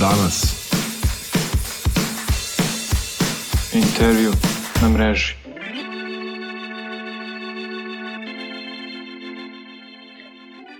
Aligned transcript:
danas. 0.00 0.68
Intervju 3.74 4.30
na 4.82 4.88
mreži. 4.88 5.34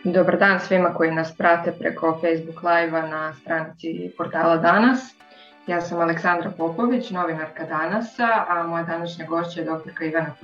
Dobar 0.04 0.38
dan 0.38 0.60
svima 0.60 0.94
koji 0.94 1.10
nas 1.10 1.36
prate 1.36 1.72
preko 1.72 2.18
Facebook 2.20 2.62
live-a 2.62 3.06
na 3.06 3.34
stranici 3.34 4.10
portala 4.16 4.56
Danas. 4.56 5.00
Ja 5.66 5.80
sam 5.80 6.00
Aleksandra 6.00 6.50
Popović, 6.50 7.10
novinarka 7.10 7.64
Danasa, 7.64 8.28
a 8.48 8.62
moja 8.66 8.84
današnja 8.84 9.26
gošća 9.26 9.60
je 9.60 9.66
doktorka 9.66 10.04
Ivana 10.04 10.34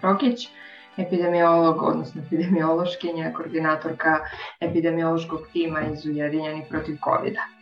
Prokić, 0.00 0.48
epidemiolog, 0.96 1.82
odnosno 1.82 2.22
epidemiološkinja, 2.26 3.32
koordinatorka 3.32 4.18
epidemiološkog 4.60 5.40
tima 5.52 5.80
iz 5.92 6.06
Ujedinjeni 6.06 6.64
protiv 6.70 6.96
covid 7.04 7.34
-a. 7.34 7.55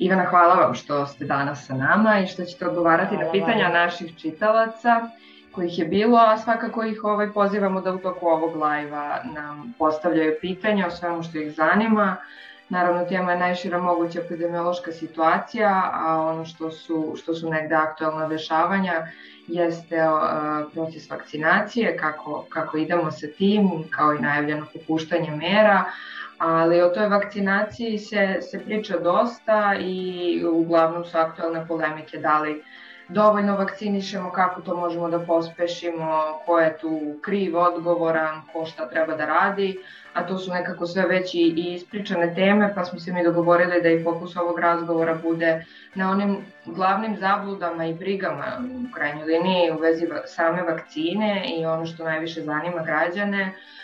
Ivana, 0.00 0.24
hvala 0.24 0.54
vam 0.54 0.74
što 0.74 1.06
ste 1.06 1.24
danas 1.24 1.66
sa 1.66 1.74
nama 1.74 2.18
i 2.18 2.26
što 2.26 2.44
ćete 2.44 2.66
odgovarati 2.68 3.14
hvala 3.14 3.26
na 3.26 3.32
pitanja 3.32 3.64
vam. 3.64 3.72
naših 3.72 4.16
čitalaca 4.16 5.08
kojih 5.52 5.78
je 5.78 5.84
bilo, 5.84 6.18
a 6.18 6.38
svakako 6.38 6.84
ih 6.84 7.04
ovaj 7.04 7.32
pozivamo 7.32 7.80
da 7.80 7.92
u 7.92 7.98
toku 7.98 8.26
ovog 8.26 8.56
live-a 8.56 9.22
nam 9.34 9.74
postavljaju 9.78 10.36
pitanja 10.40 10.86
o 10.86 10.90
svemu 10.90 11.22
što 11.22 11.38
ih 11.38 11.52
zanima. 11.52 12.16
Naravno, 12.68 13.04
tema 13.04 13.32
je 13.32 13.38
najšira 13.38 13.78
moguća 13.78 14.20
epidemiološka 14.20 14.92
situacija, 14.92 15.90
a 15.94 16.20
ono 16.20 16.44
što 16.44 16.70
su, 16.70 17.14
što 17.16 17.34
su 17.34 17.50
negde 17.50 17.74
aktualna 17.74 18.28
dešavanja 18.28 19.06
jeste 19.46 20.08
uh, 20.08 20.18
proces 20.72 21.10
vakcinacije, 21.10 21.96
kako, 21.96 22.46
kako 22.48 22.76
idemo 22.76 23.10
sa 23.10 23.26
tim, 23.38 23.70
kao 23.90 24.14
i 24.14 24.20
najavljeno 24.20 24.66
popuštanje 24.72 25.30
mera, 25.30 25.84
ali 26.40 26.82
o 26.82 26.88
toj 26.88 27.08
vakcinaciji 27.08 27.98
se, 27.98 28.38
se 28.40 28.58
priča 28.64 28.98
dosta 28.98 29.74
i 29.80 30.44
uglavnom 30.52 31.04
su 31.04 31.18
aktualne 31.18 31.66
polemike 31.68 32.18
da 32.18 32.38
li 32.40 32.62
dovoljno 33.08 33.56
vakcinišemo, 33.56 34.30
kako 34.30 34.60
to 34.60 34.76
možemo 34.76 35.10
da 35.10 35.18
pospešimo, 35.18 36.40
ko 36.46 36.58
je 36.58 36.78
tu 36.78 37.00
kriv, 37.22 37.56
odgovoran, 37.56 38.42
ko 38.52 38.64
šta 38.66 38.88
treba 38.88 39.16
da 39.16 39.26
radi, 39.26 39.78
a 40.14 40.26
to 40.26 40.38
su 40.38 40.52
nekako 40.52 40.86
sve 40.86 41.06
već 41.06 41.34
i, 41.34 41.38
i 41.38 41.74
ispričane 41.74 42.34
teme, 42.34 42.72
pa 42.74 42.84
smo 42.84 42.98
se 42.98 43.12
mi 43.12 43.24
dogovorili 43.24 43.82
da 43.82 43.88
i 43.88 44.04
fokus 44.04 44.36
ovog 44.36 44.58
razgovora 44.58 45.14
bude 45.14 45.64
na 45.94 46.10
onim 46.10 46.36
glavnim 46.66 47.16
zabludama 47.16 47.86
i 47.86 47.94
brigama 47.94 48.46
u 48.60 48.94
krajnjoj 48.94 49.24
liniji 49.24 49.70
u 49.70 49.78
vezi 49.78 50.08
same 50.26 50.62
vakcine 50.62 51.44
i 51.58 51.66
ono 51.66 51.86
što 51.86 52.04
najviše 52.04 52.42
zanima 52.42 52.82
građane, 52.82 53.52
Uh, 53.52 53.79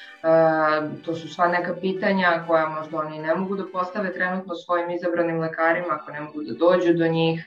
to 1.05 1.15
su 1.15 1.29
sva 1.29 1.49
neka 1.49 1.75
pitanja 1.81 2.45
koja 2.47 2.69
možda 2.69 2.99
oni 2.99 3.19
ne 3.19 3.35
mogu 3.35 3.57
da 3.57 3.65
postave 3.73 4.13
trenutno 4.13 4.55
svojim 4.55 4.91
izabranim 4.91 5.41
lekarima 5.41 5.87
ako 5.91 6.11
ne 6.13 6.21
mogu 6.21 6.43
da 6.43 6.55
dođu 6.55 6.95
do 6.95 7.09
njih, 7.09 7.47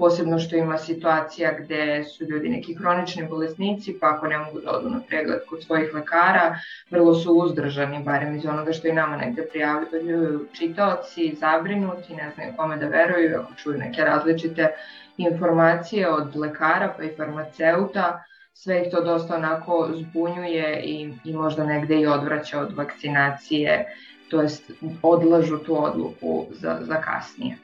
posebno 0.00 0.38
što 0.38 0.56
ima 0.56 0.78
situacija 0.78 1.52
gde 1.58 2.04
su 2.04 2.24
ljudi 2.24 2.48
neki 2.48 2.74
hronični 2.74 3.26
bolesnici, 3.28 3.98
pa 4.00 4.06
ako 4.10 4.26
ne 4.26 4.38
mogu 4.38 4.60
da 4.60 4.70
odu 4.70 4.90
na 4.90 5.00
pregled 5.08 5.40
kod 5.48 5.62
svojih 5.64 5.94
lekara, 5.94 6.54
vrlo 6.90 7.14
su 7.14 7.34
uzdržani, 7.34 8.02
barem 8.04 8.36
iz 8.36 8.46
onoga 8.46 8.72
što 8.72 8.88
i 8.88 8.92
nama 8.92 9.16
negde 9.16 9.46
prijavljuju 9.52 10.46
čitaoci, 10.52 11.34
zabrinuti, 11.40 12.14
ne 12.14 12.30
znaju 12.34 12.52
kome 12.56 12.76
da 12.76 12.88
veruju, 12.88 13.40
ako 13.40 13.54
čuju 13.54 13.78
neke 13.78 14.02
različite 14.02 14.70
informacije 15.16 16.08
od 16.10 16.36
lekara 16.36 16.94
pa 16.96 17.04
i 17.04 17.14
farmaceuta, 17.16 18.24
sve 18.52 18.82
ih 18.82 18.90
to 18.90 19.00
dosta 19.00 19.36
onako 19.36 19.90
zbunjuje 19.94 20.82
i, 20.84 21.14
i 21.24 21.32
možda 21.32 21.64
negde 21.64 22.00
i 22.00 22.06
odvraća 22.06 22.60
od 22.60 22.72
vakcinacije, 22.76 23.86
to 24.30 24.42
jest 24.42 24.70
odlažu 25.02 25.58
tu 25.58 25.84
odluku 25.84 26.46
za, 26.50 26.78
za 26.80 27.00
kasnije. 27.00 27.56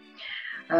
Uh, 0.68 0.74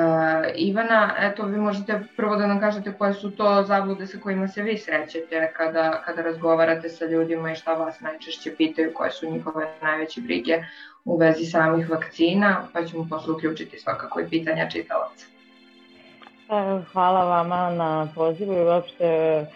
Ivana, 0.55 1.15
eto 1.19 1.47
vi 1.47 1.57
možete 1.57 2.01
prvo 2.17 2.37
da 2.37 2.47
nam 2.47 2.61
kažete 2.61 2.93
koje 2.93 3.15
su 3.15 3.31
to 3.31 3.65
zablude 3.67 4.07
sa 4.07 4.19
kojima 4.19 4.49
se 4.49 4.63
vi 4.63 4.79
srećete 4.79 5.53
kada, 5.57 6.03
kada 6.07 6.23
razgovarate 6.23 6.89
sa 6.89 7.05
ljudima 7.05 7.53
i 7.53 7.57
šta 7.57 7.75
vas 7.75 8.01
najčešće 8.01 8.57
pitaju, 8.57 8.95
koje 8.95 9.11
su 9.11 9.31
njihove 9.31 9.67
najveće 9.83 10.21
brige 10.21 10.63
u 11.05 11.17
vezi 11.17 11.45
samih 11.45 11.91
vakcina, 11.91 12.69
pa 12.73 12.85
ćemo 12.85 13.07
posle 13.11 13.35
uključiti 13.35 13.79
svakako 13.79 14.21
i 14.21 14.29
pitanja 14.31 14.71
čitalaca. 14.71 15.27
E, 16.51 16.83
hvala 16.93 17.25
vama 17.25 17.71
na 17.71 18.09
pozivu 18.15 18.53
i 18.53 18.65
uopšte 18.65 19.47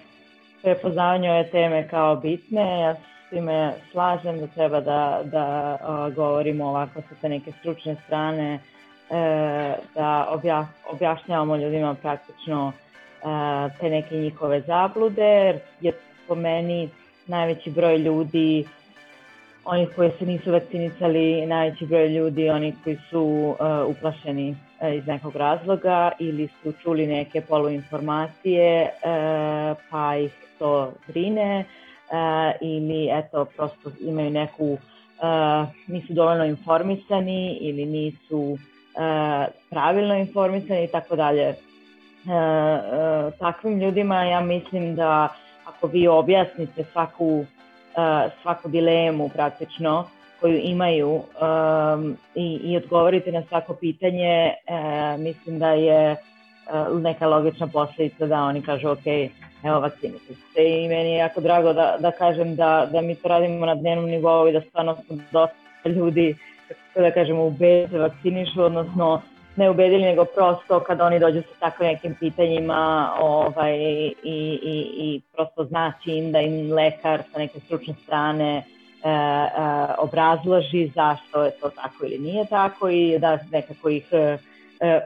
prepoznavanju 0.62 1.30
ove 1.30 1.50
teme 1.50 1.88
kao 1.88 2.16
bitne. 2.16 2.80
Ja 2.80 2.94
s 2.94 3.30
time 3.30 3.72
slažem 3.92 4.40
da 4.40 4.46
treba 4.46 4.80
da, 4.80 5.20
da 5.24 5.78
o, 5.84 6.10
govorimo 6.10 6.64
ovako 6.68 7.00
sa 7.00 7.14
te 7.20 7.28
neke 7.28 7.52
stručne 7.60 7.96
strane, 8.06 8.54
e, 8.54 8.60
da 9.94 10.26
obja, 10.30 10.66
objašnjavamo 10.92 11.56
ljudima 11.56 11.94
praktično 11.94 12.72
e, 12.72 13.24
te 13.80 13.90
neke 13.90 14.14
njihove 14.16 14.60
zablude, 14.60 15.58
jer 15.80 15.94
po 16.28 16.34
meni 16.34 16.88
najveći 17.26 17.70
broj 17.70 17.98
ljudi 17.98 18.64
oni 19.64 19.86
koji 19.96 20.10
se 20.18 20.26
nisu 20.26 20.52
vakcinisali, 20.52 21.46
najveći 21.46 21.86
broj 21.86 22.08
ljudi, 22.08 22.50
oni 22.50 22.74
koji 22.84 22.98
su 23.10 23.20
uh, 23.20 23.96
uplašeni 23.96 24.56
iz 24.96 25.06
nekog 25.06 25.36
razloga 25.36 26.10
ili 26.18 26.48
su 26.62 26.72
čuli 26.72 27.06
neke 27.06 27.40
poluinformacije 27.40 28.82
uh, 28.82 29.78
pa 29.90 30.16
ih 30.16 30.32
to 30.58 30.92
brine 31.06 31.64
ili 32.60 33.08
eto 33.12 33.44
prosto 33.44 33.90
imaju 34.00 34.30
neku 34.30 34.78
nisu 35.86 36.12
dovoljno 36.12 36.44
informisani 36.44 37.58
ili 37.60 37.86
nisu 37.86 38.58
pravilno 39.70 40.14
informisani 40.14 40.84
i 40.84 40.86
tako 40.86 41.16
dalje. 41.16 41.54
Takvim 43.38 43.80
ljudima 43.80 44.24
ja 44.24 44.40
mislim 44.40 44.96
da 44.96 45.28
ako 45.64 45.86
vi 45.86 46.08
objasnite 46.08 46.84
svaku 46.92 47.44
svaku 48.42 48.68
dilemu 48.68 49.28
praktično 49.28 50.04
koju 50.40 50.60
imaju 50.62 51.10
um, 51.10 52.16
i, 52.34 52.60
i 52.64 52.76
odgovorite 52.76 53.32
na 53.32 53.42
svako 53.48 53.74
pitanje, 53.74 54.52
uh, 54.68 55.20
mislim 55.20 55.58
da 55.58 55.70
je 55.72 56.12
uh, 56.12 57.00
neka 57.00 57.26
logična 57.26 57.66
posledica 57.66 58.26
da 58.26 58.42
oni 58.42 58.62
kažu 58.62 58.88
ok, 58.88 59.06
evo 59.64 59.80
vakcinite 59.80 60.34
se. 60.34 60.64
I 60.64 60.88
meni 60.88 61.10
je 61.10 61.16
jako 61.16 61.40
drago 61.40 61.72
da, 61.72 61.96
da 62.00 62.10
kažem 62.10 62.56
da, 62.56 62.88
da 62.92 63.00
mi 63.00 63.14
to 63.14 63.28
radimo 63.28 63.66
na 63.66 63.74
dnevnom 63.74 64.10
nivou 64.10 64.48
i 64.48 64.52
da 64.52 64.60
stvarno 64.60 64.96
smo 65.06 65.16
dosta 65.16 65.88
ljudi, 65.88 66.36
kako 66.68 67.00
da 67.00 67.10
kažemo, 67.10 67.44
ubedili 67.44 67.88
se 67.88 67.98
vakcinišu, 67.98 68.62
odnosno 68.62 69.22
ne 69.56 69.70
ubedili, 69.70 70.02
nego 70.02 70.24
prosto 70.24 70.80
kad 70.80 71.00
oni 71.00 71.18
dođu 71.18 71.42
sa 71.42 71.54
takvim 71.60 71.88
nekim 71.88 72.14
pitanjima 72.20 73.12
ovaj, 73.20 73.76
i, 73.76 74.14
i, 74.62 74.90
i 74.96 75.20
prosto 75.32 75.64
znači 75.64 76.10
im 76.10 76.32
da 76.32 76.40
im 76.40 76.72
lekar 76.72 77.22
sa 77.32 77.38
neke 77.38 77.60
stručne 77.60 77.94
strane 78.04 78.62
e, 79.04 79.08
e, 79.08 79.50
obrazloži 79.98 80.90
zašto 80.94 81.44
je 81.44 81.50
to 81.50 81.70
tako 81.70 82.04
ili 82.04 82.18
nije 82.18 82.46
tako 82.46 82.88
i 82.88 83.18
da 83.18 83.38
nekako 83.50 83.88
ih 83.88 84.08
e, 84.12 84.38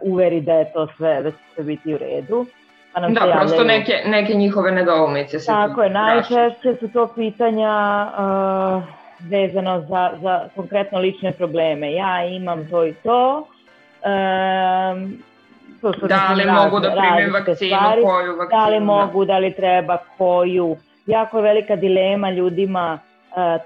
uveri 0.03 0.41
da 0.41 0.53
je 0.53 0.73
to 0.73 0.89
sve, 0.97 1.23
da 1.23 1.31
će 1.31 1.37
sve 1.55 1.65
biti 1.65 1.95
u 1.95 1.99
redu. 1.99 2.47
Pa 2.93 3.01
nam 3.01 3.15
da, 3.15 3.21
se 3.21 3.27
prosto 3.33 3.57
javljaju. 3.57 3.79
neke, 3.79 4.03
neke 4.07 4.35
njihove 4.35 4.73
nedoumice 4.73 5.41
se 5.41 5.47
Tako 5.47 5.83
je, 5.83 5.91
najčešće 5.91 6.75
su 6.81 6.89
to 6.89 7.09
pitanja 7.15 8.07
uh, 8.19 8.83
vezano 9.31 9.81
za, 9.81 10.11
za 10.23 10.49
konkretno 10.55 10.99
lične 10.99 11.33
probleme. 11.33 11.93
Ja 11.93 12.25
imam 12.25 12.69
to 12.71 12.87
i 12.87 12.95
to, 12.95 13.47
Um, 14.05 15.23
to 15.81 15.93
su 15.93 16.07
da 16.07 16.33
li 16.33 16.45
mogu 16.53 16.81
da 16.81 16.91
primim 16.91 17.33
vakcinu, 17.33 17.69
stvari, 17.77 18.03
koju 18.03 18.37
vakcinu? 18.37 18.61
Da 18.61 18.69
li 18.69 18.81
mogu, 18.81 19.25
da 19.25 19.39
li 19.39 19.53
treba, 19.53 19.99
koju. 20.19 20.77
Jako 21.07 21.39
je 21.39 21.43
velika 21.43 21.77
dilema 21.77 22.31
ljudima 22.31 22.99
uh, 23.03 23.14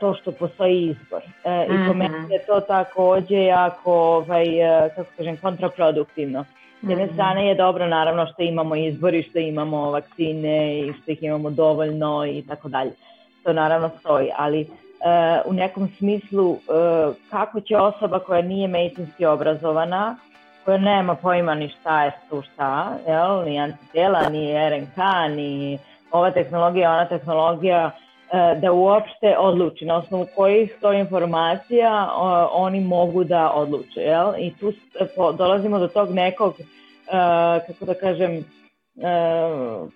to 0.01 0.15
što 0.15 0.33
postoji 0.33 0.83
izbor. 0.83 1.23
Uh, 1.25 1.53
-hmm. 1.53 1.65
I 1.65 1.87
po 1.87 1.95
mhm. 1.95 1.99
meni 1.99 2.35
je 2.35 2.47
to 2.47 2.61
takođe 2.61 3.45
jako, 3.45 3.93
ovaj, 3.93 4.47
uh, 4.47 4.95
kako 4.97 5.11
kažem, 5.17 5.37
kontraproduktivno. 5.37 6.45
S 6.83 6.89
jedne 6.89 7.05
mhm. 7.05 7.15
strane 7.15 7.47
je 7.47 7.55
dobro 7.55 7.87
naravno 7.87 8.27
što 8.27 8.43
imamo 8.43 8.77
izbor 8.77 9.15
i 9.15 9.23
što 9.23 9.39
imamo 9.39 9.91
vakcine 9.91 10.79
i 10.79 10.93
što 10.93 11.11
ih 11.11 11.23
imamo 11.23 11.51
dovoljno 11.51 12.27
i 12.27 12.43
tako 12.49 12.69
dalje. 12.69 12.91
To 13.43 13.53
naravno 13.53 13.91
stoji, 14.01 14.31
ali 14.37 14.61
uh, 14.61 15.51
u 15.51 15.53
nekom 15.53 15.89
smislu 15.99 16.51
uh, 16.51 16.59
kako 17.31 17.61
će 17.61 17.77
osoba 17.77 18.19
koja 18.19 18.43
nije 18.43 18.69
medicinski 18.69 19.27
obrazovana 19.27 20.17
koja 20.69 20.79
nema 20.79 21.15
pojma 21.15 21.55
ni 21.55 21.69
šta 21.69 22.05
je 22.05 22.13
tu 22.31 22.43
šta, 22.43 22.99
jel? 23.07 23.45
ni 23.45 23.61
antitela, 23.61 24.29
ni 24.29 24.53
RNK, 24.53 24.97
ni 25.37 25.79
ova 26.11 26.31
tehnologija, 26.31 26.93
ona 26.93 27.05
tehnologija, 27.05 27.87
e, 27.87 27.91
da 28.33 28.73
uopšte 28.73 29.39
odluči 29.39 29.85
na 29.85 29.97
osnovu 29.97 30.27
kojih 30.37 30.77
to 30.81 30.93
informacija 30.93 32.11
oni 32.53 32.81
mogu 32.81 33.25
da 33.25 33.53
odluče. 33.55 34.01
Jel? 34.01 34.33
I 34.39 34.55
tu 34.61 34.73
dolazimo 35.39 35.79
do 35.79 35.89
tog 35.89 36.11
nekog, 36.11 36.55
e, 36.61 36.65
kako 37.67 37.85
da 37.85 37.95
kažem, 37.95 38.33
e, 38.37 38.43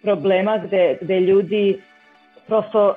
problema 0.02 0.58
gde, 0.58 0.98
gde 1.00 1.20
ljudi 1.20 1.82
prosto 2.46 2.94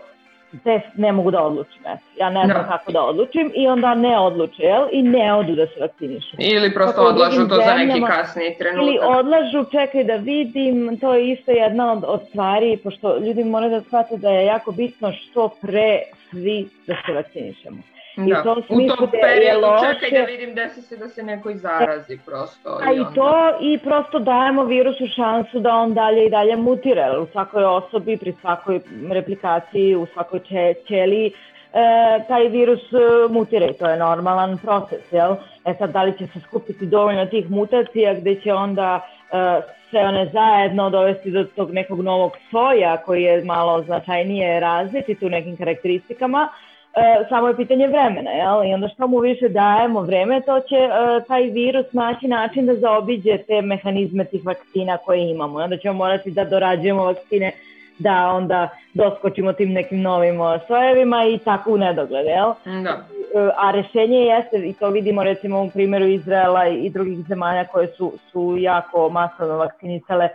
test 0.63 0.97
ne 0.97 1.11
mogu 1.11 1.31
da 1.31 1.41
odlučim. 1.41 1.81
Eto. 1.81 2.03
Ja 2.19 2.29
ne 2.29 2.45
znam 2.45 2.63
da. 2.63 2.67
kako 2.67 2.91
da 2.91 3.03
odlučim 3.03 3.51
i 3.55 3.67
onda 3.67 3.95
ne 3.95 4.19
odluče, 4.19 4.63
jel? 4.63 4.87
I 4.91 5.03
ne 5.03 5.33
odu 5.33 5.55
da 5.55 5.67
se 5.67 5.79
vakcinišu. 5.79 6.35
Ili 6.39 6.73
prosto 6.73 6.91
kako 6.95 7.07
odlažu 7.07 7.47
to 7.47 7.55
za 7.55 7.73
neki 7.73 8.01
kasni 8.01 8.55
trenutak. 8.59 8.83
Ili 8.83 8.99
odlažu, 9.01 9.71
čekaj 9.71 10.03
da 10.03 10.15
vidim, 10.15 10.97
to 11.01 11.13
je 11.13 11.31
isto 11.31 11.51
jedna 11.51 11.91
od, 11.91 12.03
od 12.07 12.21
stvari, 12.29 12.77
pošto 12.83 13.17
ljudi 13.17 13.43
moraju 13.43 13.71
da 13.71 13.81
shvate 13.81 14.17
da 14.17 14.29
je 14.29 14.45
jako 14.45 14.71
bitno 14.71 15.11
što 15.11 15.49
pre 15.61 15.99
svi 16.29 16.69
da 16.87 16.95
se 17.05 17.13
vakcinišemo. 17.13 17.77
Da. 18.17 18.23
I 18.23 18.43
to 18.43 18.51
u 18.69 18.95
tom 18.95 19.11
periodu 19.11 19.61
loše... 19.61 19.93
čekaj 19.93 20.19
da 20.19 20.25
vidim 20.25 20.55
desi 20.55 20.81
se 20.81 20.97
da 20.97 21.07
se 21.07 21.23
neko 21.23 21.49
i 21.49 21.55
zarazi 21.55 22.19
prosto. 22.25 22.79
A 22.83 22.93
i, 22.93 22.99
onda... 22.99 23.11
i 23.11 23.15
to 23.15 23.57
i 23.61 23.79
prosto 23.79 24.19
dajemo 24.19 24.63
virusu 24.63 25.07
šansu 25.15 25.59
da 25.59 25.75
on 25.75 25.93
dalje 25.93 26.25
i 26.25 26.29
dalje 26.29 26.55
mutira. 26.55 27.19
U 27.19 27.27
svakoj 27.31 27.63
osobi, 27.63 28.17
pri 28.17 28.33
svakoj 28.41 28.79
replikaciji, 29.11 29.95
u 29.95 30.05
svakoj 30.05 30.39
ćeliji 30.87 31.31
e, 31.73 32.23
taj 32.27 32.47
virus 32.47 32.81
e, 32.93 33.33
mutira 33.33 33.65
i 33.65 33.73
to 33.73 33.89
je 33.89 33.97
normalan 33.97 34.57
proces. 34.57 35.11
Jel? 35.11 35.35
E 35.65 35.73
sad, 35.77 35.91
da 35.91 36.03
li 36.03 36.17
će 36.17 36.27
se 36.27 36.39
skupiti 36.39 36.85
dovoljno 36.85 37.25
tih 37.25 37.51
mutacija 37.51 38.13
gde 38.13 38.35
će 38.41 38.53
onda 38.53 39.07
e, 39.31 39.61
sve 39.89 40.07
one 40.07 40.29
zajedno 40.33 40.89
dovesti 40.89 41.31
do 41.31 41.43
tog 41.43 41.71
nekog 41.71 42.01
novog 42.01 42.31
soja 42.51 42.97
koji 42.97 43.23
je 43.23 43.43
malo 43.43 43.83
značajnije 43.83 44.59
različit 44.59 45.23
u 45.23 45.29
nekim 45.29 45.57
karakteristikama, 45.57 46.49
e, 46.95 47.25
samo 47.29 47.47
je 47.47 47.55
pitanje 47.55 47.87
vremena, 47.87 48.31
jel? 48.31 48.63
I 48.63 48.73
onda 48.73 48.87
što 48.87 49.07
mu 49.07 49.19
više 49.19 49.49
dajemo 49.49 50.01
vreme, 50.01 50.41
to 50.41 50.59
će 50.59 50.75
e, 50.75 50.89
taj 51.27 51.43
virus 51.43 51.85
naći 51.91 52.27
način 52.27 52.65
da 52.65 52.75
zaobiđe 52.75 53.37
te 53.37 53.61
mehanizme 53.61 54.25
tih 54.25 54.45
vakcina 54.45 54.97
koje 54.97 55.31
imamo. 55.31 55.59
Onda 55.59 55.77
ćemo 55.77 55.93
morati 55.93 56.31
da 56.31 56.43
dorađujemo 56.43 57.03
vakcine 57.03 57.51
da 57.99 58.27
onda 58.27 58.69
doskočimo 58.93 59.53
tim 59.53 59.73
nekim 59.73 60.01
novim 60.01 60.37
sojevima 60.67 61.25
i 61.25 61.37
tako 61.37 61.71
u 61.71 61.77
nedogled, 61.77 62.25
jel? 62.25 62.53
Da. 62.83 62.89
E, 62.89 63.49
a 63.57 63.71
rešenje 63.71 64.17
jeste, 64.17 64.57
i 64.69 64.73
to 64.73 64.89
vidimo 64.89 65.23
recimo 65.23 65.63
u 65.63 65.69
primjeru 65.69 66.05
Izraela 66.05 66.67
i 66.67 66.89
drugih 66.89 67.17
zemalja 67.27 67.65
koje 67.65 67.87
su, 67.87 68.13
su 68.31 68.55
jako 68.59 69.09
masovno 69.09 69.57
vakcinisale, 69.57 70.29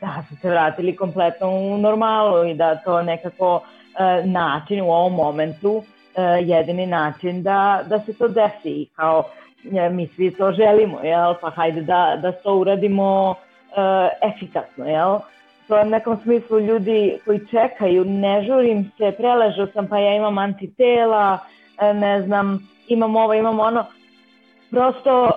da 0.00 0.24
su 0.28 0.36
se 0.36 0.50
vratili 0.50 0.96
kompletno 0.96 1.50
u 1.50 1.78
normalu 1.78 2.48
i 2.48 2.54
da 2.54 2.76
to 2.76 3.02
nekako 3.02 3.60
e, 3.98 4.26
način 4.26 4.80
u 4.80 4.90
ovom 4.90 5.14
momentu 5.14 5.82
E, 5.82 5.95
jedini 6.22 6.86
način 6.86 7.42
da, 7.42 7.82
da 7.88 8.00
se 8.00 8.12
to 8.18 8.28
desi 8.28 8.70
i 8.70 8.86
kao 8.96 9.24
mi 9.90 10.06
svi 10.06 10.30
to 10.30 10.52
želimo, 10.52 11.00
jel? 11.00 11.34
pa 11.40 11.50
hajde 11.50 11.80
da, 11.80 12.18
da 12.22 12.32
to 12.32 12.54
uradimo 12.54 13.30
uh, 13.30 14.30
efikasno, 14.30 14.84
jel? 14.84 15.18
To 15.68 15.76
je 15.76 15.82
u 15.82 15.90
nekom 15.90 16.18
smislu 16.22 16.60
ljudi 16.60 17.18
koji 17.24 17.46
čekaju, 17.50 18.04
ne 18.04 18.44
žurim 18.46 18.92
se, 18.98 19.12
preležao 19.16 19.66
sam 19.66 19.88
pa 19.88 19.98
ja 19.98 20.14
imam 20.14 20.38
antitela, 20.38 21.38
e, 21.80 21.94
ne 21.94 22.22
znam, 22.22 22.68
imam 22.88 23.16
ovo, 23.16 23.34
imam 23.34 23.60
ono, 23.60 23.84
prosto 24.70 25.24
uh, 25.24 25.30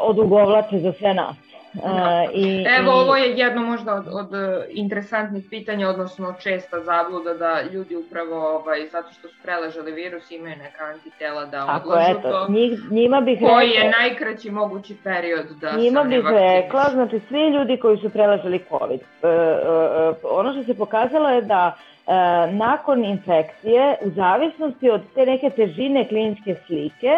odugovlače 0.00 0.78
za 0.78 0.92
sve 0.92 1.14
nas. 1.14 1.36
Da. 1.82 2.24
I, 2.34 2.64
Evo, 2.78 2.92
ovo 2.92 3.16
je 3.16 3.38
jedno 3.38 3.62
možda 3.62 3.94
od, 3.94 4.06
od 4.12 4.34
e, 4.34 4.66
interesantnih 4.70 5.44
pitanja, 5.50 5.88
odnosno 5.88 6.34
česta 6.42 6.80
zabluda 6.80 7.34
da 7.34 7.62
ljudi 7.72 7.96
upravo, 7.96 8.56
ovaj, 8.56 8.88
zato 8.92 9.12
što 9.12 9.28
su 9.28 9.34
preležali 9.42 9.92
virus, 9.92 10.30
imaju 10.30 10.56
neka 10.56 10.84
antitela 10.84 11.44
da 11.44 11.64
Ako, 11.68 11.88
odlažu 11.88 12.18
eto, 12.18 12.30
to. 12.30 12.52
Njih, 12.52 12.80
njima 12.90 13.20
bih 13.20 13.38
koji 13.38 13.68
rekla, 13.68 13.84
je 13.84 13.92
najkraći 14.00 14.50
mogući 14.50 14.96
period 15.04 15.46
da 15.60 15.72
njima 15.76 16.02
se 16.02 16.08
bih 16.08 16.24
rekla, 16.30 16.84
znači 16.92 17.20
svi 17.28 17.48
ljudi 17.48 17.76
koji 17.76 17.98
su 17.98 18.10
preležali 18.10 18.64
COVID, 18.68 19.00
uh, 19.00 19.28
uh, 19.28 20.16
ono 20.22 20.52
što 20.52 20.62
se 20.62 20.78
pokazalo 20.78 21.28
je 21.28 21.42
da 21.42 21.76
uh, 21.76 22.12
nakon 22.54 23.04
infekcije, 23.04 23.96
u 24.02 24.10
zavisnosti 24.10 24.90
od 24.90 25.00
te 25.14 25.26
neke 25.26 25.50
težine 25.50 26.08
kliničke 26.08 26.56
slike, 26.66 27.16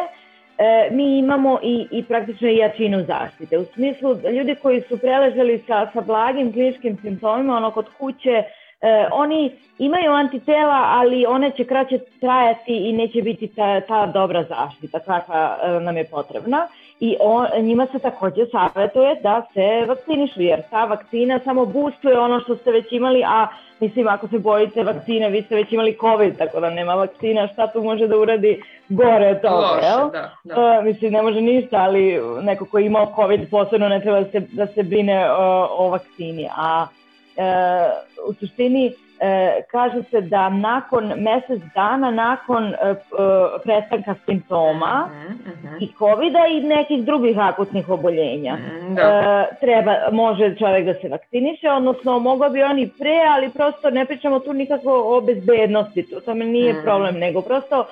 e, 0.58 0.88
mi 0.90 1.18
imamo 1.18 1.58
i, 1.62 1.86
i 1.90 2.02
praktično 2.04 2.48
jačinu 2.48 3.04
zaštite. 3.04 3.58
U 3.58 3.64
smislu, 3.64 4.16
ljudi 4.32 4.54
koji 4.62 4.80
su 4.80 4.98
preležali 4.98 5.62
sa, 5.66 5.90
sa 5.92 6.00
blagim 6.00 6.52
kliničkim 6.52 6.98
simptomima, 7.02 7.56
ono 7.56 7.70
kod 7.70 7.86
kuće, 7.98 8.42
e, 8.80 9.08
oni 9.12 9.52
imaju 9.78 10.12
antitela, 10.12 10.84
ali 10.86 11.26
one 11.26 11.50
će 11.50 11.64
kraće 11.64 11.98
trajati 12.20 12.76
i 12.88 12.92
neće 12.92 13.22
biti 13.22 13.46
ta, 13.46 13.80
ta 13.80 14.06
dobra 14.06 14.44
zaštita 14.44 14.98
kakva 14.98 15.58
e, 15.62 15.80
nam 15.80 15.96
je 15.96 16.04
potrebna. 16.04 16.68
I 17.00 17.16
on, 17.20 17.46
njima 17.60 17.86
se 17.92 17.98
takođe 17.98 18.46
savjetuje 18.46 19.14
da 19.22 19.46
se 19.54 19.84
vakcinišu, 19.88 20.42
jer 20.42 20.62
ta 20.70 20.84
vakcina 20.84 21.40
samo 21.44 21.66
boostuje 21.66 22.18
ono 22.18 22.40
što 22.40 22.56
ste 22.56 22.70
već 22.70 22.92
imali, 22.92 23.24
a 23.26 23.46
mislim 23.80 24.08
ako 24.08 24.28
se 24.28 24.38
bojite 24.38 24.84
vakcine, 24.84 25.30
vi 25.30 25.42
ste 25.42 25.54
već 25.54 25.72
imali 25.72 25.96
COVID, 26.00 26.38
tako 26.38 26.60
da 26.60 26.70
nema 26.70 26.94
vakcina, 26.94 27.48
šta 27.52 27.66
tu 27.66 27.82
može 27.82 28.06
da 28.06 28.16
uradi 28.16 28.62
gore 28.88 29.30
od 29.30 29.40
toga, 29.40 29.54
Loše, 29.54 29.86
jel? 29.86 30.10
Da, 30.10 30.30
da. 30.44 30.78
Uh, 30.78 30.84
mislim, 30.84 31.12
ne 31.12 31.22
može 31.22 31.40
ništa, 31.40 31.76
ali 31.76 32.20
neko 32.42 32.64
ko 32.64 32.78
je 32.78 32.86
imao 32.86 33.12
COVID 33.16 33.50
posebno 33.50 33.88
ne 33.88 34.00
treba 34.00 34.20
da 34.20 34.30
se, 34.30 34.40
da 34.40 34.66
se 34.66 34.82
brine 34.82 35.30
o, 35.32 35.68
o 35.70 35.88
vakcini. 35.88 36.48
A 36.56 36.86
uh, 37.36 38.28
u 38.30 38.34
suštini 38.34 38.92
e, 39.20 39.62
kaže 39.70 40.02
se 40.10 40.20
da 40.20 40.48
nakon 40.48 41.12
mesec 41.16 41.62
dana 41.74 42.10
nakon 42.10 42.64
e, 42.64 42.76
e, 42.90 42.94
prestanka 43.64 44.14
simptoma 44.26 45.08
uh 45.08 45.12
-huh, 45.12 45.52
uh 45.52 45.70
-huh. 45.70 45.76
i 45.80 45.92
covid 45.98 46.34
i 46.50 46.66
nekih 46.66 47.04
drugih 47.04 47.38
akutnih 47.38 47.88
oboljenja 47.88 48.54
uh, 48.54 48.94
da. 48.94 49.02
e, 49.02 49.56
treba, 49.60 49.94
može 50.12 50.56
čovjek 50.56 50.86
da 50.86 50.94
se 50.94 51.08
vakciniše, 51.08 51.70
odnosno 51.70 52.18
mogao 52.18 52.50
bi 52.50 52.62
oni 52.62 52.90
pre, 52.98 53.20
ali 53.28 53.50
prosto 53.50 53.90
ne 53.90 54.04
pričamo 54.04 54.38
tu 54.38 54.52
nikako 54.52 55.16
o 55.16 55.20
bezbednosti, 55.20 56.10
to 56.10 56.20
tome 56.20 56.44
nije 56.44 56.72
uh 56.72 56.78
-huh. 56.78 56.84
problem, 56.84 57.18
nego 57.18 57.40
prosto 57.40 57.86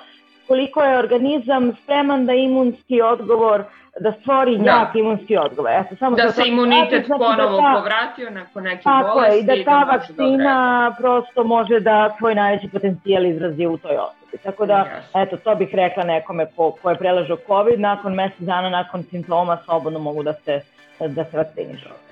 koliko 0.46 0.82
je 0.82 0.98
organizam 0.98 1.72
spreman 1.82 2.26
da 2.26 2.32
imunski 2.32 3.02
odgovor 3.02 3.64
da 4.00 4.12
stvori 4.12 4.58
da. 4.58 4.70
jak 4.70 4.94
imunski 4.94 5.36
odgovor. 5.36 5.70
Eto, 5.72 5.96
samo 5.96 6.16
da 6.16 6.30
se 6.30 6.42
imunitet 6.46 7.06
znači 7.06 7.18
ponovo 7.18 7.56
da 7.56 7.62
ta, 7.62 7.80
povratio 7.80 8.30
nakon 8.30 8.62
neke 8.62 8.82
tako 8.82 9.14
bolesti. 9.14 9.36
Je, 9.36 9.40
i 9.40 9.44
da, 9.44 9.54
da 9.56 9.64
ta 9.64 9.84
da 9.84 9.92
vakcina 9.92 10.90
da 10.90 10.94
prosto 10.98 11.44
može 11.44 11.80
da 11.80 12.14
svoj 12.18 12.34
najveći 12.34 12.68
potencijal 12.68 13.26
izrazi 13.26 13.66
u 13.66 13.76
toj 13.76 13.96
osobi. 13.96 14.42
Tako 14.42 14.66
da, 14.66 14.74
yes. 14.74 15.22
eto, 15.22 15.36
to 15.36 15.54
bih 15.54 15.68
rekla 15.72 16.04
nekome 16.04 16.46
ko, 16.56 16.70
ko 16.82 16.90
je 16.90 16.96
prelažao 16.96 17.36
COVID, 17.46 17.80
nakon 17.80 18.14
mesec 18.14 18.40
dana, 18.40 18.70
nakon 18.70 19.02
simptoma, 19.02 19.58
slobodno 19.64 19.98
mogu 19.98 20.22
da 20.22 20.32
se, 20.32 20.60
da 21.00 21.24
se 21.24 21.36
vakcinišu. 21.36 22.05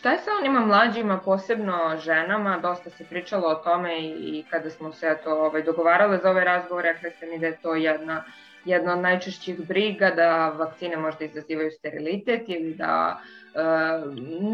Šta 0.00 0.10
je 0.10 0.18
sa 0.18 0.30
onima 0.40 0.60
mlađima, 0.60 1.18
posebno 1.24 1.96
ženama, 1.98 2.58
dosta 2.62 2.90
se 2.90 3.04
pričalo 3.04 3.48
o 3.48 3.54
tome 3.54 4.00
i, 4.00 4.44
kada 4.50 4.70
smo 4.70 4.92
se 4.92 5.16
to 5.24 5.30
ovaj, 5.30 5.62
dogovarale 5.62 6.18
za 6.18 6.30
ovaj 6.30 6.44
razgovor, 6.44 6.84
rekli 6.84 7.10
ste 7.10 7.26
mi 7.26 7.38
da 7.38 7.46
je 7.46 7.56
to 7.62 7.74
jedna, 7.74 8.24
jedna 8.64 8.92
od 8.92 8.98
najčešćih 8.98 9.68
briga, 9.68 10.10
da 10.10 10.48
vakcine 10.48 10.96
možda 10.96 11.24
izazivaju 11.24 11.70
sterilitet 11.70 12.48
ili 12.48 12.74
da 12.74 13.20
e, 13.54 13.60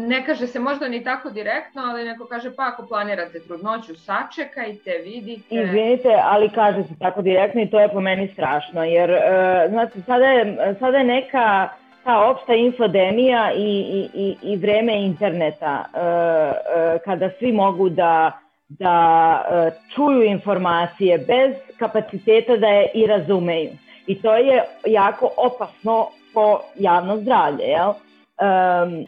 ne 0.07 0.25
kaže 0.25 0.47
se 0.47 0.59
možda 0.59 0.87
ni 0.87 1.03
tako 1.03 1.29
direktno, 1.29 1.81
ali 1.81 2.03
neko 2.03 2.25
kaže 2.25 2.55
pa 2.55 2.63
ako 2.67 2.87
planirate 2.87 3.39
trudnoću, 3.39 3.95
sačekajte, 3.95 4.91
vidite. 5.03 5.55
Izvinite, 5.55 6.19
ali 6.23 6.49
kaže 6.49 6.83
se 6.83 6.99
tako 6.99 7.21
direktno 7.21 7.61
i 7.61 7.69
to 7.69 7.79
je 7.79 7.89
po 7.89 8.01
meni 8.01 8.29
strašno, 8.33 8.83
jer 8.83 9.09
znači, 9.69 10.01
sada, 10.01 10.25
je, 10.25 10.75
sada 10.79 10.97
je 10.97 11.03
neka 11.03 11.69
ta 12.07 12.29
opšta 12.29 12.53
infodemija 12.53 13.51
i, 13.53 13.79
i, 13.79 14.09
i, 14.13 14.35
i 14.41 14.55
vreme 14.57 15.01
interneta, 15.01 15.85
e, 15.93 15.99
e, 15.99 16.99
kada 17.05 17.29
svi 17.39 17.51
mogu 17.51 17.89
da, 17.89 18.31
da 18.69 18.95
e, 19.51 19.71
čuju 19.95 20.23
informacije 20.23 21.17
bez 21.17 21.55
kapaciteta 21.77 22.57
da 22.57 22.67
je 22.67 22.91
i 22.93 23.07
razumeju. 23.07 23.71
I 24.07 24.21
to 24.21 24.35
je 24.35 24.63
jako 24.85 25.29
opasno 25.37 26.07
po 26.33 26.59
javno 26.75 27.17
zdravlje, 27.17 27.65
jel? 27.65 27.89
Um, 27.89 28.93
e, 28.93 29.05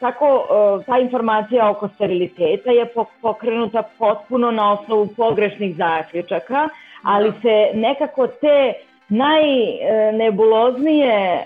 tako 0.00 0.26
e, 0.26 0.84
ta 0.84 0.98
informacija 0.98 1.70
oko 1.70 1.88
steriliteta 1.88 2.70
je 2.70 2.86
pokrenuta 3.22 3.82
potpuno 3.98 4.50
na 4.50 4.72
osnovu 4.72 5.08
pogrešnih 5.16 5.76
zaključaka, 5.76 6.68
ali 7.02 7.32
se 7.42 7.70
nekako 7.74 8.26
te 8.26 8.74
najnebuloznije 9.16 11.14
e, 11.14 11.38
e, 11.38 11.44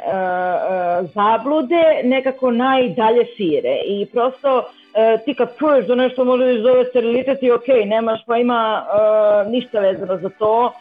zablude 1.14 2.00
nekako 2.04 2.50
najdalje 2.50 3.24
šire 3.36 3.80
i 3.86 4.06
prosto 4.12 4.58
e, 4.58 5.18
ti 5.24 5.34
kad 5.34 5.58
čuješ 5.58 5.86
da 5.86 5.94
nešto 5.94 6.24
može 6.24 6.44
da 6.44 6.50
izove 6.50 6.84
sterilitet 6.84 7.42
i 7.42 7.50
ok, 7.50 7.68
nemaš 7.86 8.20
pa 8.26 8.36
ima 8.36 8.86
ništa 9.50 9.80
vezano 9.80 10.16
za 10.16 10.28
to, 10.28 10.72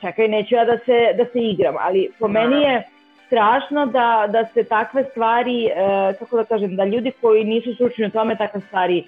čekaj, 0.00 0.28
neću 0.28 0.54
ja 0.54 0.64
da 0.64 0.78
se, 0.78 1.12
da 1.16 1.24
se 1.24 1.40
igram, 1.40 1.74
ali 1.78 2.10
po 2.18 2.28
meni 2.28 2.62
je 2.62 2.82
strašno 3.26 3.86
da, 3.86 4.28
da 4.28 4.44
se 4.54 4.64
takve 4.64 5.04
stvari, 5.04 5.70
kako 6.18 6.36
da 6.36 6.44
kažem, 6.44 6.76
da 6.76 6.84
ljudi 6.84 7.12
koji 7.20 7.44
nisu 7.44 7.74
stručni 7.74 8.06
u 8.06 8.10
tome 8.10 8.36
takve 8.36 8.60
stvari 8.60 9.04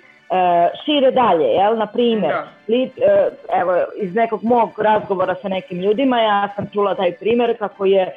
šire 0.85 1.11
dalje, 1.11 1.45
jel, 1.45 1.77
na 1.77 1.87
primjer, 1.87 2.33
da. 2.33 2.49
li, 2.69 2.83
e, 2.83 2.91
evo, 3.61 3.73
iz 3.97 4.15
nekog 4.15 4.43
mog 4.43 4.79
razgovora 4.79 5.35
sa 5.43 5.49
nekim 5.49 5.81
ljudima, 5.81 6.21
ja 6.21 6.49
sam 6.57 6.67
čula 6.73 6.95
taj 6.95 7.13
primjer 7.13 7.59
kako 7.59 7.85
je 7.85 8.03
e, 8.03 8.13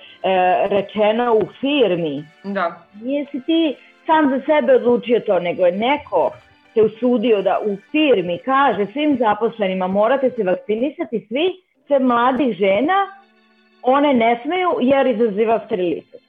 rečeno 0.70 1.34
u 1.34 1.42
firmi, 1.60 2.24
da. 2.44 2.82
nije 3.02 3.26
si 3.32 3.42
ti 3.42 3.76
sam 4.06 4.30
za 4.30 4.42
sebe 4.46 4.74
odlučio 4.74 5.20
to, 5.20 5.40
nego 5.40 5.66
je 5.66 5.72
neko 5.72 6.32
se 6.74 6.82
usudio 6.82 7.42
da 7.42 7.60
u 7.66 7.78
firmi 7.92 8.40
kaže 8.46 8.86
svim 8.86 9.18
zaposlenima 9.18 9.88
morate 9.88 10.30
se 10.30 10.44
vakcinisati 10.44 11.26
svi, 11.28 11.54
sve 11.88 12.00
mladih 12.00 12.58
žena, 12.58 13.08
one 13.82 14.14
ne 14.14 14.40
smeju 14.44 14.70
jer 14.82 15.08
izaziva 15.08 15.60
sterilitet. 15.66 16.22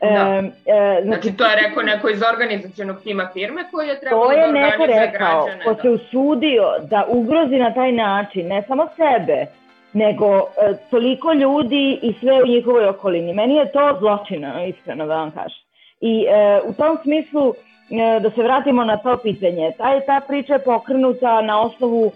Da. 0.00 0.42
E, 0.66 1.02
znači, 1.02 1.06
znači, 1.06 1.36
to 1.36 1.44
je 1.44 1.56
rekao 1.56 1.82
neko 1.82 2.08
iz 2.08 2.22
organizacijonog 2.32 3.02
tima 3.02 3.28
firme 3.32 3.64
koji 3.70 3.88
je 3.88 4.00
trebalo 4.00 4.24
to 4.24 4.32
je 4.32 4.46
da 4.46 4.52
neko 4.52 4.86
rekao, 4.86 5.44
građane. 5.44 5.64
ko 5.64 5.74
da. 5.74 5.82
se 5.82 5.90
usudio 5.90 6.64
da 6.90 7.04
ugrozi 7.08 7.56
na 7.56 7.74
taj 7.74 7.92
način, 7.92 8.48
ne 8.48 8.62
samo 8.62 8.88
sebe, 8.96 9.46
nego 9.92 10.38
e, 10.38 10.42
toliko 10.90 11.32
ljudi 11.32 11.98
i 12.02 12.14
sve 12.20 12.42
u 12.42 12.46
njihovoj 12.46 12.88
okolini. 12.88 13.34
Meni 13.34 13.54
je 13.54 13.72
to 13.72 13.96
zločina, 13.98 14.64
iskreno 14.64 15.06
da 15.06 15.16
vam 15.16 15.30
kažem. 15.30 15.62
I 16.00 16.26
e, 16.28 16.60
u 16.64 16.72
tom 16.72 16.98
smislu, 17.02 17.54
e, 17.90 18.20
da 18.20 18.30
se 18.30 18.42
vratimo 18.42 18.84
na 18.84 18.96
to 18.96 19.16
pitanje, 19.16 19.72
ta, 19.78 20.00
ta 20.00 20.20
priča 20.28 20.52
je 20.52 20.64
pokrenuta 20.64 21.42
na 21.42 21.60
osnovu 21.60 22.12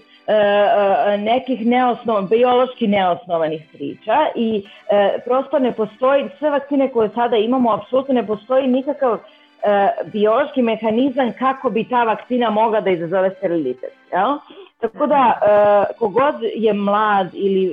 nekih 1.19 1.67
neosnov, 1.67 2.29
biološki 2.29 2.87
neosnovanih 2.87 3.63
priča 3.73 4.27
i 4.35 4.65
e, 4.91 5.19
prosto 5.25 5.59
ne 5.59 5.73
postoji, 5.73 6.29
sve 6.39 6.51
vakcine 6.51 6.89
koje 6.89 7.09
sada 7.15 7.37
imamo, 7.37 7.73
apsolutno 7.73 8.15
ne 8.15 8.27
postoji 8.27 8.69
nikakav 8.69 9.15
e, 9.15 9.89
biološki 10.13 10.63
mehanizam 10.63 11.33
kako 11.39 11.71
bi 11.71 11.89
ta 11.89 12.05
vakcina 12.05 12.51
mogla 12.51 12.81
da 12.81 12.91
izazove 12.91 13.31
sterilitet. 13.31 13.93
Jel? 14.13 14.39
Tako 14.81 15.07
da, 15.07 15.39
e, 15.43 15.95
kogod 15.99 16.35
je 16.55 16.73
mlad 16.73 17.29
ili 17.35 17.67
e, 17.67 17.73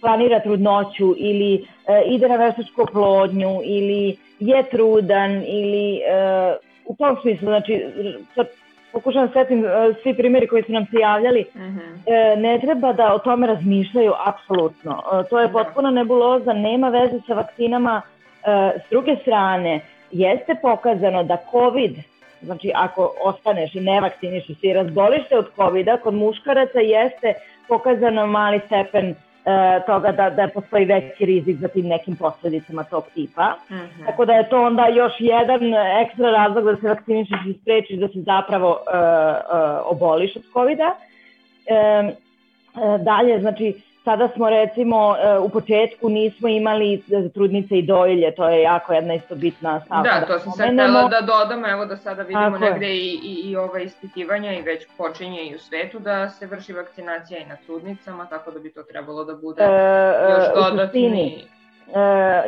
planira 0.00 0.40
trudnoću 0.40 1.14
ili 1.16 1.54
e, 1.54 2.02
ide 2.06 2.28
na 2.28 2.36
veštačku 2.36 2.86
plodnju 2.92 3.60
ili 3.64 4.16
je 4.38 4.62
trudan 4.70 5.42
ili 5.46 5.96
e, 5.96 6.56
u 6.86 6.96
tom 6.96 7.16
smislu, 7.22 7.48
znači, 7.48 7.84
pokušam 8.92 9.26
da 9.26 9.32
setim 9.32 9.64
uh, 9.64 9.96
svi 10.02 10.14
primjeri 10.14 10.46
koji 10.46 10.62
su 10.62 10.72
nam 10.72 10.86
se 10.86 10.96
javljali, 11.00 11.44
uh 11.54 11.60
mhm. 11.60 11.78
-huh. 11.78 12.34
uh, 12.34 12.38
ne 12.42 12.58
treba 12.58 12.92
da 12.92 13.14
o 13.14 13.18
tome 13.18 13.46
razmišljaju 13.46 14.12
apsolutno. 14.26 15.02
Uh, 15.12 15.28
to 15.30 15.40
je 15.40 15.46
da. 15.46 15.52
potpuno 15.52 15.90
nebuloza, 15.90 16.52
nema 16.52 16.88
veze 16.88 17.20
sa 17.26 17.34
vakcinama. 17.34 18.02
S 18.86 18.90
druge 18.90 19.16
strane, 19.16 19.80
jeste 20.10 20.54
pokazano 20.62 21.24
da 21.24 21.36
COVID, 21.50 21.96
znači 22.42 22.72
ako 22.74 23.14
ostaneš 23.24 23.74
i 23.74 23.80
ne 23.80 24.00
vakciniš 24.00 24.44
i 24.62 24.72
razboliš 24.72 25.28
se 25.28 25.38
od 25.38 25.46
COVID-a, 25.56 25.96
kod 25.96 26.14
muškaraca 26.14 26.80
jeste 26.80 27.34
pokazano 27.68 28.26
mali 28.26 28.60
stepen 28.66 29.14
e, 29.44 29.80
toga 29.86 30.12
da, 30.12 30.30
da 30.30 30.48
postoji 30.48 30.84
veći 30.84 31.24
rizik 31.24 31.56
za 31.56 31.68
tim 31.68 31.86
nekim 31.86 32.16
posledicama 32.16 32.84
tog 32.84 33.04
tipa. 33.14 33.54
Mm 33.70 33.74
-hmm. 33.74 34.06
Tako 34.06 34.24
da 34.24 34.32
je 34.32 34.48
to 34.48 34.62
onda 34.62 34.86
još 34.86 35.12
jedan 35.18 35.60
ekstra 36.02 36.30
razlog 36.30 36.64
da 36.64 36.76
se 36.76 36.88
vakcinišeš 36.88 37.38
i 37.46 37.58
sprečiš 37.60 37.98
da 37.98 38.08
se 38.08 38.20
zapravo 38.20 38.78
e, 38.92 38.96
e, 38.96 39.00
oboliš 39.84 40.36
od 40.36 40.42
COVID-a. 40.52 40.94
E, 41.66 41.74
e, 41.74 42.14
dalje, 42.98 43.40
znači, 43.40 43.74
Sada 44.08 44.28
smo 44.28 44.50
recimo 44.50 45.16
e, 45.16 45.38
u 45.38 45.48
početku 45.48 46.08
nismo 46.08 46.48
imali 46.48 46.94
e, 46.94 47.28
trudnice 47.28 47.78
i 47.78 47.82
dojilje, 47.82 48.34
to 48.34 48.48
je 48.48 48.62
jako 48.62 48.92
jedna 48.92 49.14
isto 49.14 49.34
bitna 49.34 49.80
stavka. 49.80 50.10
Da, 50.10 50.20
da 50.20 50.26
to 50.26 50.38
sam 50.38 50.52
sad 50.52 50.72
htela 50.72 51.08
da 51.08 51.20
dodam, 51.20 51.64
evo 51.64 51.84
da 51.84 51.96
sada 51.96 52.22
vidimo 52.22 52.50
Tako 52.50 52.58
negde 52.58 52.94
i, 52.94 53.18
i, 53.22 53.50
i 53.50 53.56
ova 53.56 53.80
ispitivanja 53.80 54.52
i 54.52 54.62
već 54.62 54.86
počinje 54.98 55.42
i 55.42 55.54
u 55.54 55.58
svetu 55.58 55.98
da 55.98 56.28
se 56.28 56.46
vrši 56.46 56.72
vakcinacija 56.72 57.40
i 57.40 57.46
na 57.46 57.56
trudnicama, 57.66 58.26
tako 58.26 58.50
da 58.50 58.58
bi 58.58 58.72
to 58.72 58.82
trebalo 58.82 59.24
da 59.24 59.34
bude 59.34 59.62
e, 59.62 59.66
još 60.30 60.70
dodatni... 60.70 61.44
E, 61.44 61.57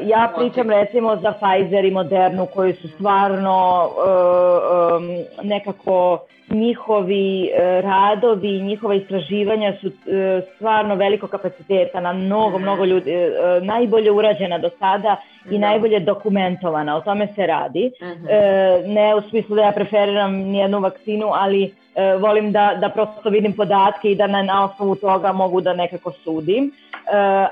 ja 0.02 0.32
pričam 0.36 0.70
recimo 0.70 1.16
za 1.16 1.32
Pfizer 1.32 1.84
i 1.84 1.90
Modernu 1.90 2.46
koji 2.46 2.72
su 2.72 2.88
stvarno 2.88 3.88
e, 3.88 5.46
nekako 5.46 6.18
njihovi 6.50 7.44
e, 7.44 7.80
radovi, 7.80 8.60
njihova 8.60 8.94
istraživanja 8.94 9.72
su 9.80 9.86
e, 9.86 10.40
stvarno 10.54 10.94
veliko 10.94 11.26
kapaciteta 11.26 12.00
na 12.00 12.12
mnogo, 12.12 12.58
mhm. 12.58 12.62
mnogo 12.62 12.84
ljudi, 12.84 13.10
e, 13.10 13.30
najbolje 13.62 14.10
urađena 14.10 14.58
do 14.58 14.70
sada 14.78 15.16
i 15.50 15.58
da. 15.58 15.58
najbolje 15.58 16.00
dokumentovana, 16.00 16.96
o 16.96 17.00
tome 17.00 17.28
se 17.34 17.46
radi. 17.46 17.92
Mhm. 18.02 18.26
E, 18.28 18.82
ne 18.86 19.14
u 19.14 19.20
smislu 19.30 19.56
da 19.56 19.62
ja 19.62 19.72
preferiram 19.72 20.32
nijednu 20.32 20.80
vakcinu, 20.80 21.30
ali 21.32 21.74
e, 22.00 22.16
volim 22.16 22.52
da, 22.52 22.76
da 22.80 22.88
prosto 22.88 23.30
vidim 23.30 23.52
podatke 23.52 24.10
i 24.10 24.16
da 24.16 24.26
na, 24.26 24.42
na 24.42 24.64
osnovu 24.64 24.96
toga 24.96 25.32
mogu 25.32 25.60
da 25.60 25.74
nekako 25.74 26.12
sudim. 26.12 26.64
E, 26.66 26.70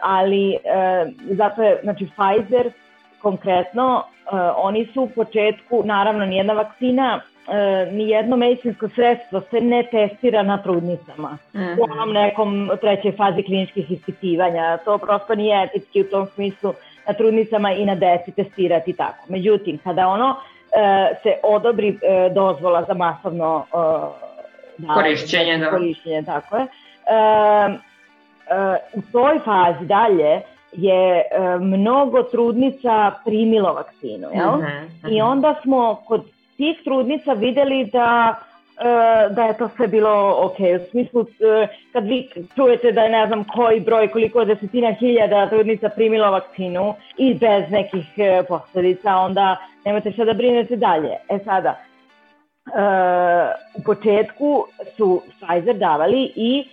ali 0.02 0.52
e, 0.52 0.58
zato 1.30 1.62
je, 1.62 1.80
znači 1.82 2.06
Pfizer 2.06 2.70
konkretno, 3.22 4.04
e, 4.04 4.36
oni 4.56 4.86
su 4.86 5.02
u 5.02 5.08
početku, 5.08 5.82
naravno 5.84 6.26
nijedna 6.26 6.52
vakcina 6.52 7.20
e, 7.48 7.92
ni 7.92 8.08
jedno 8.08 8.36
medicinsko 8.36 8.88
sredstvo 8.88 9.40
se 9.40 9.60
ne 9.60 9.82
testira 9.90 10.42
na 10.42 10.62
trudnicama 10.62 11.38
mm 11.54 11.58
-hmm. 11.58 11.78
u 11.78 11.92
onom 11.92 12.12
nekom 12.12 12.70
trećoj 12.80 13.12
fazi 13.12 13.42
kliničkih 13.42 13.90
ispitivanja. 13.90 14.78
To 14.84 14.98
prosto 14.98 15.34
nije 15.34 15.64
etički 15.64 16.00
u 16.00 16.10
tom 16.10 16.26
smislu 16.26 16.72
na 17.08 17.14
trudnicama 17.14 17.72
i 17.72 17.84
na 17.84 17.94
deci 17.94 18.32
testirati 18.32 18.92
tako. 18.92 19.24
Međutim, 19.28 19.78
kada 19.84 20.08
ono 20.08 20.36
e, 20.72 21.14
se 21.22 21.34
odobri 21.42 21.88
e, 21.88 22.30
dozvola 22.34 22.84
za 22.84 22.94
masovno 22.94 23.64
e, 23.66 24.37
da, 24.78 24.94
korišćenje, 24.94 25.58
da. 25.58 25.70
korišćenje, 25.70 26.22
tako 26.22 26.56
je, 26.56 26.62
e, 26.62 26.68
e, 27.66 28.76
u 28.94 29.02
toj 29.12 29.38
fazi 29.44 29.86
dalje 29.86 30.40
je 30.72 31.18
e, 31.18 31.58
mnogo 31.60 32.22
trudnica 32.22 33.12
primilo 33.24 33.72
vakcinu, 33.72 34.28
jel? 34.34 34.48
Uh 34.48 34.54
-huh, 34.54 34.84
uh 34.84 35.02
-huh. 35.02 35.16
I 35.16 35.20
onda 35.20 35.54
smo 35.62 35.94
kod 36.06 36.24
tih 36.56 36.76
trudnica 36.84 37.32
videli 37.32 37.84
da 37.84 38.34
e, 38.80 39.28
da 39.34 39.44
je 39.44 39.56
to 39.58 39.68
sve 39.76 39.88
bilo 39.88 40.34
ok. 40.44 40.58
U 40.58 40.90
smislu, 40.90 41.20
e, 41.22 41.66
kad 41.92 42.06
vi 42.06 42.28
čujete 42.54 42.92
da 42.92 43.02
je 43.02 43.10
ne 43.10 43.26
znam 43.26 43.44
koji 43.44 43.80
broj, 43.80 44.08
koliko 44.08 44.44
desetina 44.44 44.92
hiljada 44.92 45.48
trudnica 45.48 45.88
primilo 45.88 46.30
vakcinu 46.30 46.94
i 47.16 47.34
bez 47.34 47.70
nekih 47.70 48.06
e, 48.16 48.42
posledica, 48.48 49.16
onda 49.16 49.56
nemate 49.84 50.12
šta 50.12 50.24
da 50.24 50.32
brinete 50.32 50.76
dalje. 50.76 51.16
E 51.28 51.38
sada, 51.44 51.78
u 53.74 53.82
početku 53.82 54.64
su 54.96 55.22
Pfizer 55.40 55.76
davali 55.76 56.32
i 56.36 56.64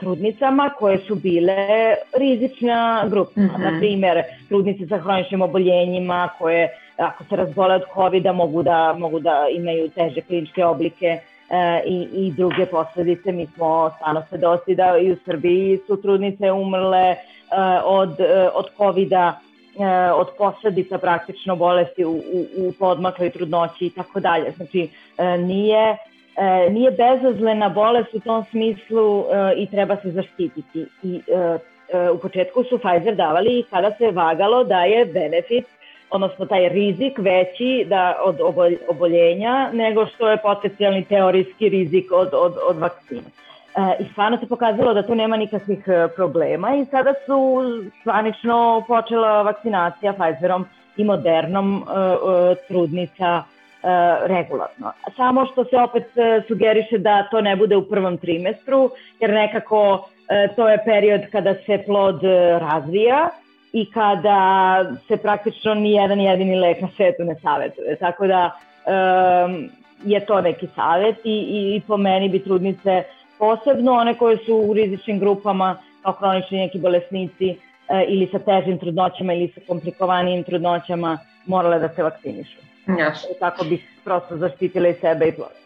trudnicama 0.00 0.70
koje 0.78 0.98
su 0.98 1.14
bile 1.14 1.94
rizična 2.18 3.04
grupa. 3.08 3.40
Mm 3.40 3.44
-hmm. 3.44 3.72
Na 3.72 3.78
primjer, 3.78 4.22
trudnice 4.48 4.86
sa 4.86 4.98
hroničnim 4.98 5.42
oboljenjima 5.42 6.28
koje 6.38 6.68
ako 7.00 7.24
se 7.24 7.36
razbole 7.36 7.74
od 7.74 7.82
covid 7.94 8.26
mogu 8.34 8.62
da, 8.62 8.94
mogu 8.98 9.20
da 9.20 9.46
imaju 9.50 9.88
teže 9.88 10.20
kliničke 10.20 10.64
oblike 10.64 11.06
e, 11.06 11.20
i, 11.86 12.08
i 12.12 12.32
druge 12.32 12.66
posledice. 12.66 13.32
Mi 13.32 13.46
smo 13.46 13.90
stvarno 13.96 14.22
svedoci 14.28 14.74
da 14.74 14.98
i 14.98 15.12
u 15.12 15.16
Srbiji 15.24 15.78
su 15.86 16.02
trudnice 16.02 16.52
umrle 16.52 17.06
e, 17.06 17.16
od, 17.84 18.20
e, 18.20 18.48
od 18.54 18.66
covid 18.76 19.12
e, 19.78 20.12
od 20.12 20.28
posledica 20.38 20.98
praktično 20.98 21.56
bolesti 21.56 22.04
u, 22.04 22.10
u, 22.10 22.46
u 22.56 22.72
podmakloj 22.78 23.30
trudnoći 23.30 23.86
i 23.86 23.90
tako 23.90 24.20
dalje. 24.20 24.50
Znači, 24.56 24.88
e, 25.18 25.38
nije, 25.38 25.96
e, 26.36 26.70
nije 26.70 26.90
bezazlena 26.90 27.68
bolest 27.68 28.14
u 28.14 28.20
tom 28.20 28.44
smislu 28.50 29.20
e, 29.20 29.54
i 29.56 29.66
treba 29.66 29.96
se 29.96 30.10
zaštititi. 30.10 30.86
I 31.02 31.20
e, 31.28 31.58
e, 31.92 32.10
u 32.10 32.18
početku 32.18 32.64
su 32.64 32.78
Pfizer 32.78 33.14
davali 33.14 33.64
kada 33.70 33.90
se 33.90 34.10
vagalo 34.10 34.64
da 34.64 34.84
je 34.84 35.06
benefit 35.06 35.66
odnosno 36.10 36.46
taj 36.46 36.68
rizik 36.68 37.18
veći 37.18 37.84
da 37.88 38.20
od 38.24 38.40
oboljenja 38.88 39.70
nego 39.72 40.06
što 40.06 40.30
je 40.30 40.42
potencijalni 40.42 41.04
teorijski 41.04 41.68
rizik 41.68 42.12
od, 42.12 42.28
od, 42.32 42.54
od 42.68 42.78
vakcine. 42.78 43.22
E, 43.76 44.02
I 44.02 44.08
stvarno 44.12 44.38
se 44.38 44.46
pokazalo 44.46 44.94
da 44.94 45.02
tu 45.02 45.14
nema 45.14 45.36
nikakvih 45.36 45.88
e, 45.88 46.08
problema 46.16 46.74
i 46.76 46.84
sada 46.84 47.14
su 47.26 47.62
zvanično 48.02 48.84
počela 48.88 49.42
vakcinacija 49.42 50.12
Pfizerom 50.12 50.66
i 50.96 51.04
Modernom 51.04 51.76
e, 51.76 52.54
trudnica 52.68 53.42
regularno. 54.22 54.92
Samo 55.16 55.46
što 55.46 55.64
se 55.64 55.76
opet 55.76 56.04
sugeriše 56.48 56.98
da 56.98 57.28
to 57.30 57.40
ne 57.40 57.56
bude 57.56 57.76
u 57.76 57.88
prvom 57.88 58.18
trimestru, 58.18 58.90
jer 59.20 59.30
nekako 59.30 60.08
to 60.56 60.68
je 60.68 60.84
period 60.84 61.20
kada 61.32 61.54
se 61.54 61.82
plod 61.86 62.22
razvija 62.58 63.28
i 63.72 63.90
kada 63.90 64.84
se 65.08 65.16
praktično 65.16 65.74
ni 65.74 65.92
jedan 65.92 66.20
jedini 66.20 66.60
lek 66.60 66.80
na 66.80 66.88
svetu 66.96 67.24
ne 67.24 67.34
savjetuje. 67.34 67.96
Tako 67.96 68.26
da 68.26 68.50
um, 68.86 69.70
je 70.04 70.26
to 70.26 70.40
neki 70.40 70.66
savjet 70.74 71.16
i, 71.24 71.30
i, 71.30 71.76
i 71.76 71.80
po 71.86 71.96
meni 71.96 72.28
bi 72.28 72.44
trudnice 72.44 73.04
posebno 73.40 73.92
one 73.92 74.18
koje 74.18 74.36
su 74.36 74.56
u 74.56 74.72
rizičnim 74.74 75.18
grupama 75.18 75.76
kao 76.02 76.12
hronični 76.12 76.58
neki 76.58 76.78
bolesnici 76.78 77.50
uh, 77.50 77.96
ili 78.08 78.28
sa 78.32 78.38
težim 78.38 78.78
trudnoćama 78.78 79.32
ili 79.32 79.52
sa 79.54 79.60
komplikovanijim 79.68 80.44
trudnoćama 80.44 81.18
morale 81.46 81.78
da 81.78 81.88
se 81.88 82.02
vakcinišu. 82.02 82.58
Jasno. 82.98 83.30
Tako 83.40 83.64
bi 83.64 83.82
prosto 84.04 84.36
zaštitile 84.36 84.90
i 84.90 84.94
sebe 84.94 85.28
i 85.28 85.32
plod. 85.32 85.60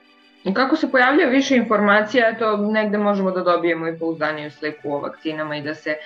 Kako 0.54 0.76
se 0.76 0.90
pojavlja 0.90 1.26
više 1.26 1.57
informacija, 1.57 2.38
to 2.38 2.57
negde 2.57 2.99
možemo 2.99 3.31
da 3.31 3.40
dobijemo 3.40 3.88
i 3.88 3.99
pouzdaniju 3.99 4.50
sliku 4.50 4.93
o 4.93 5.00
vakcinama 5.00 5.57
i 5.57 5.62
da 5.62 5.75
se 5.75 5.97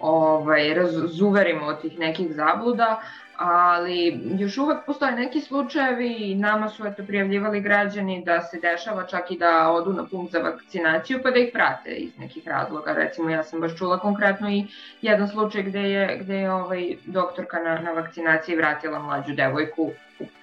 ovaj, 0.00 0.74
razuverimo 0.74 1.66
od 1.66 1.80
tih 1.80 1.98
nekih 1.98 2.28
zabluda. 2.30 3.00
Ali 3.38 4.20
još 4.38 4.58
uvek 4.58 4.78
postoje 4.86 5.12
neki 5.12 5.40
slučajevi 5.40 6.12
i 6.12 6.34
nama 6.34 6.68
su 6.68 6.86
eto 6.86 7.02
prijavljivali 7.06 7.60
građani 7.60 8.22
da 8.24 8.40
se 8.40 8.60
dešava 8.60 9.06
čak 9.06 9.30
i 9.30 9.38
da 9.38 9.70
odu 9.70 9.92
na 9.92 10.06
punkt 10.06 10.32
za 10.32 10.38
vakcinaciju 10.38 11.20
pa 11.22 11.30
da 11.30 11.38
ih 11.38 11.50
prate 11.52 11.90
iz 11.90 12.18
nekih 12.18 12.48
razloga. 12.48 12.92
Recimo 12.92 13.30
ja 13.30 13.42
sam 13.42 13.60
baš 13.60 13.76
čula 13.78 13.98
konkretno 13.98 14.50
i 14.50 14.64
jedan 15.02 15.28
slučaj 15.28 15.62
gde 15.62 15.80
je, 15.80 16.18
gde 16.20 16.34
je 16.34 16.52
ovaj 16.52 16.96
doktorka 17.04 17.58
na, 17.58 17.80
na 17.80 17.90
vakcinaciji 17.90 18.56
vratila 18.56 18.98
mlađu 18.98 19.34
devojku 19.34 19.90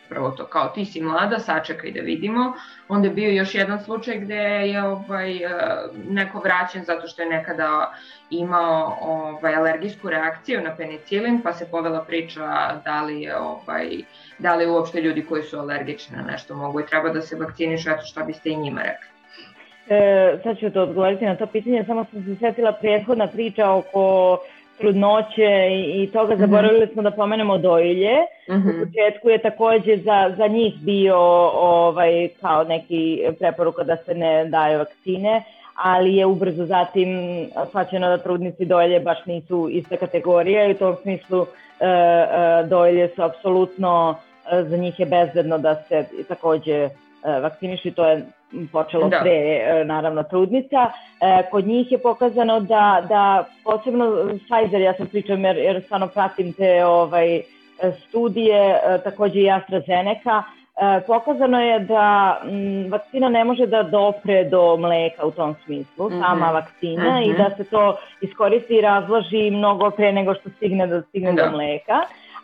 prvo 0.09 0.29
to 0.31 0.45
kao 0.45 0.67
ti 0.67 0.85
si 0.85 1.01
mlada, 1.01 1.39
sačekaj 1.39 1.91
da 1.91 2.01
vidimo. 2.01 2.53
Onda 2.87 3.07
je 3.07 3.13
bio 3.13 3.31
još 3.31 3.55
jedan 3.55 3.79
slučaj 3.83 4.19
gde 4.19 4.35
je 4.35 4.83
ovaj, 4.83 5.37
e, 5.37 5.49
neko 6.09 6.39
vraćen 6.39 6.83
zato 6.83 7.07
što 7.07 7.21
je 7.21 7.29
nekada 7.29 7.93
imao 8.29 8.97
ovaj, 9.01 9.55
alergijsku 9.55 10.09
reakciju 10.09 10.61
na 10.61 10.75
penicilin, 10.75 11.41
pa 11.41 11.53
se 11.53 11.67
povela 11.71 12.03
priča 12.03 12.81
da 12.85 13.01
li 13.01 13.21
je 13.21 13.37
ovaj, 13.37 13.89
da 14.39 14.55
li 14.55 14.67
uopšte 14.67 15.01
ljudi 15.01 15.25
koji 15.25 15.43
su 15.43 15.59
alergični 15.59 16.17
na 16.17 16.23
nešto 16.23 16.55
mogu 16.55 16.79
i 16.79 16.85
treba 16.85 17.09
da 17.09 17.21
se 17.21 17.35
vakcinišu, 17.35 17.89
eto 17.89 18.01
šta 18.05 18.23
biste 18.23 18.49
i 18.49 18.55
njima 18.55 18.81
rekli. 18.81 19.15
E, 19.89 20.39
sad 20.43 20.57
ću 20.57 20.69
to 20.69 20.81
odgovoriti 20.81 21.25
na 21.25 21.35
to 21.35 21.45
pitanje, 21.45 21.83
samo 21.87 22.05
sam 22.11 22.23
se 22.23 22.35
setila 22.35 22.73
prethodna 22.73 23.27
priča 23.27 23.71
oko 23.71 24.39
trudnoće 24.77 25.69
i, 25.93 26.09
toga, 26.13 26.33
mhm. 26.33 26.41
zaboravili 26.41 26.87
smo 26.93 27.01
da 27.01 27.11
pomenemo 27.11 27.57
dojilje. 27.57 28.15
-hmm. 28.47 28.81
U 28.81 28.85
početku 28.85 29.29
je 29.29 29.37
takođe 29.37 29.97
za, 29.97 30.33
za 30.37 30.47
njih 30.47 30.73
bio 30.81 31.17
ovaj, 31.53 32.29
kao 32.41 32.63
neki 32.63 33.21
preporuka 33.39 33.83
da 33.83 33.97
se 33.97 34.15
ne 34.15 34.45
daju 34.45 34.79
vakcine, 34.79 35.43
ali 35.75 36.15
je 36.15 36.25
ubrzo 36.25 36.65
zatim 36.65 37.09
svaćeno 37.71 38.07
da 38.07 38.17
trudnici 38.17 38.65
dojilje 38.65 38.99
baš 38.99 39.25
nisu 39.25 39.69
ista 39.71 39.97
kategorija 39.97 40.65
i 40.65 40.71
u 40.71 40.77
tom 40.77 40.95
smislu 41.01 41.41
uh, 41.41 41.47
uh, 41.47 42.69
dojilje 42.69 43.07
su 43.15 43.21
apsolutno, 43.21 44.09
uh, 44.09 44.67
za 44.67 44.77
njih 44.77 44.99
je 44.99 45.05
bezbedno 45.05 45.57
da 45.57 45.75
se 45.75 46.05
takođe 46.27 46.89
vakcinišu 47.41 47.87
i 47.87 47.91
to 47.91 48.07
je 48.07 48.25
počelo 48.71 49.09
da. 49.09 49.19
pre, 49.19 49.31
e, 49.31 49.85
naravno, 49.85 50.23
trudnica. 50.23 50.91
E, 51.21 51.43
kod 51.51 51.67
njih 51.67 51.91
je 51.91 51.97
pokazano 51.97 52.59
da, 52.59 53.05
da 53.09 53.45
posebno 53.63 54.27
Pfizer, 54.27 54.81
ja 54.81 54.93
sam 54.93 55.07
pričam 55.07 55.45
jer, 55.45 55.57
jer 55.57 55.83
stvarno 55.83 56.07
pratim 56.07 56.53
te 56.53 56.85
ovaj, 56.85 57.41
studije, 58.07 58.79
e, 58.83 59.01
takođe 59.03 59.39
i 59.39 59.51
AstraZeneca, 59.51 60.43
pokazano 61.07 61.61
je 61.61 61.79
da 61.79 62.41
m, 62.43 62.91
vakcina 62.91 63.29
ne 63.29 63.43
može 63.43 63.65
da 63.67 63.83
dopre 63.83 64.43
do 64.43 64.77
mleka 64.77 65.25
u 65.25 65.31
tom 65.31 65.55
smislu, 65.65 66.09
mm 66.09 66.13
-hmm. 66.13 66.21
sama 66.21 66.51
vakcina, 66.51 67.03
mm 67.03 67.23
-hmm. 67.23 67.33
i 67.33 67.37
da 67.37 67.49
se 67.57 67.69
to 67.69 67.97
iskoristi 68.21 68.75
i 68.75 68.81
razloži 68.81 69.51
mnogo 69.51 69.91
pre 69.91 70.11
nego 70.11 70.33
što 70.33 70.49
stigne 70.49 70.87
da 70.87 71.01
stigne 71.01 71.33
da. 71.33 71.45
do 71.45 71.51
mleka 71.51 71.99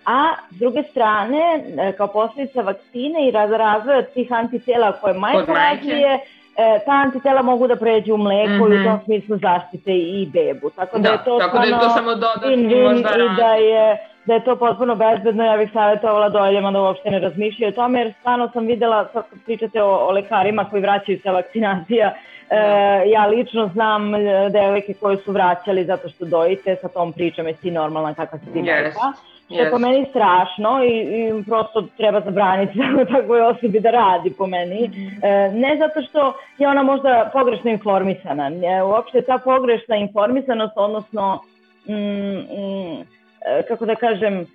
a 0.05 0.33
s 0.51 0.59
druge 0.59 0.83
strane, 0.83 1.63
e, 1.77 1.91
kao 1.91 2.07
posljedica 2.07 2.61
vakcine 2.61 3.27
i 3.27 3.31
razvoja 3.31 4.01
tih 4.01 4.33
antitela 4.33 4.91
koje 4.91 5.13
majka 5.13 5.53
razvije, 5.53 6.19
e, 6.57 6.79
ta 6.85 6.91
antitela 6.91 7.41
mogu 7.41 7.67
da 7.67 7.75
pređu 7.75 8.13
u 8.13 8.17
mleko 8.17 8.65
mm 8.65 8.71
-hmm. 8.71 8.77
i 8.77 8.81
u 8.81 8.83
tom 8.83 8.95
mhm. 8.95 9.05
smislu 9.05 9.37
zaštite 9.37 9.91
i 9.97 10.29
bebu. 10.33 10.69
Tako 10.69 10.97
da, 10.97 11.03
da 11.03 11.11
je 11.11 11.23
to, 11.25 11.39
tako 11.39 11.57
da 11.57 11.63
je 11.63 11.71
to 11.71 11.89
samo 11.89 12.15
dodatni 12.15 12.75
možda 12.83 13.09
i 13.09 13.35
da 13.37 13.53
je, 13.53 13.97
da 14.25 14.33
je 14.33 14.43
to 14.43 14.55
potpuno 14.55 14.95
bezbedno, 14.95 15.43
ja 15.45 15.57
bih 15.57 15.69
savjetovala 15.73 16.29
dojeljama 16.29 16.71
da 16.71 16.81
uopšte 16.81 17.11
ne 17.11 17.19
razmišljaju 17.19 17.69
o 17.69 17.75
tome, 17.75 17.99
jer 17.99 18.13
stvarno 18.19 18.49
sam 18.53 18.65
videla, 18.65 19.07
sad 19.13 19.23
pričate 19.45 19.83
o, 19.83 19.89
o 19.89 20.11
lekarima 20.11 20.69
koji 20.69 20.81
vraćaju 20.81 21.19
sa 21.23 21.31
vakcinacija, 21.31 22.13
E, 22.51 23.09
ja 23.09 23.25
lično 23.25 23.69
znam 23.73 24.15
e, 24.15 24.49
devojke 24.49 24.93
koje 24.93 25.17
su 25.17 25.31
vraćali 25.31 25.85
zato 25.85 26.09
što 26.09 26.25
dojite, 26.25 26.75
sa 26.81 26.87
tom 26.87 27.13
pričom 27.13 27.47
je 27.47 27.53
ti 27.53 27.71
normalna 27.71 28.13
kakva 28.13 28.39
si 28.39 28.45
ti 28.53 28.59
yes. 28.59 28.91
Što 29.45 29.61
je 29.61 29.71
po 29.71 29.77
meni 29.77 30.05
strašno 30.09 30.83
i, 30.83 30.89
i 30.89 31.43
prosto 31.43 31.87
treba 31.97 32.21
zabraniti 32.21 32.79
takvoj 33.15 33.41
osobi 33.41 33.79
da 33.79 33.91
radi 33.91 34.33
po 34.37 34.47
meni. 34.47 34.87
Mm. 34.87 35.25
E, 35.25 35.51
ne 35.53 35.77
zato 35.77 36.01
što 36.01 36.33
je 36.57 36.67
ona 36.67 36.83
možda 36.83 37.29
pogrešno 37.33 37.71
informisana. 37.71 38.47
E, 38.47 38.83
uopšte 38.83 39.21
ta 39.21 39.37
pogrešna 39.37 39.95
informisanost, 39.95 40.73
odnosno, 40.75 41.39
mm, 41.87 41.93
mm, 41.93 43.01
e, 43.45 43.63
kako 43.67 43.85
da 43.85 43.95
kažem, 43.95 44.45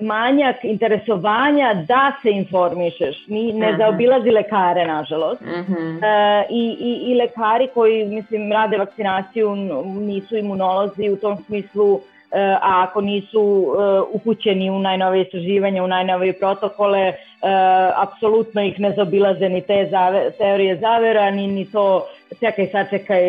manjak 0.00 0.64
interesovanja 0.64 1.74
da 1.74 2.12
se 2.22 2.30
informišeš. 2.30 3.26
Mi 3.26 3.52
ne 3.52 3.66
-hmm. 3.66 3.78
zaobilazi 3.78 4.30
lekare, 4.30 4.86
nažalost. 4.86 5.42
-hmm. 5.42 6.04
e, 6.04 6.46
i, 6.50 6.76
i, 6.80 7.10
I 7.10 7.14
lekari 7.14 7.68
koji, 7.74 8.04
mislim, 8.04 8.52
rade 8.52 8.78
vakcinaciju 8.78 9.56
nisu 9.84 10.36
imunolozi 10.36 11.10
u 11.10 11.16
tom 11.16 11.36
smislu 11.36 12.00
a 12.32 12.84
ako 12.88 13.00
nisu 13.00 13.40
uh, 13.40 13.74
upućeni 14.12 14.70
u 14.70 14.78
najnove 14.78 15.20
istraživanja, 15.20 15.84
u 15.84 15.86
najnovije 15.86 16.32
protokole, 16.32 17.08
uh, 17.08 17.48
apsolutno 17.96 18.62
ih 18.62 18.80
ne 18.80 18.92
zaobilaze 18.92 19.48
ni 19.48 19.60
te 19.60 19.88
zave, 19.90 20.30
teorije 20.30 20.76
zavera, 20.76 21.30
ni, 21.30 21.46
ni 21.46 21.64
to 21.72 22.06
čekaj, 22.40 22.66
sačekaj, 22.66 23.22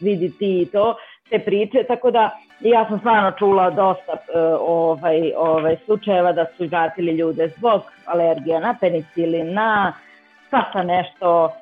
vidi 0.00 0.38
ti 0.38 0.62
i 0.62 0.66
to, 0.66 0.94
te 1.30 1.38
priče, 1.38 1.84
tako 1.88 2.10
da 2.10 2.30
ja 2.60 2.86
sam 2.88 2.98
stvarno 2.98 3.32
čula 3.38 3.70
dosta 3.70 4.12
uh, 4.12 4.60
ovaj, 4.60 5.32
ovaj 5.36 5.76
slučajeva 5.84 6.32
da 6.32 6.46
su 6.56 6.66
vratili 6.66 7.12
ljude 7.12 7.48
zbog 7.56 7.82
alergija 8.04 8.60
na 8.60 8.74
penicilin, 8.80 9.54
na 9.54 9.92
svašta 10.48 10.82
nešto, 10.82 11.52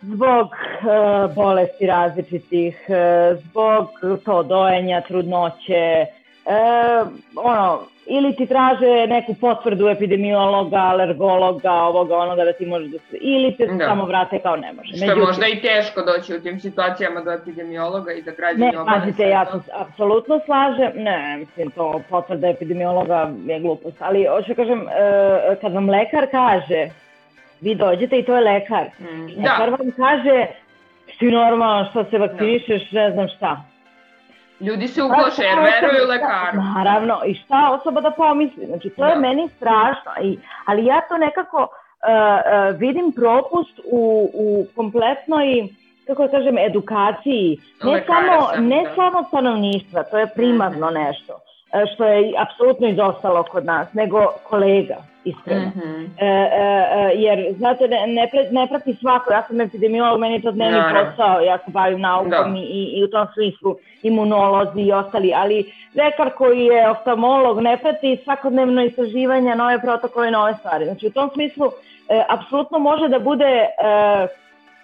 zbog 0.00 0.46
uh, 0.46 1.34
bolesti 1.34 1.86
različitih, 1.86 2.86
uh, 2.88 3.38
zbog 3.38 3.88
to 4.24 4.42
dojenja, 4.42 5.00
trudnoće, 5.00 6.06
uh, 6.44 7.08
ono, 7.34 7.80
ili 8.06 8.36
ti 8.36 8.46
traže 8.46 9.06
neku 9.06 9.34
potvrdu 9.34 9.88
epidemiologa, 9.88 10.76
alergologa, 10.76 11.72
ovoga, 11.72 12.16
onoga 12.16 12.44
da 12.44 12.52
ti 12.52 12.66
može 12.66 12.88
da 12.88 12.98
se, 12.98 13.16
ili 13.20 13.56
te 13.56 13.66
da. 13.66 13.86
samo 13.86 14.04
vrate 14.04 14.38
kao 14.38 14.56
ne 14.56 14.72
može. 14.72 14.96
Što 14.96 15.06
Međutim, 15.06 15.22
možda 15.22 15.46
i 15.46 15.60
teško 15.60 16.02
doći 16.02 16.34
u 16.34 16.40
tim 16.40 16.60
situacijama 16.60 17.20
do 17.20 17.32
epidemiologa 17.32 18.12
i 18.12 18.22
da 18.22 18.30
građani 18.30 18.66
Ne, 18.66 18.72
pazite, 18.86 19.22
ja 19.22 19.46
se 19.46 19.70
apsolutno 19.72 20.40
slažem, 20.44 20.92
ne, 20.94 21.36
mislim, 21.36 21.70
to 21.70 22.00
potvrda 22.10 22.48
epidemiologa 22.48 23.30
je 23.46 23.60
glupost, 23.60 23.96
ali 24.00 24.26
hoću 24.26 24.54
kažem, 24.54 24.80
uh, 24.80 24.88
kad 25.60 25.72
vam 25.72 25.90
lekar 25.90 26.26
kaže 26.30 26.88
vi 27.60 27.74
dođete 27.74 28.18
i 28.18 28.24
to 28.24 28.36
je 28.36 28.40
lekar. 28.40 28.84
Mm, 29.00 29.26
lekar 29.26 29.70
da. 29.70 29.76
vam 29.76 29.90
kaže, 29.96 30.46
ti 31.18 31.26
normalno 31.30 31.90
što 31.90 32.04
se 32.04 32.18
vakcinišeš, 32.18 32.92
ne 32.92 33.10
znam 33.10 33.28
šta. 33.28 33.71
Ljudi 34.62 34.88
se 34.88 35.02
uplaše 35.02 35.42
jer 35.42 35.58
veruju 35.58 36.08
lekaru. 36.08 36.62
Naravno, 36.76 37.20
i 37.26 37.34
šta 37.34 37.78
osoba 37.80 38.00
da 38.00 38.10
pomisli? 38.10 38.66
Znači, 38.66 38.90
to 38.90 39.02
da. 39.02 39.08
je 39.08 39.16
meni 39.16 39.48
strašno, 39.56 40.12
i, 40.22 40.38
ali 40.66 40.86
ja 40.86 41.00
to 41.08 41.18
nekako 41.18 41.58
uh, 41.58 41.68
uh, 41.68 42.80
vidim 42.80 43.12
propust 43.12 43.80
u, 43.84 44.30
u 44.34 44.66
kompletnoj 44.76 45.68
kako 46.06 46.22
da 46.22 46.28
kažem, 46.28 46.58
edukaciji, 46.58 47.58
ne 47.84 47.90
Lekare 47.92 48.26
samo, 48.28 48.48
sam, 48.54 48.66
ne 48.66 48.82
da. 48.82 48.94
samo 48.94 49.24
stanovništva, 49.28 50.02
to 50.02 50.18
je 50.18 50.26
primarno 50.34 50.86
-hmm. 50.86 51.04
nešto, 51.06 51.32
e, 51.72 51.86
što 51.94 52.04
je 52.04 52.32
apsolutno 52.38 52.88
izostalo 52.88 53.42
kod 53.42 53.64
nas, 53.64 53.92
nego 53.92 54.26
kolega 54.42 55.11
iskreno. 55.24 55.66
Mm 55.66 55.80
-hmm. 55.80 56.08
e, 56.18 56.26
e, 56.26 57.12
jer, 57.14 57.54
znate, 57.56 57.88
ne, 57.88 58.06
ne, 58.06 58.28
ne 58.50 58.66
prati 58.68 58.94
svako, 58.94 59.32
ja 59.32 59.42
sam 59.42 59.60
epidemiolog, 59.60 60.20
meni 60.20 60.34
je 60.34 60.42
to 60.42 60.52
dnevni 60.52 60.78
no, 60.78 61.04
posao, 61.04 61.40
ja 61.40 61.58
se 61.58 61.70
bavim 61.70 62.00
naukom 62.00 62.30
da. 62.30 62.58
i, 62.58 62.92
i 62.96 63.04
u 63.04 63.10
tom 63.10 63.26
smislu 63.34 63.76
imunolozi 64.02 64.80
i 64.80 64.92
ostali, 64.92 65.32
ali 65.34 65.72
lekar 65.94 66.30
koji 66.30 66.64
je 66.64 66.90
oftalmolog 66.90 67.60
ne 67.60 67.76
prati 67.76 68.18
svakodnevno 68.24 68.84
istraživanja, 68.84 69.54
nove 69.54 69.80
protokole 69.80 70.30
nove 70.30 70.54
stvari. 70.54 70.84
Znači, 70.84 71.06
u 71.06 71.10
tom 71.10 71.30
smislu, 71.34 71.66
e, 72.08 72.22
apsolutno 72.28 72.78
može 72.78 73.08
da 73.08 73.18
bude 73.18 73.44
e, 73.44 73.68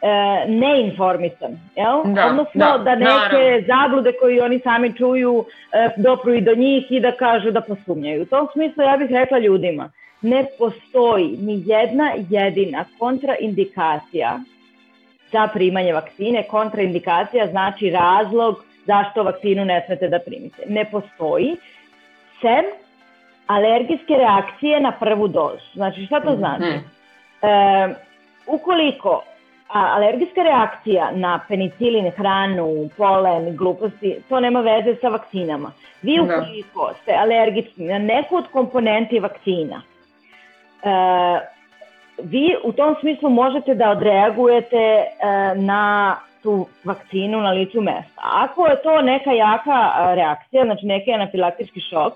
e, 0.02 0.44
neinformisan, 0.48 1.58
jel? 1.76 2.14
Da, 2.14 2.26
Odnosno 2.26 2.78
da, 2.78 2.78
da 2.84 2.94
neke 2.94 3.04
naravno. 3.04 3.66
zablude 3.66 4.12
koje 4.20 4.44
oni 4.44 4.58
sami 4.58 4.96
čuju 4.96 5.44
e, 5.72 5.88
dopru 5.96 6.34
i 6.34 6.40
do 6.40 6.54
njih 6.54 6.92
i 6.92 7.00
da 7.00 7.12
kažu 7.12 7.50
da 7.50 7.60
posumnjaju. 7.60 8.22
U 8.22 8.26
tom 8.26 8.48
smislu 8.52 8.82
ja 8.82 8.96
bih 8.96 9.10
rekla 9.10 9.38
ljudima, 9.38 9.90
ne 10.22 10.46
postoji 10.58 11.36
ni 11.36 11.62
jedna 11.66 12.12
jedina 12.30 12.84
kontraindikacija 12.98 14.40
za 15.32 15.48
primanje 15.54 15.92
vakcine. 15.92 16.42
Kontraindikacija 16.42 17.46
znači 17.46 17.90
razlog 17.90 18.64
zašto 18.86 19.22
vakcinu 19.22 19.64
ne 19.64 19.82
smete 19.86 20.08
da 20.08 20.18
primite. 20.18 20.62
Ne 20.68 20.84
postoji, 20.90 21.56
sem 22.40 22.64
alergijske 23.46 24.14
reakcije 24.14 24.80
na 24.80 24.92
prvu 24.92 25.28
dozu. 25.28 25.64
Znači, 25.74 26.06
šta 26.06 26.20
to 26.20 26.36
znači? 26.36 26.64
Mm. 26.64 27.46
E, 27.46 27.94
ukoliko 28.46 29.22
a, 29.68 29.94
alergijska 29.96 30.42
reakcija 30.42 31.10
na 31.14 31.40
penicilin, 31.48 32.10
hranu, 32.10 32.88
polen, 32.96 33.56
gluposti, 33.56 34.16
to 34.28 34.40
nema 34.40 34.60
veze 34.60 34.94
sa 35.00 35.08
vakcinama. 35.08 35.72
Vi 36.02 36.16
da. 36.16 36.22
ukoliko 36.22 36.92
ste 37.02 37.12
alergični 37.12 37.86
na 37.86 37.98
neku 37.98 38.36
od 38.36 38.44
komponenti 38.52 39.20
vakcina, 39.20 39.82
vi 42.22 42.56
u 42.64 42.72
tom 42.72 42.96
smislu 43.00 43.30
možete 43.30 43.74
da 43.74 43.90
odreagujete 43.90 44.76
e, 44.76 45.04
na 45.54 46.16
tu 46.42 46.66
vakcinu 46.84 47.40
na 47.40 47.50
licu 47.50 47.80
mesta. 47.80 48.22
Ako 48.22 48.66
je 48.66 48.82
to 48.82 49.02
neka 49.02 49.32
jaka 49.32 49.92
reakcija, 50.14 50.64
znači 50.64 50.86
neki 50.86 51.12
anafilaktički 51.12 51.80
šok, 51.80 52.12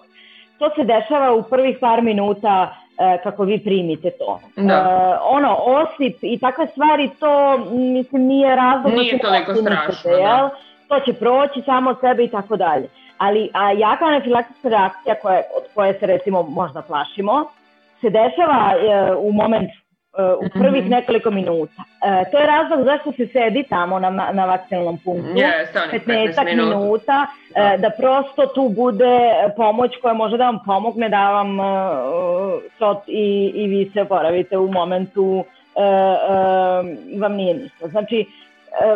to 0.58 0.70
se 0.76 0.84
dešava 0.84 1.32
u 1.32 1.42
prvih 1.42 1.76
par 1.80 2.02
minuta 2.02 2.74
e, 2.98 3.18
kako 3.22 3.44
vi 3.44 3.58
primite 3.64 4.10
to. 4.10 4.40
Da. 4.56 4.74
E, 4.74 5.18
ono, 5.22 5.56
osip 5.58 6.16
i 6.22 6.38
takve 6.38 6.66
stvari, 6.66 7.10
to 7.20 7.58
mislim 7.70 8.22
nije 8.22 8.56
razlog 8.56 8.92
Nije 8.92 9.12
da 9.12 9.18
se 9.18 9.22
toliko 9.22 9.54
strašno, 9.54 10.10
da. 10.10 10.16
jel? 10.16 10.48
To 10.88 11.00
će 11.00 11.12
proći 11.12 11.62
samo 11.62 11.90
od 11.90 12.00
sebe 12.00 12.24
i 12.24 12.28
tako 12.28 12.56
dalje. 12.56 12.88
Ali 13.18 13.50
a 13.52 13.72
jaka 13.72 14.04
anafilaktička 14.04 14.68
reakcija 14.68 15.14
koje, 15.22 15.38
od 15.56 15.62
koje 15.74 15.94
se 15.94 16.06
recimo 16.06 16.42
možda 16.42 16.82
plašimo, 16.82 17.44
se 18.02 18.10
dešava 18.10 18.72
e, 18.72 19.14
u 19.16 19.32
moment 19.32 19.70
e, 19.70 19.76
u 20.36 20.48
prvih 20.52 20.82
Mhm. 20.82 20.90
nekoliko 20.90 21.30
minuta. 21.30 21.82
E, 22.02 22.30
to 22.30 22.38
je 22.38 22.46
razlog 22.46 22.84
zašto 22.84 23.12
se 23.12 23.26
sedi 23.26 23.62
tamo 23.62 23.98
na, 23.98 24.10
na 24.32 24.44
vakcinalnom 24.46 24.98
punktu. 24.98 25.30
Onih 25.30 26.02
15 26.06 26.06
15 26.06 26.44
minuta. 26.46 26.76
minuta, 26.76 27.26
Da. 27.54 27.62
e, 27.64 27.78
da 27.78 27.90
prosto 27.90 28.46
tu 28.46 28.68
bude 28.70 29.18
pomoć 29.56 29.90
koja 30.02 30.14
može 30.14 30.36
da 30.36 30.44
vam 30.44 30.58
pomogne 30.66 31.08
da 31.08 31.30
vam 31.30 31.60
e, 31.60 31.64
shot 32.76 32.98
i, 33.06 33.24
i 33.54 33.66
vi 33.68 33.90
se 33.94 34.02
oporavite 34.02 34.58
u 34.58 34.68
momentu 34.68 35.44
e, 35.76 35.82
e, 35.82 35.84
vam 37.18 37.32
nije 37.32 37.54
ništa. 37.54 37.88
Znači, 37.88 38.26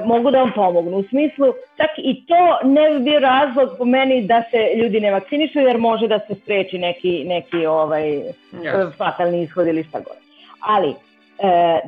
mogu 0.04 0.30
da 0.30 0.38
vam 0.38 0.52
pomognu. 0.54 0.96
U 0.96 1.02
smislu, 1.02 1.52
čak 1.76 1.90
i 1.98 2.26
to 2.26 2.68
ne 2.68 2.90
bi 2.90 2.98
bio 2.98 3.18
razlog 3.18 3.68
po 3.78 3.84
meni 3.84 4.26
da 4.26 4.42
se 4.50 4.70
ljudi 4.76 5.00
ne 5.00 5.10
vakcinišu 5.10 5.60
jer 5.60 5.78
može 5.78 6.08
da 6.08 6.18
se 6.18 6.34
spreči 6.34 6.78
neki, 6.78 7.24
neki 7.24 7.66
ovaj, 7.66 8.08
Jeste. 8.08 8.86
fatalni 8.98 9.42
ishod 9.42 9.66
ili 9.66 9.84
šta 9.84 9.98
god. 9.98 10.16
Ali, 10.60 10.90
e, 10.90 10.94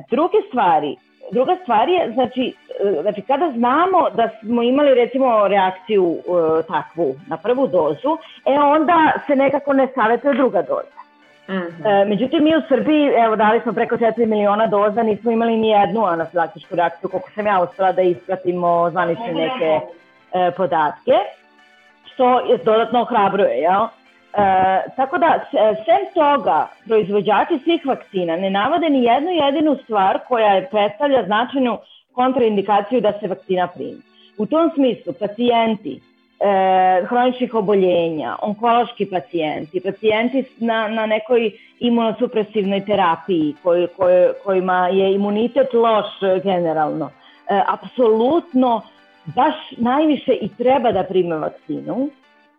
druge 0.09 0.37
stvari, 0.47 0.95
druga 1.31 1.57
stvar 1.61 1.89
je, 1.89 2.11
znači, 2.13 2.53
e, 2.79 3.01
znači, 3.01 3.21
kada 3.21 3.51
znamo 3.51 4.09
da 4.09 4.29
smo 4.39 4.63
imali 4.63 4.93
recimo 4.93 5.47
reakciju 5.47 6.17
e, 6.17 6.63
takvu 6.67 7.15
na 7.27 7.37
prvu 7.37 7.67
dozu, 7.67 8.17
e 8.45 8.59
onda 8.59 9.11
se 9.27 9.35
nekako 9.35 9.73
ne 9.73 9.87
savjetuje 9.95 10.33
druga 10.33 10.61
doza. 10.61 10.98
Mhm. 11.49 11.87
E, 11.87 12.05
međutim, 12.05 12.43
mi 12.43 12.55
u 12.55 12.61
Srbiji, 12.67 13.05
evo, 13.17 13.35
dali 13.35 13.59
smo 13.61 13.73
preko 13.73 13.97
4 13.97 14.25
miliona 14.25 14.67
doza, 14.67 15.03
nismo 15.03 15.31
imali 15.31 15.57
ni 15.57 15.69
jednu 15.69 16.05
anafilaktičku 16.05 16.75
reakciju, 16.75 17.09
koliko 17.09 17.29
sam 17.31 17.47
ja 17.47 17.61
uspela 17.61 17.91
da 17.91 18.01
ispratimo 18.01 18.89
zvanične 18.91 19.33
neke 19.33 19.79
e, 20.33 20.51
podatke, 20.51 21.11
što 22.13 22.39
je 22.39 22.57
dodatno 22.57 23.01
ohrabruje, 23.01 23.57
jel? 23.57 23.83
E, 23.83 23.89
tako 24.95 25.17
da, 25.17 25.39
s- 25.51 25.85
sem 25.85 26.03
toga, 26.13 26.67
proizvođači 26.87 27.59
svih 27.63 27.85
vakcina 27.85 28.35
ne 28.35 28.49
navode 28.49 28.89
ni 28.89 29.03
jednu 29.03 29.29
jedinu 29.31 29.75
stvar 29.83 30.19
koja 30.27 30.53
je 30.53 30.67
predstavlja 30.71 31.23
značajnu 31.25 31.77
kontraindikaciju 32.13 33.01
da 33.01 33.13
se 33.19 33.27
vakcina 33.27 33.67
primi. 33.67 34.01
U 34.37 34.45
tom 34.45 34.71
smislu, 34.75 35.13
pacijenti 35.19 35.99
e, 36.39 37.05
hroničnih 37.05 37.53
oboljenja, 37.53 38.35
onkološki 38.41 39.05
pacijenti, 39.05 39.79
pacijenti 39.79 40.43
na, 40.59 40.87
na 40.87 41.05
nekoj 41.05 41.51
imunosupresivnoj 41.79 42.85
terapiji 42.85 43.55
koji, 43.63 43.87
koji, 43.97 44.27
kojima 44.43 44.87
je 44.87 45.13
imunitet 45.13 45.73
loš 45.73 46.05
generalno, 46.43 47.09
e, 47.49 47.61
apsolutno 47.67 48.81
baš 49.25 49.55
najviše 49.77 50.33
i 50.33 50.49
treba 50.57 50.91
da 50.91 51.03
prime 51.03 51.35
vakcinu, 51.35 52.09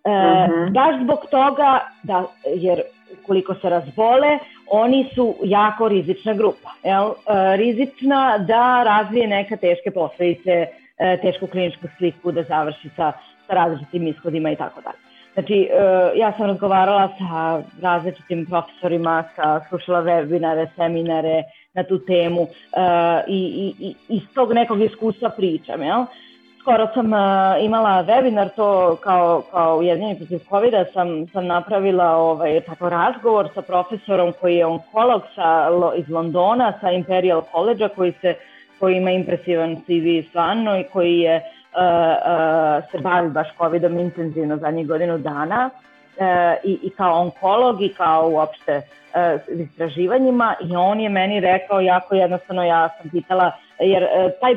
e, 0.05 0.11
Mhm. 0.49 0.73
baš 0.73 1.03
zbog 1.03 1.19
toga 1.31 1.79
da, 2.03 2.25
jer 2.57 2.83
ukoliko 3.23 3.55
se 3.55 3.69
razbole, 3.69 4.39
oni 4.67 5.09
su 5.15 5.35
jako 5.43 5.89
rizična 5.89 6.35
grupa. 6.35 6.71
Jel? 6.85 7.07
E, 7.09 7.57
rizična 7.57 8.39
da 8.39 8.83
razvije 8.83 9.27
neka 9.27 9.57
teške 9.57 9.91
posledice, 9.91 10.67
e, 10.99 11.17
tešku 11.23 11.47
kliničku 11.47 11.87
sliku, 11.99 12.33
da 12.33 12.43
završi 12.43 12.89
sa, 12.97 13.13
sa 13.51 13.55
različitim 13.55 14.07
ishodima 14.07 14.51
i 14.51 14.57
tako 14.57 14.81
dalje. 14.81 14.99
Znači, 15.35 15.55
e, 15.55 16.19
ja 16.19 16.33
sam 16.37 16.47
razgovarala 16.47 17.09
sa 17.19 17.63
različitim 17.83 18.47
profesorima, 18.47 19.25
sa, 19.37 19.61
slušala 19.69 20.03
webinare, 20.03 20.67
seminare 20.77 21.43
na 21.75 21.83
tu 21.83 21.99
temu 21.99 22.43
e, 22.43 22.49
i, 23.29 23.39
i, 23.39 23.87
i 23.87 23.95
iz 24.09 24.23
tog 24.35 24.53
nekog 24.53 24.83
iskustva 24.83 25.31
pričam, 25.31 25.83
jel? 25.83 26.05
Skoro 26.61 26.89
sam 26.95 27.13
uh, 27.13 27.65
imala 27.65 28.05
webinar 28.05 28.49
to 28.57 28.97
kao, 28.97 29.43
kao 29.51 29.79
ujedinjeni 29.79 30.19
protiv 30.19 30.39
covid 30.49 30.75
sam, 30.93 31.27
sam 31.33 31.47
napravila 31.47 32.17
ovaj, 32.17 32.61
tako 32.61 32.89
razgovor 32.89 33.49
sa 33.55 33.63
profesorom 33.63 34.33
koji 34.41 34.57
je 34.57 34.67
onkolog 34.67 35.23
sa, 35.35 35.69
iz 35.97 36.09
Londona, 36.09 36.73
sa 36.81 36.91
Imperial 36.91 37.43
College-a 37.53 37.89
koji, 37.89 38.13
se, 38.21 38.35
koji 38.79 38.97
ima 38.97 39.11
impresivan 39.11 39.77
CV 39.77 40.29
stvarno 40.29 40.79
i 40.79 40.85
koji 40.93 41.19
je, 41.19 41.37
uh, 41.37 41.60
se 42.91 42.99
bavi 42.99 43.31
baš 43.31 43.49
covidom 43.59 43.99
intenzivno 43.99 44.57
zadnjih 44.57 44.89
godinu 44.89 45.19
dana 45.19 45.71
uh, 45.71 46.25
i, 46.65 46.79
i 46.83 46.91
kao 46.91 47.21
onkolog 47.21 47.83
i 47.83 47.89
kao 47.89 48.29
uopšte 48.31 48.83
istraživanjima 49.49 50.55
i 50.71 50.77
on 50.77 51.01
je 51.01 51.09
meni 51.09 51.41
rekao 51.41 51.81
jako 51.81 52.15
jednostavno, 52.15 52.65
ja 52.65 52.89
sam 52.89 53.11
pitala, 53.11 53.53
jer 53.79 54.07
taj 54.41 54.55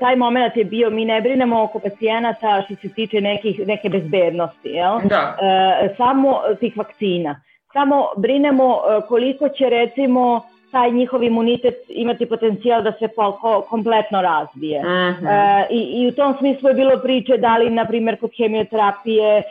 taj 0.00 0.16
moment 0.16 0.56
je 0.56 0.64
bio, 0.64 0.90
mi 0.90 1.04
ne 1.04 1.20
brinemo 1.20 1.62
oko 1.62 1.78
pacijenata 1.78 2.62
što 2.64 2.74
se 2.74 2.94
tiče 2.94 3.20
nekih, 3.20 3.66
neke 3.66 3.88
bezbednosti, 3.88 4.68
jel? 4.68 5.00
Da. 5.04 5.36
E, 5.40 5.94
samo 5.96 6.40
tih 6.60 6.76
vakcina. 6.76 7.40
Samo 7.72 8.06
brinemo 8.16 8.74
e, 8.74 9.00
koliko 9.08 9.48
će 9.48 9.68
recimo 9.68 10.40
taj 10.72 10.90
njihov 10.90 11.22
imunitet 11.22 11.74
imati 11.88 12.26
potencijal 12.26 12.82
da 12.82 12.92
se 12.92 13.08
po, 13.08 13.32
ko, 13.32 13.66
kompletno 13.70 14.22
razvije. 14.22 14.78
E, 14.80 15.66
i, 15.70 15.80
I 16.02 16.08
u 16.08 16.12
tom 16.12 16.34
smislu 16.38 16.68
je 16.68 16.74
bilo 16.74 16.98
priče 17.02 17.36
da 17.36 17.56
li, 17.56 17.70
na 17.70 17.84
primjer, 17.84 18.20
kod 18.20 18.30
hemioterapije 18.36 19.38
e, 19.38 19.42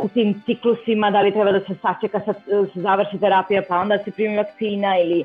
u 0.00 0.08
tim 0.08 0.42
ciklusima, 0.46 1.10
da 1.10 1.20
li 1.20 1.32
treba 1.32 1.52
da 1.52 1.60
se 1.60 1.74
sačeka, 1.82 2.20
sa, 2.24 2.32
se 2.74 2.80
završi 2.80 3.18
terapija 3.18 3.62
pa 3.68 3.78
onda 3.78 3.98
se 4.04 4.10
primi 4.10 4.36
vakcina 4.36 4.98
ili 4.98 5.20
e, 5.20 5.24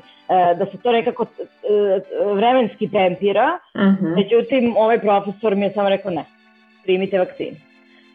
da 0.58 0.66
se 0.66 0.78
to 0.82 0.92
nekako 0.92 1.22
e, 1.24 2.00
vremenski 2.34 2.90
tempira. 2.90 3.58
Mhm. 3.76 4.06
Međutim, 4.14 4.76
ovaj 4.76 5.00
profesor 5.00 5.56
mi 5.56 5.64
je 5.64 5.72
samo 5.72 5.88
rekao 5.88 6.10
ne, 6.10 6.24
primite 6.84 7.18
vakcinu. 7.18 7.56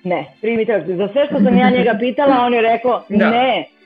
Ne, 0.04 0.26
primite 0.42 0.74
vakcinu. 0.74 0.98
Za 0.98 1.08
sve 1.08 1.26
što 1.26 1.40
sam 1.40 1.58
ja 1.58 1.70
njega 1.70 1.98
pitala, 2.00 2.46
on 2.46 2.54
je 2.54 2.62
rekao 2.62 3.04
Da. 3.10 3.30
ne. 3.30 3.77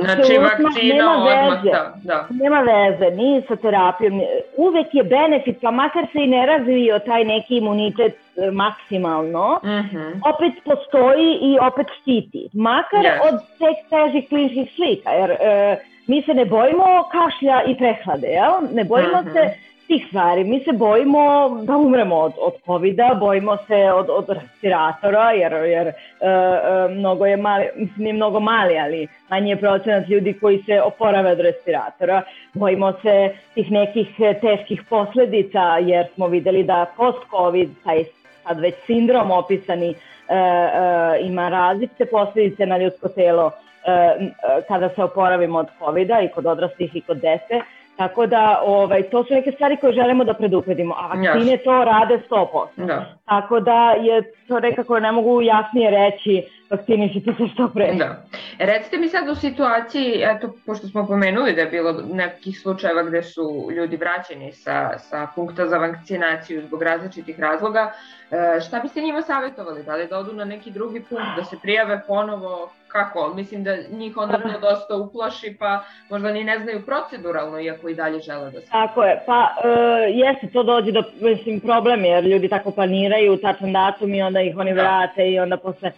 Znači, 0.00 0.20
Apsolutno 0.20 0.48
vakcina 0.64 0.94
nema 0.94 1.12
odmah, 1.12 1.56
veze. 1.56 1.70
da. 1.70 1.92
da. 2.04 2.26
Nema 2.32 2.60
veze, 2.62 3.10
ni 3.12 3.42
sa 3.48 3.56
terapijom. 3.56 4.20
Uvek 4.58 4.86
je 4.92 5.04
benefit, 5.04 5.56
pa 5.62 5.70
makar 5.72 6.06
se 6.12 6.18
i 6.18 6.26
ne 6.26 6.46
razvio 6.46 6.98
taj 7.00 7.24
neki 7.24 7.56
imunitet 7.56 8.14
e, 8.36 8.50
maksimalno, 8.52 9.60
Mhm. 9.64 9.98
opet 10.26 10.52
postoji 10.64 11.38
i 11.42 11.58
opet 11.62 11.86
štiti. 12.00 12.48
Makar 12.54 13.00
Yes. 13.00 13.20
od 13.22 13.34
tek 13.58 13.76
težih 13.90 14.28
kliničkih 14.28 14.74
slika, 14.76 15.10
jer 15.10 15.30
e, 15.30 15.76
mi 16.06 16.22
se 16.22 16.34
ne 16.34 16.44
bojimo 16.46 16.84
kašlja 17.12 17.62
i 17.62 17.76
prehlade, 17.76 18.26
jel? 18.28 18.52
Ne 18.72 18.84
bojimo 18.84 19.20
Mhm. 19.20 19.30
se 19.30 19.42
tih 19.88 20.06
stvari. 20.08 20.44
Mi 20.44 20.60
se 20.60 20.72
bojimo 20.72 21.48
da 21.62 21.76
umremo 21.76 22.16
od, 22.16 22.32
od 22.40 22.52
COVID-a, 22.66 23.14
bojimo 23.14 23.56
se 23.66 23.92
od, 23.92 24.10
od 24.10 24.28
respiratora, 24.28 25.30
jer, 25.30 25.52
jer 25.52 25.86
e, 25.86 25.92
e, 26.20 26.88
mnogo 26.88 27.26
je 27.26 27.36
mali, 27.36 27.64
mislim 27.76 28.02
nije 28.02 28.12
mnogo 28.12 28.40
mali, 28.40 28.78
ali 28.78 29.08
manji 29.30 29.50
je 29.50 29.56
procenat 29.56 30.08
ljudi 30.08 30.32
koji 30.32 30.62
se 30.62 30.82
oporave 30.82 31.32
od 31.32 31.40
respiratora. 31.40 32.22
Bojimo 32.54 32.92
se 32.92 33.30
tih 33.54 33.70
nekih 33.70 34.08
e, 34.20 34.34
teških 34.40 34.82
posledica, 34.90 35.78
jer 35.78 36.06
smo 36.14 36.26
videli 36.26 36.62
da 36.62 36.86
post-COVID, 36.96 37.68
taj 37.84 38.04
sad 38.42 38.60
već 38.60 38.74
sindrom 38.86 39.30
opisani, 39.30 39.90
e, 39.90 39.94
e, 39.94 41.20
ima 41.20 41.48
različite 41.48 42.06
posledice 42.06 42.66
na 42.66 42.78
ljudsko 42.78 43.08
telo 43.08 43.50
e, 43.84 44.30
kada 44.68 44.88
se 44.88 45.02
oporavimo 45.02 45.58
od 45.58 45.66
COVID-a 45.78 46.20
i 46.20 46.28
kod 46.28 46.46
odraslih 46.46 46.96
i 46.96 47.00
kod 47.00 47.16
dece. 47.16 47.62
Tako 47.98 48.26
da 48.26 48.62
ovaj, 48.64 49.02
to 49.02 49.24
su 49.24 49.34
neke 49.34 49.52
stvari 49.52 49.76
koje 49.76 49.92
želimo 49.92 50.24
da 50.24 50.34
predupredimo, 50.34 50.94
a 50.98 51.06
vakcine 51.06 51.56
to 51.56 51.84
rade 51.84 52.20
100%. 52.30 52.86
Da. 52.86 53.04
Tako 53.24 53.60
da 53.60 53.90
je 53.90 54.32
to 54.48 54.60
nekako 54.60 55.00
ne 55.00 55.12
mogu 55.12 55.42
jasnije 55.42 55.90
reći 55.90 56.42
vakcinišite 56.70 57.32
se 57.38 57.48
što 57.54 57.68
pre. 57.68 57.94
Da. 57.94 58.22
Recite 58.58 58.98
mi 58.98 59.08
sad 59.08 59.28
u 59.28 59.34
situaciji, 59.34 60.22
eto, 60.22 60.54
pošto 60.66 60.88
smo 60.88 61.06
pomenuli 61.06 61.52
da 61.52 61.60
je 61.60 61.66
bilo 61.66 61.92
nekih 62.12 62.60
slučajeva 62.60 63.02
gde 63.02 63.22
su 63.22 63.68
ljudi 63.76 63.96
vraćeni 63.96 64.52
sa, 64.52 64.98
sa 64.98 65.26
punkta 65.34 65.66
za 65.66 65.78
vakcinaciju 65.78 66.62
zbog 66.66 66.82
različitih 66.82 67.40
razloga, 67.40 67.92
e, 68.30 68.60
šta 68.60 68.80
biste 68.80 69.00
njima 69.00 69.22
savjetovali? 69.22 69.82
Da 69.82 69.96
li 69.96 70.06
da 70.06 70.18
odu 70.18 70.32
na 70.32 70.44
neki 70.44 70.70
drugi 70.70 71.00
punkt, 71.00 71.36
da 71.36 71.44
se 71.44 71.56
prijave 71.62 72.02
ponovo? 72.06 72.70
Kako? 72.88 73.32
Mislim 73.36 73.64
da 73.64 73.76
njih 73.90 74.16
onda 74.16 74.38
to 74.38 74.60
dosta 74.60 74.96
uplaši, 74.96 75.56
pa 75.58 75.84
možda 76.10 76.32
ni 76.32 76.44
ne 76.44 76.58
znaju 76.58 76.82
proceduralno, 76.86 77.60
iako 77.60 77.88
i 77.88 77.94
dalje 77.94 78.20
žele 78.20 78.50
da 78.50 78.60
se... 78.60 78.70
Tako 78.70 79.04
je, 79.04 79.22
pa 79.26 79.48
e, 79.64 79.68
jeste 80.10 80.48
to 80.52 80.62
dođe 80.62 80.92
do 80.92 81.02
mislim, 81.20 81.60
problem 81.60 82.04
jer 82.04 82.24
ljudi 82.24 82.48
tako 82.48 82.70
planiraju 82.70 83.36
tačan 83.36 83.72
datum 83.72 84.14
i 84.14 84.22
onda 84.22 84.40
ih 84.40 84.56
oni 84.56 84.74
Da. 84.74 84.82
vrate 84.82 85.30
i 85.30 85.38
onda 85.38 85.56
posle 85.56 85.92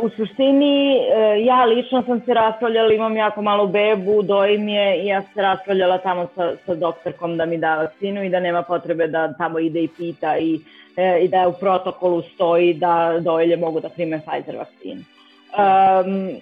u 0.00 0.08
suštini, 0.08 0.96
e, 0.96 1.44
ja 1.44 1.64
lično 1.64 2.02
sam 2.02 2.20
se 2.20 2.34
raspravljala, 2.34 2.92
imam 2.92 3.16
jako 3.16 3.42
malu 3.42 3.66
bebu, 3.66 4.22
dojim 4.22 4.68
je 4.68 5.02
i 5.02 5.06
ja 5.06 5.22
se 5.22 5.42
raspravljala 5.42 5.98
tamo 5.98 6.26
sa, 6.34 6.52
sa 6.66 6.74
doktorkom 6.74 7.36
da 7.36 7.46
mi 7.46 7.58
da 7.58 7.76
vakcinu 7.76 8.24
i 8.24 8.28
da 8.28 8.40
nema 8.40 8.62
potrebe 8.62 9.06
da 9.06 9.32
tamo 9.32 9.58
ide 9.58 9.82
i 9.82 9.88
pita 9.88 10.36
i, 10.38 10.60
e, 10.96 11.18
i 11.20 11.28
da 11.28 11.48
u 11.48 11.52
protokolu 11.52 12.22
stoji 12.22 12.74
da 12.74 13.18
dojilje 13.20 13.56
mogu 13.56 13.80
da 13.80 13.88
prime 13.88 14.20
Pfizer 14.20 14.56
vakcinu. 14.56 15.02
Um, 15.52 16.40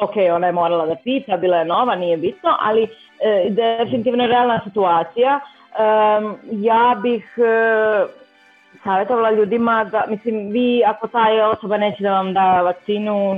ok, 0.00 0.14
ona 0.34 0.46
je 0.46 0.52
morala 0.52 0.86
da 0.86 0.94
pita, 0.94 1.36
bila 1.36 1.56
je 1.56 1.64
nova, 1.64 1.94
nije 1.94 2.16
bitno, 2.16 2.56
ali 2.60 2.82
e, 2.82 3.50
definitivno 3.50 4.24
je 4.24 4.28
realna 4.28 4.60
situacija. 4.64 5.40
Um, 5.78 6.36
ja 6.52 6.96
bih 7.02 7.34
e, 7.38 8.23
savjetovala 8.84 9.30
ljudima 9.30 9.84
da, 9.84 10.04
mislim, 10.08 10.50
vi 10.50 10.82
ako 10.86 11.08
ta 11.08 11.26
osoba 11.52 11.76
neće 11.76 12.02
da 12.02 12.12
vam 12.12 12.32
da 12.32 12.60
vakcinu, 12.62 13.34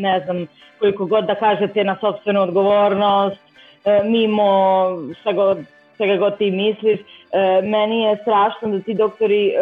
ne 0.00 0.20
znam 0.24 0.46
koliko 0.78 1.06
god 1.06 1.24
da 1.24 1.34
kažete 1.34 1.84
na 1.84 1.96
sobstvenu 2.00 2.42
odgovornost, 2.42 3.40
e, 3.84 4.00
mimo 4.04 4.88
šta 5.20 5.32
god, 5.32 5.58
svega 5.96 6.16
god 6.16 6.38
ti 6.38 6.50
misliš, 6.50 7.00
e, 7.00 7.62
meni 7.62 8.02
je 8.02 8.16
strašno 8.16 8.68
da 8.68 8.80
ti 8.80 8.94
doktori 8.94 9.48
e, 9.48 9.54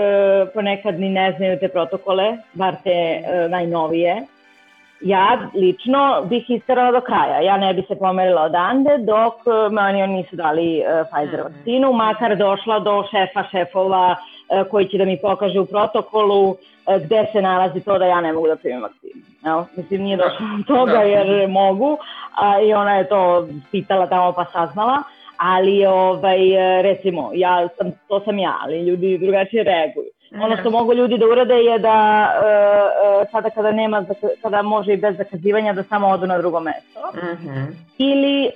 ponekad 0.54 1.00
ni 1.00 1.08
ne 1.08 1.34
znaju 1.36 1.58
te 1.58 1.68
protokole, 1.68 2.36
bar 2.54 2.74
te 2.84 3.20
najnovije, 3.48 4.22
ja 5.00 5.38
lično 5.54 6.22
bih 6.28 6.50
istarala 6.50 6.92
do 6.92 7.00
kraja. 7.00 7.40
Ja 7.40 7.56
ne 7.56 7.74
bi 7.74 7.82
se 7.88 7.96
pomerila 7.98 8.42
odande 8.42 8.98
dok 8.98 9.34
e, 9.46 9.68
me 9.70 9.82
oni 9.82 10.06
nisu 10.06 10.36
dali 10.36 10.82
Pfizer 11.10 11.40
mhm. 11.40 11.54
vakcinu, 11.54 11.92
makar 11.92 12.36
došla 12.36 12.78
do 12.78 13.04
šefa 13.10 13.44
šefova 13.50 14.16
koji 14.70 14.88
će 14.88 14.98
da 14.98 15.04
mi 15.04 15.20
pokaže 15.20 15.60
u 15.60 15.66
protokolu 15.66 16.50
uh, 16.50 16.56
gde 17.04 17.26
se 17.32 17.42
nalazi 17.42 17.80
to 17.80 17.98
da 17.98 18.06
ja 18.06 18.20
ne 18.20 18.32
mogu 18.32 18.46
da 18.46 18.56
primim 18.56 18.82
vakcinu. 18.82 19.22
Evo, 19.46 19.66
mislim, 19.76 20.02
nije 20.02 20.16
došla 20.16 20.46
do 20.58 20.74
toga 20.74 20.92
da. 20.92 21.02
jer 21.02 21.48
mogu 21.48 21.98
a, 22.34 22.60
i 22.60 22.74
ona 22.74 22.96
je 22.96 23.08
to 23.08 23.48
pitala 23.70 24.06
tamo 24.06 24.32
pa 24.32 24.44
saznala, 24.52 25.02
ali 25.36 25.86
ovaj, 25.86 26.38
recimo, 26.82 27.30
ja 27.34 27.68
sam, 27.76 27.92
to 28.08 28.20
sam 28.20 28.38
ja, 28.38 28.58
ali 28.60 28.82
ljudi 28.82 29.18
drugačije 29.18 29.64
reaguju. 29.64 30.13
Ono 30.42 30.56
što 30.56 30.70
mogu 30.70 30.94
ljudi 30.94 31.18
da 31.18 31.26
urade 31.26 31.54
je 31.54 31.78
da 31.78 32.28
uh, 32.34 33.30
sada 33.30 33.50
kada 33.50 33.72
nema, 33.72 34.04
kada 34.42 34.62
može 34.62 34.92
i 34.92 34.96
bez 34.96 35.16
zakazivanja 35.16 35.72
da 35.72 35.82
samo 35.82 36.08
odu 36.08 36.26
na 36.26 36.38
drugo 36.38 36.60
mesto. 36.60 37.00
Mhm. 37.14 37.48
-huh. 37.48 37.66
Ili 37.98 38.50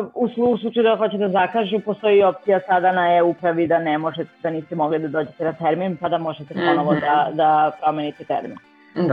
uh, 0.00 0.06
u 0.14 0.58
slučaju 0.58 0.84
da 0.84 0.96
hoće 0.96 1.16
da 1.16 1.28
zakažu, 1.28 1.80
postoji 1.80 2.22
opcija 2.22 2.60
sada 2.66 2.92
na 2.92 3.16
e-upravi 3.16 3.66
da 3.66 3.78
ne 3.78 3.98
možete, 3.98 4.30
da 4.42 4.50
niste 4.50 4.74
mogli 4.74 4.98
da 4.98 5.08
dođete 5.08 5.44
na 5.44 5.52
termin, 5.52 5.96
pa 5.96 6.08
da 6.08 6.18
možete 6.18 6.54
ponovo 6.54 6.92
mhm. 6.92 7.00
-huh. 7.00 7.06
da, 7.06 7.30
da 7.32 7.70
promenite 7.80 8.24
termin. 8.24 8.69
Uh, 8.94 9.12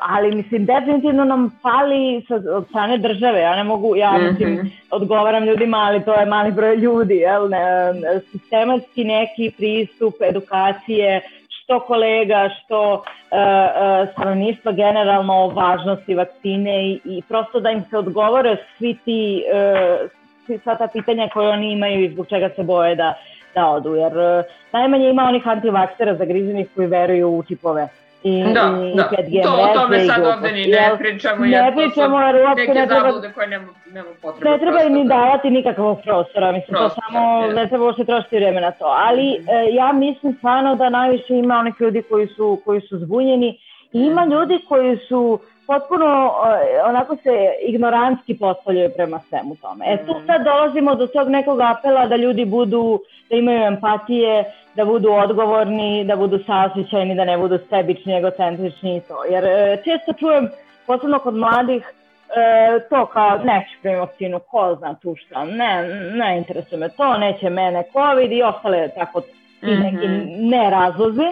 ali 0.00 0.34
mislim 0.34 0.64
definitivno 0.64 1.24
nam 1.24 1.50
fali 1.62 2.24
sa, 2.28 2.34
od 2.56 2.66
strane 2.68 2.98
države, 2.98 3.40
ja 3.40 3.56
ne 3.56 3.64
mogu, 3.64 3.96
ja 3.96 4.12
mm 4.12 4.36
-hmm. 4.38 4.70
odgovaram 4.90 5.44
ljudima, 5.44 5.76
ali 5.78 6.04
to 6.04 6.14
je 6.14 6.26
mali 6.26 6.52
broj 6.52 6.76
ljudi, 6.76 7.14
jel, 7.14 7.48
ne, 7.48 7.60
sistematski 8.30 9.04
neki 9.04 9.52
pristup 9.56 10.14
edukacije, 10.20 11.20
što 11.48 11.80
kolega, 11.80 12.50
što 12.58 12.92
uh, 12.92 13.00
uh, 13.00 14.12
stanovništva 14.12 14.72
generalno 14.72 15.34
o 15.34 15.48
važnosti 15.48 16.14
vakcine 16.14 16.88
i, 16.88 17.00
i 17.04 17.22
prosto 17.28 17.60
da 17.60 17.70
im 17.70 17.84
se 17.90 17.98
odgovore 17.98 18.56
svi 18.78 18.96
ti, 19.04 19.44
uh, 20.46 20.60
sva 20.62 20.74
ta 20.74 20.88
pitanja 20.92 21.28
koje 21.32 21.48
oni 21.48 21.72
imaju 21.72 22.04
i 22.04 22.10
zbog 22.10 22.26
čega 22.26 22.50
se 22.56 22.62
boje 22.62 22.94
da, 22.94 23.14
da 23.54 23.68
odu, 23.68 23.94
jer 23.94 24.12
uh, 24.18 24.44
najmanje 24.72 25.08
ima 25.08 25.24
onih 25.24 25.48
antivaksera 25.48 26.16
zagrizenih 26.16 26.68
koji 26.74 26.86
veruju 26.86 27.28
u 27.28 27.42
čipove 27.42 27.88
i, 28.24 28.42
da, 28.42 28.90
i 28.92 28.96
da. 28.96 29.08
5G 29.18 29.42
to. 29.42 29.52
O 29.62 29.74
tome 29.74 30.06
sad 30.06 30.26
ovde 30.26 30.52
ni 30.52 30.66
ne 30.66 30.90
pričamo, 30.98 31.44
jer 31.44 31.64
ne 31.64 31.72
pričamo, 31.76 32.20
jer 32.20 32.36
uopšte 32.36 32.74
ne 32.74 32.86
treba, 32.86 33.32
koje 33.34 33.46
nema, 33.46 33.66
nema 33.92 34.08
potrebe. 34.22 34.50
Ne 34.50 34.58
treba 34.58 34.82
im 34.82 34.92
ni 34.92 35.04
davati 35.08 35.50
nikakvog 35.50 35.98
prostora, 36.04 36.52
mislim, 36.52 36.76
Prostor, 36.76 37.02
to 37.04 37.12
samo, 37.12 37.46
je. 37.46 37.54
ne 37.54 37.68
treba 37.68 37.84
uopšte 37.84 38.04
trošiti 38.04 38.36
vreme 38.36 38.60
na 38.60 38.70
to. 38.70 38.84
Ali 38.84 39.38
mm 39.40 39.44
e, 39.48 39.74
ja 39.74 39.92
mislim 39.92 40.34
stvarno 40.38 40.74
da 40.74 40.88
najviše 40.88 41.34
ima 41.34 41.58
onih 41.58 41.74
ljudi 41.80 42.02
koji 42.02 42.26
su, 42.26 42.60
koji 42.64 42.80
su 42.80 42.98
zbunjeni 42.98 43.58
i 43.92 43.98
ima 43.98 44.24
mm. 44.24 44.30
ljudi 44.30 44.58
koji 44.68 44.96
su 44.96 45.38
potpuno 45.66 46.32
onako 46.84 47.16
se 47.16 47.52
ignorantski 47.62 48.38
postavljaju 48.38 48.90
prema 48.96 49.20
svemu 49.28 49.56
tome. 49.56 49.84
E 49.88 50.06
tu 50.06 50.12
mhm. 50.16 50.26
sad 50.26 50.44
dolazimo 50.44 50.94
do 50.94 51.06
tog 51.06 51.28
nekog 51.28 51.60
apela 51.60 52.06
da 52.06 52.16
ljudi 52.16 52.44
budu, 52.44 53.00
da 53.30 53.36
imaju 53.36 53.62
empatije, 53.62 54.44
da 54.74 54.84
budu 54.84 55.12
odgovorni, 55.12 56.04
da 56.04 56.16
budu 56.16 56.38
sasvećajni, 56.46 57.14
da 57.14 57.24
ne 57.24 57.38
budu 57.38 57.58
sebični, 57.70 58.16
egocentrični 58.16 58.96
i 58.96 59.00
to. 59.00 59.24
Jer 59.30 59.44
e, 59.44 59.76
često 59.84 60.12
čujem, 60.12 60.48
posebno 60.86 61.18
kod 61.18 61.34
mladih, 61.34 61.82
e, 62.36 62.80
to 62.90 63.06
kao 63.06 63.38
neću 63.38 63.70
primiti 63.82 64.00
vakcinu, 64.00 64.40
ko 64.50 64.76
zna 64.78 64.94
tu 64.94 65.16
šta, 65.16 65.44
ne, 65.44 65.82
ne 66.14 66.38
interesuje 66.38 66.78
me 66.78 66.88
to, 66.88 67.18
neće 67.18 67.50
mene 67.50 67.82
COVID 67.92 68.32
i 68.32 68.42
ostale 68.42 68.88
tako 68.88 69.20
ti 69.20 69.34
neki 69.66 70.08
mm 70.08 70.10
-hmm. 70.10 70.50
nerazlozi. 70.50 71.28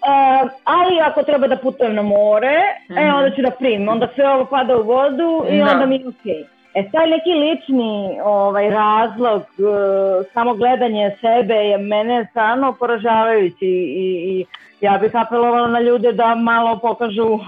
Uh, 0.00 0.50
ali 0.64 1.00
ako 1.00 1.22
treba 1.22 1.46
da 1.46 1.56
putujem 1.56 1.94
na 1.94 2.02
more, 2.02 2.58
mm 2.88 2.94
-hmm. 2.94 2.98
e, 2.98 3.06
mhm. 3.06 3.16
onda 3.16 3.36
ću 3.36 3.42
da 3.42 3.50
primim. 3.50 3.88
Onda 3.88 4.08
sve 4.14 4.28
ovo 4.28 4.44
pada 4.44 4.76
u 4.76 4.82
vodu 4.82 5.44
i 5.48 5.58
da. 5.58 5.70
onda 5.72 5.86
mi 5.86 5.96
je 5.96 6.08
okej. 6.08 6.34
Okay. 6.34 6.59
E, 6.74 6.90
taj 6.92 7.06
neki 7.06 7.30
lični 7.30 8.20
ovaj, 8.24 8.70
razlog, 8.70 9.42
uh, 9.42 10.26
samo 10.32 10.54
gledanje 10.54 11.16
sebe 11.20 11.54
je 11.54 11.78
mene 11.78 12.26
stvarno 12.30 12.72
poražavajući 12.78 13.66
i, 13.66 14.10
i 14.30 14.44
ja 14.80 14.98
bih 14.98 15.10
apelovala 15.14 15.68
na 15.68 15.80
ljude 15.80 16.12
da 16.12 16.34
malo 16.34 16.78
pokažu 16.78 17.38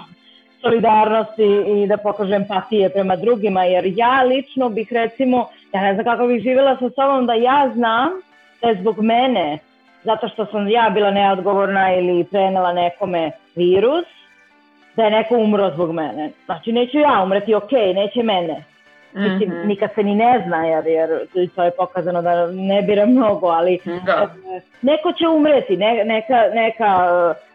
solidarnost 0.61 1.38
i, 1.38 1.82
i 1.82 1.87
da 1.87 1.96
pokažu 1.96 2.35
empatije 2.35 2.90
prema 2.90 3.16
drugima, 3.16 3.64
jer 3.64 3.85
ja 3.96 4.22
lično 4.22 4.68
bih 4.68 4.92
recimo, 4.92 5.48
ja 5.72 5.80
ne 5.80 5.94
znam 5.94 6.04
kako 6.04 6.26
bih 6.26 6.42
živjela 6.42 6.76
sa 6.76 6.90
sobom, 6.90 7.26
da 7.26 7.35
ja 7.35 7.70
znam 7.74 8.11
da 8.62 8.68
je 8.68 8.80
zbog 8.80 9.00
mene 9.00 9.58
zato 10.04 10.28
što 10.28 10.46
sam 10.46 10.68
ja 10.68 10.90
bila 10.90 11.11
neodgovorna 11.11 11.94
ili 11.94 12.24
prenela 12.24 12.72
nekome 12.72 13.30
virus, 13.56 14.04
da 14.96 15.04
je 15.04 15.11
neko 15.11 15.37
umro 15.37 15.70
zbog 15.74 15.92
mene. 15.92 16.30
Znači, 16.44 16.72
neću 16.72 16.98
ja 16.98 17.22
umreti, 17.22 17.54
ok, 17.54 17.72
neće 17.72 18.22
mene. 18.22 18.64
Mislim, 19.14 19.48
mm 19.48 19.53
-hmm. 19.53 19.66
nikad 19.66 19.90
se 19.94 20.03
ni 20.03 20.14
ne 20.14 20.42
zna, 20.46 20.64
jer, 20.66 20.87
jer 20.87 21.09
to 21.55 21.64
je 21.64 21.70
pokazano 21.70 22.22
da 22.22 22.46
ne 22.46 22.83
bira 22.83 23.07
mnogo, 23.07 23.46
ali 23.46 23.79
da. 24.07 24.35
neko 24.83 25.12
će 25.12 25.29
umreti, 25.29 25.77
ne, 25.77 26.05
neka, 26.05 26.42
neka 26.55 27.09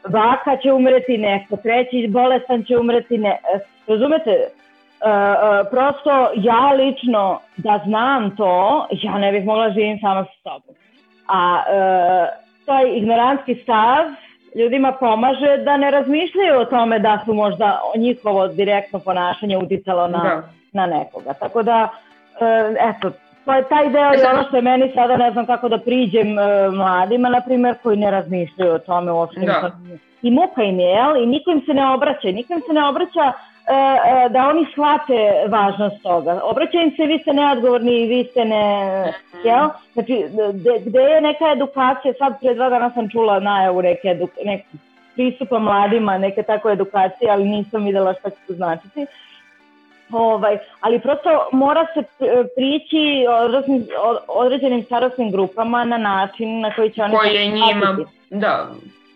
vaka 0.04 0.54
e, 0.54 0.58
će 0.63 0.74
umreti, 0.74 1.17
neko 1.17 1.58
treći 1.58 2.08
bolestan 2.10 2.63
će 2.63 2.78
umreti, 2.78 3.17
ne, 3.17 3.30
e, 3.30 3.60
razumete, 3.88 4.48
Uh, 5.02 5.10
uh, 5.10 5.67
prosto 5.72 6.32
ja 6.36 6.72
lično 6.72 7.39
da 7.58 7.82
znam 7.86 8.36
to, 8.36 8.88
ja 8.91 9.17
ne 9.17 9.32
bih 9.32 9.46
mogla 9.46 9.70
živim 9.70 10.00
sama 10.00 10.24
sa 10.24 10.32
sobom 10.43 10.76
a 11.28 11.63
e, 11.67 11.76
taj 12.65 12.98
ignorantski 12.98 13.56
stav 13.56 14.06
ljudima 14.56 14.91
pomaže 14.91 15.58
da 15.58 15.78
ne 15.78 15.91
razmišljaju 15.91 16.60
o 16.60 16.65
tome 16.65 17.00
da 17.00 17.22
su 17.26 17.34
možda 17.34 17.82
njihovo 17.98 18.48
direktno 18.48 19.00
ponašanje 19.00 19.58
uticalo 19.58 20.08
na, 20.08 20.24
da. 20.24 20.50
Na 20.77 20.85
nekoga. 20.85 21.33
Tako 21.33 21.63
da, 21.63 21.89
e, 22.41 22.75
eto, 22.89 23.11
to 23.45 23.53
je 23.53 23.63
taj 23.69 23.89
deo 23.89 24.13
i 24.13 24.25
ono 24.33 24.43
što 24.47 24.55
je 24.55 24.61
meni 24.61 24.91
sada 24.95 25.17
ne 25.17 25.31
znam 25.31 25.45
kako 25.45 25.69
da 25.69 25.77
priđem 25.77 26.39
e, 26.39 26.69
mladima, 26.69 27.29
na 27.29 27.41
primjer, 27.41 27.75
koji 27.83 27.97
ne 27.97 28.11
razmišljaju 28.11 28.73
o 28.73 28.79
tome 28.79 29.11
uopšte. 29.11 29.45
Da. 29.45 29.71
I 30.21 30.31
muka 30.31 30.63
im 30.63 30.79
je, 30.79 30.89
jel? 30.89 31.23
I 31.23 31.25
niko 31.25 31.51
im 31.51 31.61
se 31.65 31.73
ne 31.73 31.85
obraća. 31.93 32.27
Niko 32.27 32.53
im 32.53 32.61
se 32.67 32.73
ne 32.73 32.87
obraća 32.89 33.33
E, 33.67 33.73
e, 33.73 34.29
da 34.29 34.47
oni 34.47 34.65
shvate 34.71 35.45
važnost 35.47 36.03
toga. 36.03 36.39
Obraćaju 36.43 36.83
im 36.83 36.91
se, 36.95 37.05
vi 37.05 37.19
ste 37.19 37.33
neodgovorni 37.33 37.91
i 37.91 38.07
vi 38.07 38.23
ste 38.31 38.45
ne... 38.45 38.63
Jel? 39.43 39.69
Znači, 39.93 40.25
gde 40.85 40.99
je 40.99 41.21
neka 41.21 41.51
edukacija, 41.51 42.13
sad 42.17 42.39
pre 42.39 42.53
dva 42.53 42.69
dana 42.69 42.91
sam 42.93 43.09
čula 43.09 43.39
najavu 43.39 43.81
neke, 43.81 44.07
eduk, 44.07 44.29
neke 44.45 44.65
pristupa 45.15 45.59
mladima, 45.59 46.17
neke 46.17 46.43
tako 46.43 46.69
edukacije, 46.69 47.31
ali 47.31 47.49
nisam 47.49 47.85
videla 47.85 48.13
šta 48.13 48.29
će 48.29 48.35
to 48.47 48.53
značiti. 48.53 49.05
Ovaj, 50.12 50.58
ali 50.82 51.00
prosto 51.00 51.50
mora 51.52 51.86
se 51.93 52.04
prići 52.56 53.26
određenim, 53.30 53.88
određenim 54.28 54.84
starostnim 54.84 55.32
grupama 55.32 55.84
na 55.84 55.98
način 55.98 56.60
na 56.60 56.76
koji 56.76 56.89
će 56.89 57.04
oni... 57.04 57.15
Koji 57.15 57.36
je 57.36 57.48
njima, 57.48 57.98
da, 58.30 58.67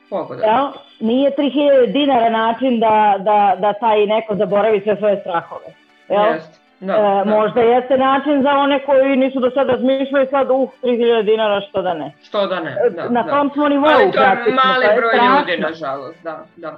pogodan. 0.09 0.49
Ja, 0.49 0.71
nije 0.99 1.31
3000 1.37 1.91
dinara 1.91 2.29
način 2.29 2.79
da, 2.79 3.15
da, 3.19 3.55
da 3.59 3.73
taj 3.73 4.05
neko 4.05 4.35
zaboravi 4.35 4.81
sve 4.81 4.95
svoje 4.95 5.19
strahove. 5.21 5.65
Jel? 6.09 6.33
Jest. 6.33 6.61
Da, 6.81 6.93
e, 6.93 7.25
da. 7.25 7.37
Možda 7.37 7.61
jeste 7.61 7.97
način 7.97 8.43
za 8.43 8.49
one 8.49 8.85
koji 8.85 9.15
nisu 9.15 9.39
do 9.39 9.49
sada 9.49 9.71
razmišljali 9.71 10.27
sad, 10.27 10.49
uh, 10.49 10.69
3000 10.83 11.23
dinara, 11.23 11.61
što 11.61 11.81
da 11.81 11.93
ne. 11.93 12.11
Što 12.23 12.47
da 12.47 12.59
ne, 12.59 12.75
da. 12.89 13.09
Na 13.09 13.23
da. 13.23 13.31
tom 13.31 13.51
smo 13.53 13.69
nivou. 13.69 13.89
Ali 13.89 14.11
to 14.11 14.21
je 14.21 14.53
mali 14.63 14.85
broj 14.95 15.13
ljudi, 15.27 15.61
nažalost, 15.61 16.23
da, 16.23 16.45
da. 16.55 16.77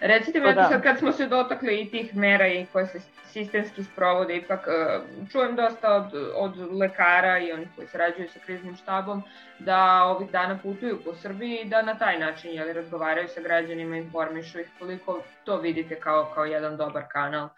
Recite 0.00 0.40
mi, 0.40 0.54
da. 0.54 0.64
sad 0.64 0.82
kad 0.82 0.98
smo 0.98 1.12
se 1.12 1.26
dotakli 1.26 1.80
i 1.80 1.90
tih 1.90 2.16
mera 2.16 2.46
i 2.46 2.66
koje 2.72 2.86
se 2.86 3.00
sistemski 3.24 3.84
sprovode, 3.84 4.36
ipak 4.36 4.68
e, 4.68 4.98
čujem 5.32 5.56
dosta 5.56 5.94
od, 5.94 6.04
od 6.36 6.72
lekara 6.80 7.38
i 7.38 7.52
onih 7.52 7.68
koji 7.76 7.88
sarađuju 7.88 8.28
sa 8.28 8.38
kriznim 8.46 8.76
štabom 8.76 9.22
da 9.58 10.04
ovih 10.04 10.30
dana 10.30 10.58
putuju 10.62 10.98
po 11.04 11.14
Srbiji 11.14 11.58
i 11.58 11.68
da 11.68 11.82
na 11.82 11.94
taj 11.94 12.18
način 12.18 12.50
jeli, 12.54 12.72
razgovaraju 12.72 13.28
sa 13.28 13.40
građanima, 13.40 13.96
informišu 13.96 14.60
ih 14.60 14.68
koliko 14.78 15.20
to 15.44 15.56
vidite 15.56 15.94
kao, 15.94 16.30
kao 16.34 16.44
jedan 16.44 16.76
dobar 16.76 17.02
kanal. 17.12 17.48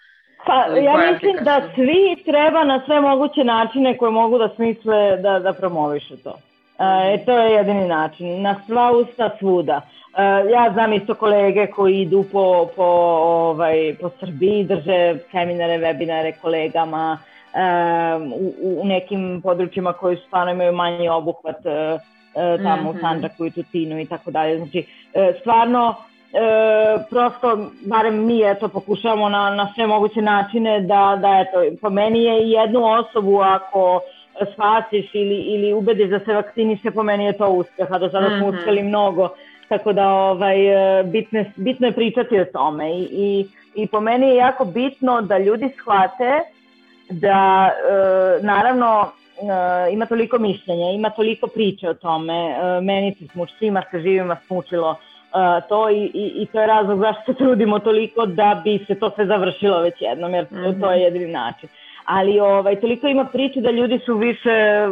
Pa 0.47 0.55
ja 0.55 1.13
mislim 1.13 1.45
da 1.45 1.63
svi 1.75 2.23
treba 2.25 2.65
na 2.65 2.83
sve 2.87 3.01
moguće 3.01 3.45
načine 3.45 3.97
koje 3.97 4.11
mogu 4.11 4.39
da 4.39 4.49
smisle 4.55 5.17
da, 5.17 5.39
da 5.39 5.53
promovišu 5.53 6.17
to. 6.17 6.39
E, 6.79 7.25
to 7.25 7.39
je 7.39 7.53
jedini 7.53 7.89
način. 7.89 8.43
Na 8.43 8.55
sva 8.67 8.93
usta 8.93 9.31
svuda. 9.39 9.81
Ja 10.53 10.71
znam 10.73 10.93
isto 10.93 11.15
kolege 11.15 11.67
koji 11.67 12.01
idu 12.01 12.25
po, 12.33 12.69
po, 12.77 12.85
ovaj, 12.85 13.97
po 14.01 14.11
Srbiji, 14.21 14.65
drže 14.65 15.19
seminare, 15.31 15.79
webinare 15.79 16.33
kolegama 16.43 17.19
u, 18.35 18.81
u 18.81 18.87
nekim 18.87 19.41
područjima 19.43 19.93
koji 19.93 20.17
stvarno 20.17 20.53
imaju 20.53 20.73
manji 20.73 21.09
obuhvat 21.09 21.57
tamo 21.63 22.83
mm 22.83 22.87
-hmm. 22.87 22.89
u 22.89 22.93
mhm. 22.93 23.01
Sandžaku 23.01 23.47
i 23.47 23.51
Tutinu 23.51 24.01
i 24.01 24.07
tako 24.07 24.31
dalje. 24.31 24.57
Znači, 24.57 24.87
stvarno 25.41 25.95
e, 26.33 27.05
prosto, 27.11 27.71
barem 27.87 28.27
mi 28.27 28.51
eto, 28.51 28.69
pokušavamo 28.69 29.29
na, 29.29 29.51
na 29.51 29.73
sve 29.75 29.87
moguće 29.87 30.23
načine 30.23 30.81
da, 30.81 31.19
da 31.21 31.45
eto, 31.47 31.77
po 31.81 31.91
meni 31.91 32.25
je 32.25 32.51
jednu 32.51 32.81
osobu 32.85 33.41
ako 33.41 34.01
spasiš 34.53 35.15
ili, 35.15 35.37
ili 35.37 35.73
ubediš 35.73 36.11
da 36.11 36.19
se 36.19 36.35
vakciniše, 36.35 36.91
po 36.91 37.03
meni 37.03 37.25
je 37.25 37.33
to 37.33 37.49
uspeh, 37.49 37.87
a 37.91 37.99
do 37.99 38.09
sada 38.09 38.29
smo 38.29 38.37
mm 38.37 38.41
-hmm. 38.41 38.59
uspeli 38.59 38.83
mnogo, 38.83 39.29
tako 39.73 39.93
da 39.93 40.09
ovaj, 40.09 40.57
bitno, 41.05 41.45
bitno 41.57 41.87
je 41.87 41.93
pričati 41.93 42.41
o 42.41 42.45
tome 42.45 42.91
i, 42.91 43.09
i, 43.11 43.47
i 43.75 43.87
po 43.87 44.01
meni 44.01 44.27
je 44.27 44.37
jako 44.37 44.65
bitno 44.65 45.23
da 45.23 45.39
ljudi 45.39 45.71
shvate 45.81 46.41
da 47.11 47.71
e, 47.71 48.43
naravno 48.43 49.11
e, 49.37 49.93
ima 49.93 50.07
toliko 50.07 50.39
mišljenja, 50.39 50.91
ima 50.91 51.11
toliko 51.11 51.47
priče 51.47 51.89
o 51.89 51.95
tome, 51.95 52.35
e, 52.35 52.81
meni 52.81 53.15
se 53.19 53.27
smuč, 53.33 53.51
svima 53.59 53.83
se 53.91 54.01
živima 54.01 54.37
smučilo, 54.47 54.91
uh, 54.91 55.69
to 55.69 55.91
i, 55.91 56.11
i, 56.15 56.33
i 56.43 56.47
to 56.47 56.61
je 56.61 56.67
razlog 56.67 57.01
zašto 57.01 57.33
se 57.33 57.39
trudimo 57.39 57.79
toliko 57.79 58.27
da 58.27 58.61
bi 58.65 58.85
se 58.87 58.95
to 58.95 59.11
sve 59.11 59.27
završilo 59.27 59.81
već 59.81 59.95
jednom, 60.01 60.35
jer 60.35 60.45
mm 60.51 60.57
-hmm. 60.57 60.81
to 60.81 60.93
je 60.93 61.03
jedini 61.03 61.33
način. 61.33 61.69
Ali 62.05 62.41
ovaj, 62.41 62.81
toliko 62.81 63.07
ima 63.07 63.25
priče 63.25 63.61
da 63.61 63.71
ljudi 63.71 63.99
su 64.07 64.17
više, 64.17 64.87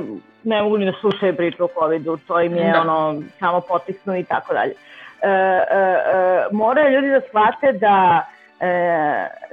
ne 0.45 0.63
mogu 0.63 0.79
ni 0.79 0.87
da 0.87 0.93
slušaju 1.01 1.37
priču 1.37 1.65
o 1.65 1.69
COVID-u, 1.79 2.17
to 2.17 2.41
im 2.41 2.57
je 2.57 2.73
da. 2.73 2.81
ono, 2.81 3.23
samo 3.39 3.61
potisnu 3.61 4.17
i 4.17 4.25
tako 4.25 4.55
dalje. 4.55 4.73
Uh, 4.73 5.29
uh, 5.29 6.59
moraju 6.59 6.91
ljudi 6.95 7.11
da 7.11 7.21
shvate 7.29 7.73
da 7.73 8.27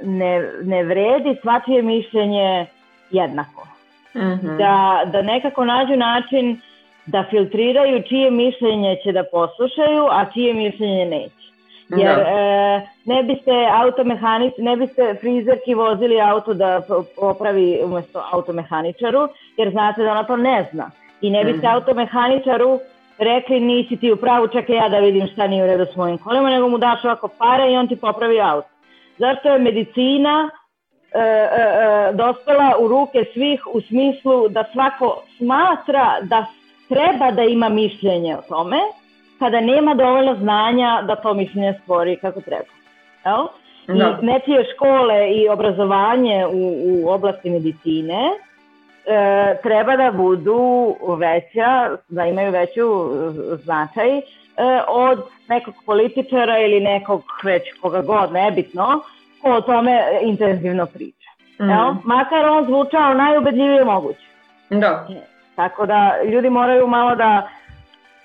ne, 0.02 0.50
ne 0.62 0.84
vredi 0.84 1.36
svačije 1.42 1.82
mišljenje 1.82 2.66
jednako. 3.10 3.68
Mm 4.14 4.20
-hmm. 4.20 4.56
da, 4.56 5.02
da 5.12 5.22
nekako 5.22 5.64
nađu 5.64 5.96
način 5.96 6.60
da 7.06 7.24
filtriraju 7.30 8.02
čije 8.02 8.30
mišljenje 8.30 8.96
će 9.04 9.12
da 9.12 9.24
poslušaju, 9.32 10.04
a 10.10 10.24
čije 10.34 10.54
mišljenje 10.54 11.06
neće. 11.06 11.48
Jer 11.96 12.16
da. 12.16 12.22
e, 12.22 12.88
ne 13.04 13.22
biste 13.22 13.52
automehanic, 13.72 14.54
ne 14.58 14.76
biste 14.76 15.14
frizerki 15.20 15.74
vozili 15.74 16.20
auto 16.20 16.54
da 16.54 16.82
popravi 17.20 17.80
umesto 17.84 18.22
automehaničaru, 18.32 19.28
jer 19.56 19.70
znate 19.70 20.02
da 20.02 20.10
ona 20.10 20.24
to 20.24 20.36
ne 20.36 20.68
zna. 20.72 20.90
I 21.20 21.30
ne 21.30 21.44
biste 21.44 21.66
mm. 21.66 21.70
automehaničaru 21.70 22.78
rekli 23.18 23.60
nisi 23.60 23.96
ti 23.96 24.12
u 24.12 24.16
pravu, 24.16 24.48
čekaj 24.48 24.76
ja 24.76 24.88
da 24.88 24.98
vidim 24.98 25.26
šta 25.26 25.46
nije 25.46 25.64
u 25.64 25.66
redu 25.66 25.86
s 25.92 25.96
mojim 25.96 26.18
kolima, 26.18 26.50
nego 26.50 26.68
mu 26.68 26.78
daš 26.78 27.04
ovako 27.04 27.28
pare 27.28 27.72
i 27.72 27.76
on 27.76 27.88
ti 27.88 27.96
popravi 27.96 28.40
auto. 28.40 28.68
Zašto 29.18 29.48
je 29.48 29.58
medicina 29.58 30.50
e, 31.14 31.18
e, 31.18 31.22
e, 31.22 32.12
dospela 32.12 32.74
u 32.80 32.88
ruke 32.88 33.24
svih 33.32 33.66
u 33.72 33.80
smislu 33.80 34.48
da 34.48 34.64
svako 34.72 35.22
smatra 35.38 36.16
da 36.22 36.46
treba 36.88 37.30
da 37.30 37.42
ima 37.42 37.68
mišljenje 37.68 38.36
o 38.36 38.42
tome, 38.48 38.76
kada 39.38 39.60
nema 39.60 39.94
dovoljno 39.94 40.34
znanja 40.34 41.02
da 41.02 41.16
to 41.16 41.34
mišljenje 41.34 41.74
stvori 41.82 42.16
kako 42.16 42.40
treba. 42.40 42.72
Jel? 43.24 43.46
I 43.96 43.98
da. 43.98 44.18
nečije 44.22 44.64
škole 44.74 45.30
i 45.30 45.48
obrazovanje 45.48 46.46
u, 46.46 46.74
u 46.84 47.08
oblasti 47.08 47.50
medicine 47.50 48.30
e, 49.06 49.56
treba 49.62 49.96
da 49.96 50.12
budu 50.12 50.96
veća, 51.18 51.96
da 52.08 52.26
imaju 52.26 52.52
veću 52.52 52.82
e, 52.82 53.56
značaj 53.56 54.18
e, 54.18 54.22
od 54.88 55.22
nekog 55.48 55.74
političara 55.86 56.58
ili 56.58 56.80
nekog 56.80 57.22
već 57.44 57.62
koga 57.80 58.02
god, 58.02 58.32
nebitno, 58.32 59.00
ko 59.42 59.50
o 59.50 59.60
tome 59.60 60.02
intenzivno 60.22 60.86
priča. 60.86 61.30
Mm. 61.60 61.68
Jel? 61.68 61.94
Makar 62.04 62.46
on 62.46 62.64
zvučao 62.64 63.14
najubedljivije 63.14 63.84
moguće. 63.84 64.26
Da. 64.70 65.06
Tako 65.56 65.86
da 65.86 66.22
ljudi 66.24 66.50
moraju 66.50 66.86
malo 66.86 67.14
da 67.14 67.48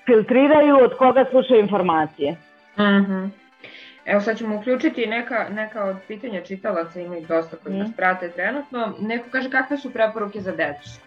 filtriraju 0.06 0.76
od 0.76 0.96
koga 0.96 1.24
slušaju 1.30 1.60
informacije. 1.60 2.32
Mm 2.76 2.82
-hmm. 2.82 3.30
Evo 4.06 4.20
sad 4.20 4.38
ćemo 4.38 4.56
uključiti 4.56 5.06
neka, 5.06 5.46
neka 5.50 5.84
od 5.84 5.96
pitanja 6.08 6.40
čitalaca, 6.40 7.00
ima 7.00 7.16
ih 7.16 7.28
dosta 7.28 7.56
koji 7.56 7.74
mm. 7.74 7.78
nas 7.78 7.90
prate 7.96 8.30
trenutno. 8.30 8.92
Neko 9.00 9.24
kaže 9.30 9.50
kakve 9.50 9.76
su 9.76 9.92
preporuke 9.92 10.40
za 10.40 10.52
decu? 10.52 11.00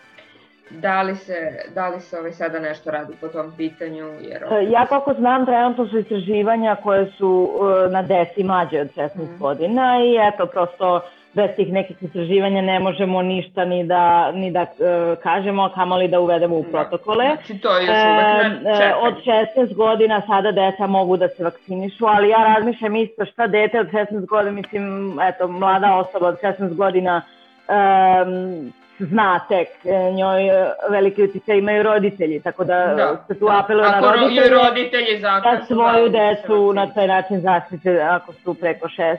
Da 0.70 1.02
li 1.02 1.16
se, 1.16 1.34
da 1.76 1.90
li 1.90 2.00
se 2.00 2.20
ovaj 2.20 2.32
sada 2.32 2.60
nešto 2.60 2.92
radi 2.92 3.14
po 3.22 3.28
tom 3.28 3.54
pitanju? 3.58 4.06
Jer 4.22 4.44
ovaj... 4.46 4.72
Ja 4.72 4.86
kako 4.86 5.14
znam, 5.14 5.46
trenutno 5.46 5.88
su 5.88 5.98
istraživanja 5.98 6.76
koje 6.84 7.12
su 7.18 7.52
uh, 7.60 7.92
na 7.92 8.02
deci 8.02 8.44
mlađe 8.44 8.82
od 8.82 8.96
16 8.96 9.16
mm. 9.16 9.40
godina 9.40 9.98
i 10.06 10.34
eto, 10.34 10.46
prosto 10.46 11.02
bez 11.38 11.50
tih 11.56 11.73
nekih 11.73 11.97
istraživanja 12.02 12.62
ne 12.62 12.80
možemo 12.80 13.21
ništa 13.21 13.65
ni 13.65 13.84
da, 13.84 14.32
ni 14.32 14.52
da 14.52 14.62
uh, 14.62 15.17
kažemo, 15.23 15.69
kamoli 15.76 16.08
da 16.08 16.19
uvedemo 16.19 16.56
u 16.56 16.63
da. 16.63 16.69
protokole. 16.71 17.26
Znači 17.26 17.62
to 17.62 17.78
je 17.78 17.86
još 17.86 17.97
uvek 18.12 18.63
na 18.63 18.86
e, 18.86 18.93
Od 19.02 19.13
16 19.58 19.76
godina 19.76 20.21
sada 20.28 20.52
deca 20.52 20.88
mogu 20.88 21.17
da 21.17 21.28
se 21.28 21.43
vakcinišu, 21.43 22.06
ali 22.06 22.30
ja 22.30 22.54
razmišljam 22.54 22.95
isto 22.95 23.26
šta 23.26 23.47
dete 23.47 23.80
od 23.80 23.88
16 23.88 24.26
godina, 24.26 24.52
mislim, 24.52 25.17
eto, 25.21 25.47
mlada 25.47 25.95
osoba 25.95 26.28
od 26.28 26.38
16 26.41 26.76
godina 26.76 27.21
um, 27.67 28.73
zna 29.00 29.39
tek, 29.50 29.67
e, 29.86 30.12
njoj 30.13 30.41
velike 30.89 31.23
utjece 31.23 31.58
imaju 31.58 31.84
roditelji, 31.84 32.39
tako 32.39 32.63
da, 32.63 32.93
da 32.97 33.23
se 33.28 33.39
tu 33.39 33.45
da. 33.45 33.60
apeluje 33.60 33.91
na 33.91 34.00
roditelje, 34.00 34.50
roditelji 34.50 35.19
da 35.19 35.65
svoju 35.67 36.10
decu 36.10 36.73
na 36.73 36.93
taj 36.93 37.08
način 37.08 37.41
zaštite 37.41 38.00
ako 38.00 38.34
su 38.34 38.54
preko 38.54 38.88
16 38.88 39.17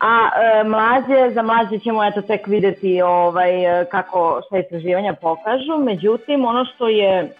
a 0.00 0.28
e, 0.28 0.64
mlađe, 0.64 1.34
za 1.34 1.42
mlađe 1.42 1.78
ćemo 1.78 2.04
eto 2.04 2.22
tek 2.22 2.46
videti 2.46 3.02
ovaj, 3.02 3.50
kako 3.90 4.40
šta 4.46 4.58
istraživanja 4.58 5.14
pokažu, 5.14 5.78
međutim 5.78 6.44
ono 6.44 6.64
što 6.64 6.88
je 6.88 7.32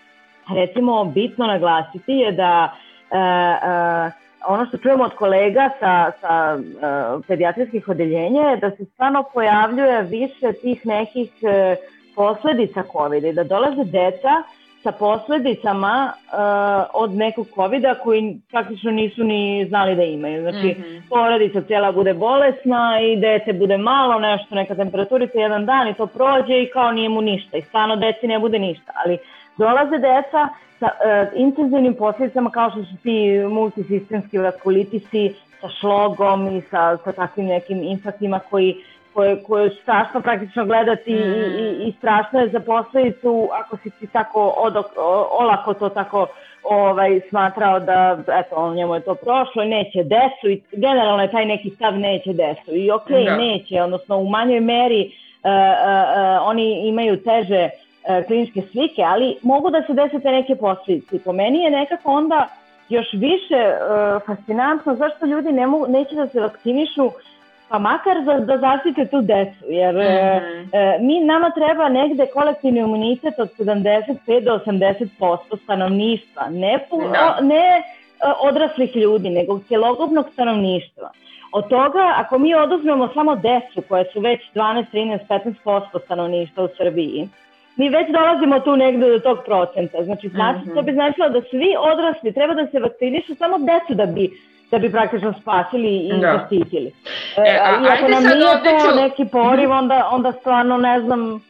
recimo 0.55 1.05
bitno 1.05 1.47
naglasiti 1.47 2.13
je 2.13 2.33
da 2.33 2.73
e, 3.11 3.17
e, 3.19 4.11
ono 4.47 4.67
što 4.67 4.79
čujemo 4.79 5.05
od 5.05 5.15
kolega 5.15 5.71
sa, 5.81 6.13
sa 6.21 6.59
e, 6.59 7.23
pedijatrijskih 7.29 7.89
odeljenja 7.89 8.43
je 8.43 8.57
da 8.57 8.71
se 8.71 8.85
stvarno 8.85 9.25
pojavljuje 9.35 10.03
više 10.03 10.53
tih 10.63 10.87
nekih 10.87 11.31
e, 11.43 11.77
posledica 12.17 12.83
COVID 12.93 13.25
i 13.25 13.33
da 13.33 13.45
dolaze 13.45 13.85
deca 13.85 14.43
sa 14.83 14.93
posledicama 14.93 16.13
uh, 16.13 17.03
od 17.03 17.15
nekog 17.15 17.47
covid 17.55 17.85
koji 18.03 18.41
praktično 18.51 18.91
nisu 18.91 19.25
ni 19.25 19.67
znali 19.69 19.97
da 19.97 20.03
imaju. 20.03 20.43
Znači, 20.43 20.67
mm 20.67 20.83
-hmm. 20.83 21.03
porodica 21.09 21.63
cijela 21.63 21.93
bude 21.93 22.15
bolesna 22.15 23.01
i 23.01 23.17
dete 23.17 23.53
bude 23.53 23.79
malo, 23.79 24.21
nešto, 24.21 24.55
neka 24.55 24.75
temperaturica 24.75 25.39
jedan 25.39 25.67
dan 25.67 25.89
i 25.89 25.95
to 25.95 26.07
prođe 26.07 26.63
i 26.63 26.71
kao 26.73 26.93
nije 26.93 27.09
mu 27.09 27.21
ništa. 27.21 27.57
I 27.57 27.63
stvarno 27.63 27.97
deci 27.97 28.27
ne 28.27 28.39
bude 28.39 28.59
ništa. 28.59 28.93
Ali 29.05 29.19
dolaze 29.57 29.99
deca 29.99 30.49
sa 30.79 30.87
uh, 30.87 31.41
intenzivnim 31.41 31.95
posledicama 31.95 32.51
kao 32.51 32.71
što 32.71 32.85
su 32.85 32.97
ti 33.03 33.45
multisistemski 33.51 34.39
vaskulitisi 34.39 35.35
sa 35.61 35.69
šlogom 35.69 36.57
i 36.57 36.61
sa, 36.61 36.97
sa 37.05 37.13
takvim 37.13 37.47
nekim 37.47 37.83
infaktima 37.83 38.41
koji 38.51 38.77
koje, 39.15 39.43
koje 39.43 39.65
je 39.65 39.77
strašno 39.83 40.21
praktično 40.21 40.65
gledati 40.65 41.15
mm. 41.15 41.17
i, 41.17 41.63
i, 41.63 41.89
i 41.89 41.93
strašno 41.99 42.41
je 42.41 42.49
za 42.49 42.61
posledicu 42.61 43.49
ako 43.53 43.77
si 43.77 43.91
ti 43.91 44.07
tako 44.07 44.55
odok, 44.57 44.87
olako 45.41 45.75
to 45.75 45.89
tako 45.89 46.27
ovaj, 46.63 47.21
smatrao 47.29 47.81
da 47.81 48.19
eto, 48.29 48.57
on 48.57 48.75
njemu 48.75 48.95
je 48.95 49.01
to 49.01 49.15
prošlo 49.15 49.65
neće 49.65 50.03
desu 50.03 50.49
i 50.51 50.63
generalno 50.73 51.23
je 51.23 51.31
taj 51.31 51.47
neki 51.47 51.71
stav 51.71 51.99
neće 51.99 52.33
desu 52.33 52.75
i 52.75 52.91
ok, 52.91 53.09
da. 53.09 53.37
neće, 53.37 53.83
odnosno 53.83 54.17
u 54.17 54.29
manjoj 54.29 54.61
meri 54.61 55.03
uh, 55.07 55.51
uh, 55.51 55.51
uh, 55.51 56.49
oni 56.49 56.89
imaju 56.89 57.23
teže 57.23 57.69
uh, 57.69 58.27
kliničke 58.27 58.63
slike, 58.73 59.03
ali 59.03 59.37
mogu 59.43 59.71
da 59.71 59.83
se 59.83 59.93
desete 59.93 60.31
neke 60.31 60.57
posledice. 60.57 61.25
Po 61.25 61.33
meni 61.33 61.59
je 61.59 61.71
nekako 61.71 62.13
onda 62.13 62.49
još 62.89 63.07
više 63.13 63.61
uh, 63.73 64.23
fascinantno 64.27 64.95
zašto 64.95 65.27
ljudi 65.27 65.53
ne 65.53 65.67
mogu, 65.67 65.87
neće 65.89 66.15
da 66.15 66.27
se 66.27 66.41
vakcinišu 66.41 67.11
Pa 67.71 67.79
makar 67.79 68.25
da, 68.25 68.35
da 68.39 68.59
zaštite 68.59 69.05
tu 69.11 69.21
decu, 69.23 69.65
jer 69.69 69.95
mm 69.95 69.99
-hmm. 69.99 70.69
e, 70.73 70.99
mi 71.01 71.21
nama 71.21 71.51
treba 71.51 71.89
negde 71.89 72.27
kolektivni 72.27 72.81
imunitet 72.81 73.39
od 73.39 73.49
75 73.59 74.45
do 74.45 74.61
80% 74.67 75.63
stanovništva, 75.63 76.49
ne, 76.51 76.79
da. 76.91 77.37
o, 77.39 77.45
ne 77.45 77.57
e, 77.57 77.83
odraslih 78.41 78.97
ljudi, 78.97 79.31
nego 79.31 79.61
cjelokupnog 79.69 80.27
stanovništva. 80.33 81.11
Od 81.53 81.69
toga, 81.69 82.13
ako 82.17 82.39
mi 82.39 82.55
oduzmemo 82.55 83.09
samo 83.15 83.37
decu, 83.37 83.83
koje 83.89 84.05
su 84.13 84.21
već 84.21 84.41
12, 84.55 84.85
13, 84.93 85.19
15% 85.65 86.05
stanovništva 86.05 86.65
u 86.65 86.69
Srbiji, 86.77 87.29
mi 87.77 87.89
već 87.89 88.07
dolazimo 88.11 88.61
tu 88.61 88.77
negde 88.77 89.11
do 89.11 89.19
tog 89.19 89.39
procenta. 89.45 90.05
Znači, 90.05 90.29
znači 90.29 90.59
mm 90.59 90.71
-hmm. 90.71 90.75
to 90.75 90.83
bi 90.83 90.93
značilo 90.93 91.29
da 91.29 91.41
svi 91.51 91.75
odrasli 91.93 92.33
treba 92.33 92.55
da 92.55 92.67
se 92.67 92.79
vakcinišu 92.79 93.35
samo 93.35 93.59
decu 93.59 93.95
da 93.95 94.07
bi 94.07 94.31
da 94.71 94.79
bi 94.79 94.93
praktično 94.93 95.35
spasili 95.41 95.97
i 95.97 96.21
da. 96.21 96.39
zaštitili. 96.39 96.93
E, 97.37 97.59
a, 97.63 97.71
I 97.71 97.89
ako 97.89 98.09
nam 98.09 98.23
nije 98.23 98.63
to 98.65 98.91
ću... 98.91 98.97
neki 98.97 99.25
poriv, 99.33 99.71
onda, 99.71 100.09
onda 100.13 100.33
stvarno 100.33 100.77
ne 100.77 101.01
znam 101.01 101.41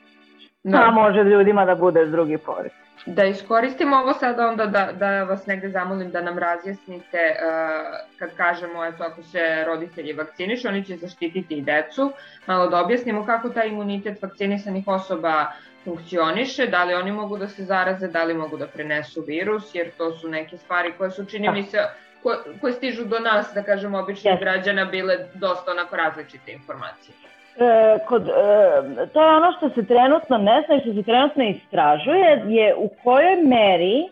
da. 0.62 0.90
može 0.90 1.22
ljudima 1.22 1.64
da 1.64 1.74
bude 1.74 2.06
drugi 2.06 2.38
pored. 2.38 2.72
Da 3.06 3.24
iskoristimo 3.24 3.96
ovo 3.96 4.12
sad 4.12 4.38
onda 4.38 4.66
da, 4.66 4.88
da 4.92 5.24
vas 5.24 5.46
negde 5.46 5.68
zamolim 5.68 6.10
da 6.10 6.20
nam 6.20 6.38
razjasnite 6.38 7.34
uh, 7.34 8.18
kad 8.18 8.36
kažemo 8.36 8.84
eto 8.84 9.04
ako 9.04 9.22
se 9.22 9.64
roditelji 9.66 10.12
vakcinišu 10.12 10.68
oni 10.68 10.84
će 10.84 10.96
zaštititi 10.96 11.54
i 11.54 11.62
decu, 11.62 12.12
malo 12.46 12.68
da 12.68 12.80
objasnimo 12.80 13.26
kako 13.26 13.48
taj 13.48 13.68
imunitet 13.68 14.22
vakcinisanih 14.22 14.88
osoba 14.88 15.46
funkcioniše, 15.84 16.66
da 16.66 16.84
li 16.84 16.94
oni 16.94 17.12
mogu 17.12 17.38
da 17.38 17.48
se 17.48 17.64
zaraze, 17.64 18.08
da 18.08 18.24
li 18.24 18.34
mogu 18.34 18.56
da 18.56 18.66
prenesu 18.66 19.24
virus, 19.26 19.74
jer 19.74 19.90
to 19.98 20.12
su 20.12 20.28
neke 20.28 20.56
stvari 20.56 20.92
koje 20.98 21.10
su 21.10 21.24
čini 21.24 21.46
da. 21.46 21.52
mi 21.52 21.62
se 21.62 21.78
ko, 22.22 22.34
koje 22.60 22.72
stižu 22.72 23.04
do 23.04 23.18
nas, 23.18 23.52
da 23.54 23.62
kažemo, 23.62 23.98
običnih 23.98 24.34
yes. 24.34 24.40
građana 24.40 24.84
bile 24.84 25.16
dosta 25.34 25.70
onako 25.70 25.96
različite 25.96 26.52
informacije. 26.52 27.14
E, 27.56 27.98
kod, 28.08 28.28
e, 28.28 29.06
to 29.12 29.22
je 29.22 29.36
ono 29.36 29.52
što 29.56 29.70
se 29.70 29.86
trenutno 29.86 30.38
ne 30.38 30.62
zna 30.66 30.76
i 30.76 30.80
što 30.80 30.94
se 30.94 31.02
trenutno 31.02 31.44
istražuje 31.44 32.42
je 32.48 32.74
u 32.76 32.88
kojoj 33.02 33.36
meri 33.36 34.08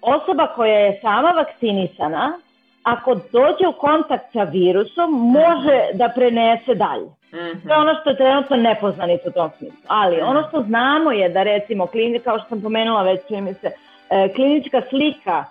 osoba 0.00 0.46
koja 0.46 0.78
je 0.78 0.98
sama 1.02 1.30
vakcinisana 1.30 2.38
ako 2.82 3.14
dođe 3.14 3.66
u 3.68 3.72
kontakt 3.72 4.32
sa 4.32 4.42
virusom 4.42 5.10
može 5.10 5.78
-hmm. 5.80 5.96
da 5.96 6.08
prenese 6.08 6.74
dalje. 6.74 7.06
Mm 7.06 7.36
-hmm. 7.36 7.68
To 7.68 7.74
je 7.74 7.80
ono 7.80 7.94
što 8.00 8.10
je 8.10 8.16
trenutno 8.16 8.56
nepoznanica 8.56 9.28
u 9.28 9.32
tom 9.32 9.50
smislu. 9.58 9.78
Ali 9.86 10.16
-hmm. 10.16 10.30
ono 10.30 10.48
što 10.48 10.62
znamo 10.62 11.12
je 11.12 11.28
da 11.28 11.42
recimo, 11.42 11.88
kao 12.24 12.38
što 12.38 12.48
sam 12.48 12.62
pomenula 12.62 13.02
već, 13.02 13.20
mi 13.30 13.54
se, 13.54 13.70
e, 14.10 14.28
klinička 14.34 14.82
slika 14.90 15.44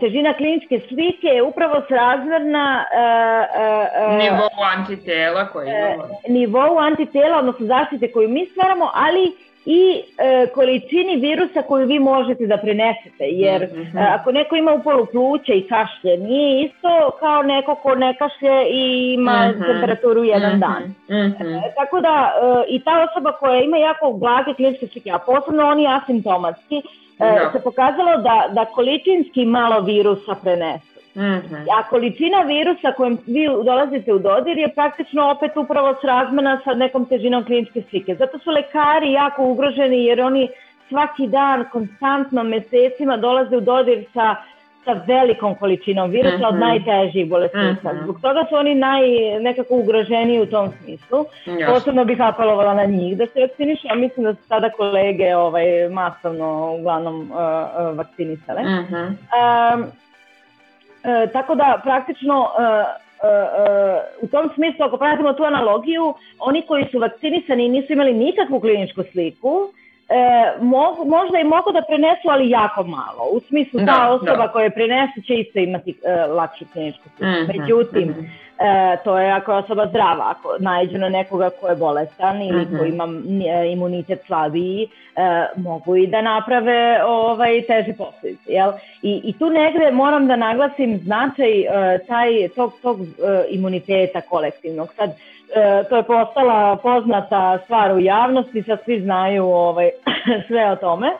težina 0.00 0.34
kliničke 0.34 0.80
slike 0.88 1.26
je 1.26 1.42
upravo 1.42 1.82
srazmerna 1.88 2.84
uh, 2.84 4.12
uh, 4.12 4.18
nivou 4.18 4.64
antitela 4.76 5.48
koji 5.48 5.68
imamo. 5.68 6.08
Nivou 6.28 6.78
antitela, 6.78 7.38
odnosno 7.38 7.66
zaštite 7.66 8.12
koju 8.12 8.28
mi 8.28 8.46
stvaramo, 8.46 8.90
ali 8.94 9.32
i 9.66 10.02
e, 10.18 10.46
količini 10.54 11.16
virusa 11.16 11.62
koju 11.62 11.86
vi 11.86 11.98
možete 11.98 12.46
da 12.46 12.56
prenesete, 12.56 13.24
jer 13.24 13.62
mm 13.62 13.80
-hmm. 13.80 14.14
ako 14.20 14.32
neko 14.32 14.56
ima 14.56 14.72
upolu 14.72 15.06
pluća 15.06 15.52
i 15.52 15.68
kašlje, 15.68 16.16
nije 16.16 16.64
isto 16.64 17.10
kao 17.20 17.42
neko 17.42 17.74
ko 17.74 17.94
ne 17.94 18.16
kašlje 18.18 18.64
i 18.70 19.14
ima 19.14 19.48
mm 19.48 19.52
-hmm. 19.52 19.66
temperaturu 19.66 20.24
jedan 20.24 20.52
mm 20.52 20.56
-hmm. 20.56 20.60
dan. 20.60 20.82
Mm 21.08 21.32
-hmm. 21.32 21.58
e, 21.58 21.74
tako 21.74 22.00
da 22.00 22.32
e, 22.42 22.64
i 22.68 22.80
ta 22.80 23.06
osoba 23.10 23.32
koja 23.32 23.60
ima 23.60 23.76
jako 23.76 24.12
blage 24.12 24.54
kliničke 24.54 24.86
slike, 24.86 25.10
a 25.10 25.18
posebno 25.18 25.66
oni 25.66 25.86
asimptomatski, 25.86 26.82
da. 27.20 27.42
e, 27.48 27.52
se 27.52 27.60
pokazalo 27.64 28.16
da, 28.16 28.48
da 28.52 28.64
količinski 28.64 29.44
malo 29.46 29.80
virusa 29.80 30.34
prenesu. 30.42 30.90
Mm 31.14 31.22
-hmm. 31.22 31.66
A 31.78 31.88
količina 31.90 32.40
virusa 32.40 32.92
kojim 32.92 33.18
vi 33.26 33.46
dolazite 33.64 34.12
u 34.12 34.18
dodir 34.18 34.58
je 34.58 34.74
praktično 34.74 35.30
opet 35.30 35.56
upravo 35.56 35.94
srazmena 36.00 36.60
sa 36.64 36.74
nekom 36.74 37.04
težinom 37.04 37.44
kliničke 37.44 37.82
slike. 37.90 38.14
Zato 38.14 38.38
su 38.38 38.50
lekari 38.50 39.12
jako 39.12 39.42
ugroženi 39.42 40.04
jer 40.04 40.20
oni 40.20 40.48
svaki 40.88 41.26
dan, 41.26 41.64
konstantno, 41.72 42.44
mesecima 42.44 43.16
dolaze 43.16 43.56
u 43.56 43.60
dodir 43.60 44.04
sa 44.14 44.36
sa 44.84 44.92
velikom 45.06 45.54
količinom 45.54 46.10
virusa 46.10 46.36
mm 46.36 46.40
-hmm. 46.40 46.48
od 46.48 46.54
mhm. 46.54 46.60
najtežih 46.60 47.28
bolesnika. 47.28 47.92
Mm 47.92 47.96
-hmm. 47.96 48.04
Zbog 48.04 48.20
toga 48.20 48.44
su 48.48 48.56
oni 48.56 48.74
naj, 48.74 49.02
nekako 49.40 49.74
ugroženi 49.74 50.40
u 50.40 50.46
tom 50.46 50.72
smislu. 50.78 51.24
Yes. 51.46 51.66
Posebno 51.66 52.04
bih 52.04 52.20
apelovala 52.20 52.74
na 52.74 52.84
njih 52.84 53.16
da 53.16 53.26
se 53.26 53.40
vakcinišu, 53.40 53.88
a 53.90 53.94
mislim 53.94 54.24
da 54.24 54.34
su 54.34 54.42
sada 54.48 54.70
kolege 54.70 55.36
ovaj, 55.36 55.88
masovno 55.88 56.76
uglavnom 56.78 57.20
uh, 57.20 57.36
uh, 57.36 57.98
vakcinisale. 57.98 58.62
Mm 58.62 58.86
-hmm. 58.90 59.06
um, 59.06 59.82
uh, 59.82 61.32
tako 61.32 61.54
da 61.54 61.80
praktično 61.82 62.40
uh, 62.40 63.10
Uh, 63.22 63.26
uh, 63.26 64.24
u 64.24 64.26
tom 64.28 64.50
smislu, 64.54 64.86
ako 64.86 64.96
pratimo 64.96 65.32
tu 65.32 65.44
analogiju, 65.44 66.14
oni 66.38 66.62
koji 66.62 66.84
su 66.90 66.98
vakcinisani 66.98 67.64
i 67.64 67.68
nisu 67.68 67.92
imali 67.92 68.14
nikakvu 68.14 68.60
kliničku 68.60 69.02
sliku, 69.12 69.72
e, 70.10 70.52
mogu, 70.60 71.04
možda 71.04 71.38
i 71.38 71.44
mogu 71.44 71.72
da 71.72 71.82
prenesu, 71.82 72.28
ali 72.30 72.50
jako 72.50 72.82
malo. 72.84 73.28
U 73.32 73.40
smislu, 73.40 73.80
da, 73.80 73.86
ta 73.86 74.08
osoba 74.10 74.46
da. 74.46 74.52
koja 74.52 74.70
prenese 74.70 75.22
će 75.26 75.34
isto 75.34 75.58
imati 75.58 75.94
e, 76.04 76.26
lakšu 76.26 76.64
kliničku 76.72 77.08
sliku. 77.08 77.24
Mm 77.24 77.28
-hmm, 77.28 77.58
Međutim, 77.58 78.08
mm 78.08 78.14
-hmm. 78.14 78.94
e, 78.94 78.96
to 79.04 79.18
je 79.18 79.32
ako 79.32 79.52
je 79.52 79.58
osoba 79.58 79.86
zdrava, 79.86 80.24
ako 80.30 80.56
najđe 80.58 80.98
na 80.98 81.08
nekoga 81.08 81.50
ko 81.60 81.68
je 81.68 81.76
bolestan 81.76 82.42
ili 82.42 82.64
mm 82.64 82.68
-hmm. 82.68 82.78
ko 82.78 82.84
ima 82.84 83.08
e, 83.50 83.72
imunitet 83.72 84.22
slabiji, 84.26 84.88
e, 85.16 85.46
mogu 85.56 85.96
i 85.96 86.06
da 86.06 86.22
naprave 86.22 87.04
ovaj, 87.04 87.62
teže 87.62 87.92
posljedice. 87.92 88.52
Jel? 88.52 88.72
I, 89.02 89.20
I 89.24 89.32
tu 89.38 89.50
negde 89.50 89.90
moram 89.90 90.26
da 90.26 90.36
naglasim 90.36 90.98
značaj 90.98 91.60
e, 91.60 91.98
taj, 92.06 92.48
tog, 92.56 92.72
tog 92.82 93.00
e, 93.00 93.04
imuniteta 93.50 94.20
kolektivnog. 94.20 94.92
Sad, 94.96 95.10
e, 95.54 95.84
to 95.88 95.96
je 95.96 96.02
postala 96.02 96.76
poznata 96.76 97.58
stvar 97.64 97.92
u 97.92 98.00
javnosti, 98.00 98.62
sad 98.62 98.78
svi 98.84 99.00
znaju 99.00 99.44
ovaj, 99.44 99.90
sve 100.46 100.70
o 100.70 100.76
tome, 100.76 101.10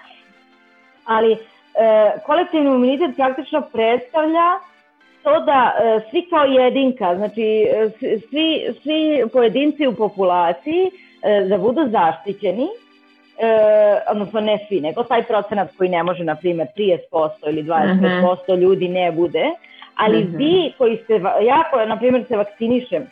ali 1.04 1.32
e, 1.32 1.38
kolektivni 2.26 2.66
imunitet 2.66 3.16
praktično 3.16 3.60
predstavlja 3.72 4.58
to 5.22 5.40
da 5.40 5.72
e, 5.78 6.00
svi 6.10 6.26
kao 6.30 6.44
jedinka, 6.44 7.16
znači 7.16 7.66
e, 7.72 7.90
svi, 8.28 8.74
svi 8.82 9.22
pojedinci 9.32 9.86
u 9.86 9.94
populaciji 9.94 10.90
e, 11.22 11.44
da 11.48 11.58
budu 11.58 11.88
zaštićeni, 11.90 12.64
e, 12.64 12.70
odnosno 14.10 14.40
ne 14.40 14.58
svi, 14.68 14.80
nego 14.80 15.04
taj 15.04 15.22
procenat 15.22 15.76
koji 15.78 15.90
ne 15.90 16.02
može, 16.02 16.24
na 16.24 16.34
primjer, 16.34 16.66
30% 16.76 17.30
ili 17.48 17.62
20% 17.62 18.24
uh 18.24 18.40
-huh. 18.46 18.58
ljudi 18.58 18.88
ne 18.88 19.12
bude, 19.12 19.44
ali 19.94 20.18
uh 20.18 20.24
-huh. 20.24 20.36
vi 20.36 20.72
koji 20.78 20.96
ste, 20.96 21.14
ja 21.42 21.64
koja, 21.70 21.86
na 21.86 21.96
primjer, 21.96 22.24
se 22.28 22.36
vakcinišem, 22.36 23.06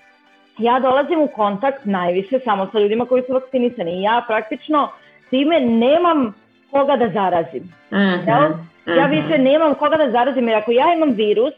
ja 0.59 0.81
dolazim 0.81 1.21
u 1.21 1.27
kontakt 1.27 1.85
najviše 1.85 2.39
samo 2.45 2.69
sa 2.73 2.79
ljudima 2.79 3.07
koji 3.07 3.23
su 3.23 3.33
vakcinisani 3.33 3.99
i 3.99 4.03
ja 4.03 4.25
praktično 4.27 4.89
time 5.31 5.61
nemam 5.61 6.35
koga 6.71 6.97
da 6.97 7.09
zarazim. 7.09 7.63
Mm 7.93 7.97
-hmm. 7.97 8.29
Ja, 8.29 8.51
ja 8.97 9.07
mhm. 9.07 9.17
više 9.17 9.39
nemam 9.39 9.75
koga 9.75 9.97
da 9.97 10.11
zarazim 10.11 10.49
jer 10.49 10.59
ako 10.59 10.73
ja 10.73 10.95
imam 10.95 11.11
virus, 11.11 11.55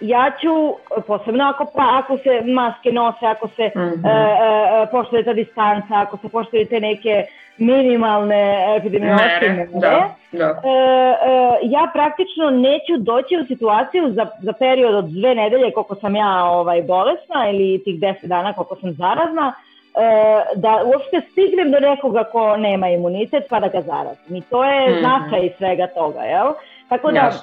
ja 0.00 0.30
ću, 0.40 0.76
posebno 1.06 1.44
ako, 1.44 1.66
pa, 1.76 1.98
ako 1.98 2.18
se 2.18 2.40
maske 2.44 2.92
nose, 2.92 3.26
ako 3.26 3.48
se 3.48 3.70
mm 3.76 3.80
-hmm. 3.80 4.08
e, 4.08 4.82
e, 4.82 4.86
poštuje 4.90 5.24
ta 5.24 5.32
distanca, 5.32 5.94
ako 5.94 6.16
se 6.16 6.28
poštuje 6.28 6.64
te 6.64 6.80
neke 6.80 7.26
minimalne 7.58 8.76
epidemiološke 8.76 9.48
mere, 9.48 9.68
da, 9.72 10.14
da. 10.32 10.44
E, 10.44 10.68
e, 10.68 11.58
ja 11.62 11.90
praktično 11.92 12.50
neću 12.50 12.96
doći 12.98 13.36
u 13.36 13.46
situaciju 13.46 14.12
za, 14.12 14.26
za 14.42 14.52
period 14.52 14.94
od 14.94 15.04
dve 15.04 15.34
nedelje 15.34 15.72
koliko 15.72 15.94
sam 15.94 16.16
ja 16.16 16.44
ovaj, 16.44 16.82
bolesna 16.82 17.50
ili 17.50 17.84
tih 17.84 18.00
deset 18.00 18.28
dana 18.28 18.52
koliko 18.52 18.76
sam 18.76 18.92
zarazna, 18.92 19.54
e, 19.54 20.42
da 20.54 20.82
uopšte 20.84 21.20
stignem 21.30 21.70
do 21.70 21.80
nekoga 21.80 22.24
ko 22.24 22.56
nema 22.56 22.88
imunitet 22.88 23.44
pa 23.48 23.60
da 23.60 23.68
ga 23.68 23.80
zarazim. 23.82 24.36
I 24.36 24.40
to 24.40 24.64
je 24.64 24.88
mm 24.88 24.92
-hmm. 24.92 25.00
značaj 25.00 25.50
svega 25.58 25.86
toga, 25.86 26.20
jel? 26.20 26.52
Tako 26.88 27.12
da, 27.12 27.20
yes. 27.20 27.36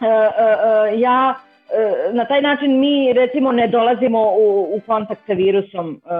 e, 0.00 0.06
e, 0.06 0.92
e, 0.94 1.00
ja 1.00 1.34
na 2.12 2.24
taj 2.24 2.42
način 2.42 2.80
mi 2.80 3.12
recimo 3.12 3.52
ne 3.52 3.66
dolazimo 3.66 4.22
u, 4.22 4.76
u 4.76 4.80
kontakt 4.86 5.26
sa 5.26 5.32
virusom 5.32 5.88
uh, 5.88 6.10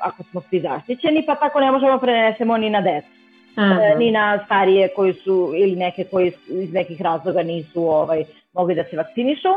ako 0.00 0.22
smo 0.22 0.40
svi 0.40 0.60
zaštićeni, 0.60 1.22
pa 1.26 1.34
tako 1.34 1.60
ne 1.60 1.70
možemo 1.70 1.98
prenesemo 1.98 2.56
ni 2.56 2.70
na 2.70 2.80
decu. 2.80 3.08
E, 3.56 3.60
-huh. 3.60 3.98
ni 3.98 4.10
na 4.10 4.38
starije 4.44 4.88
koji 4.88 5.12
su 5.12 5.52
ili 5.56 5.76
neke 5.76 6.04
koji 6.04 6.32
iz 6.48 6.72
nekih 6.72 7.02
razloga 7.02 7.42
nisu 7.42 7.88
ovaj 7.88 8.24
mogli 8.54 8.74
da 8.74 8.84
se 8.84 8.96
vakcinišu, 8.96 9.48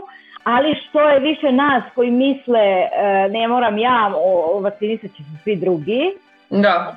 ali 0.44 0.76
što 0.76 1.10
je 1.10 1.20
više 1.20 1.52
nas 1.52 1.84
koji 1.96 2.12
misle 2.12 2.88
ne 3.30 3.48
moram 3.48 3.78
ja, 3.78 4.14
o, 4.16 4.58
o 4.58 4.60
vakcinisat 4.60 5.12
će 5.12 5.24
se 5.24 5.44
svi 5.44 5.56
drugi, 5.56 6.12
Da. 6.50 6.96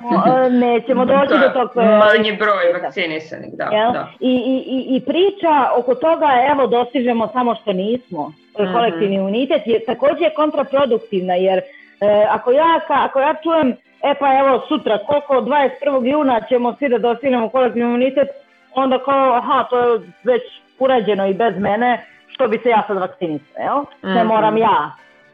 Nećemo 0.51 1.05
doći 1.05 1.33
da, 1.33 1.37
do 1.37 1.49
tog... 1.53 1.69
Manji 1.75 2.37
broj 2.37 2.81
vakcinisanih, 2.81 3.53
da. 3.53 3.63
Jel? 3.63 3.91
da. 3.91 4.07
I, 4.19 4.33
i, 4.67 4.95
I 4.95 5.01
priča 5.05 5.69
oko 5.77 5.95
toga, 5.95 6.29
evo, 6.51 6.67
dostižemo 6.67 7.27
samo 7.33 7.55
što 7.55 7.73
nismo. 7.73 8.27
Mm 8.27 8.33
-hmm. 8.63 8.73
Kolektivni 8.73 9.15
imunitet 9.15 9.61
je 9.67 9.85
takođe 9.85 10.23
je 10.23 10.33
kontraproduktivna, 10.33 11.35
jer 11.35 11.57
e, 11.57 11.63
ako, 12.29 12.51
ja, 12.51 12.79
ako 12.87 13.19
ja 13.19 13.35
čujem, 13.43 13.75
e 14.03 14.13
pa 14.19 14.39
evo 14.39 14.61
sutra, 14.67 14.97
koliko 15.07 15.33
21. 15.33 16.11
juna 16.11 16.41
ćemo 16.49 16.75
svi 16.79 16.89
da 16.89 16.97
dostignemo 16.97 17.49
kolektivni 17.49 17.89
imunitet, 17.89 18.27
onda 18.75 18.99
kao, 18.99 19.33
aha, 19.33 19.63
to 19.69 19.79
je 19.79 19.99
već 20.23 20.41
urađeno 20.79 21.27
i 21.27 21.33
bez 21.33 21.53
mene, 21.57 22.05
što 22.27 22.47
bi 22.47 22.57
se 22.57 22.69
ja 22.69 22.83
sad 22.87 22.97
vakcinisao, 22.97 23.61
jel? 23.63 23.77
Mm 23.77 23.85
-hmm. 24.03 24.13
Ne 24.13 24.23
moram 24.23 24.57
ja. 24.57 24.91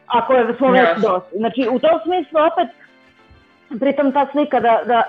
Ako 0.08 0.34
je, 0.34 0.54
smo 0.58 0.72
već 0.72 0.82
yes. 0.82 1.02
dosti. 1.02 1.38
Znači, 1.38 1.68
u 1.72 1.80
tom 1.80 2.00
smislu 2.04 2.40
opet 2.52 2.87
pritom 3.80 4.12
ta 4.12 4.28
slika 4.32 4.60
da, 4.60 4.80
da, 4.86 5.04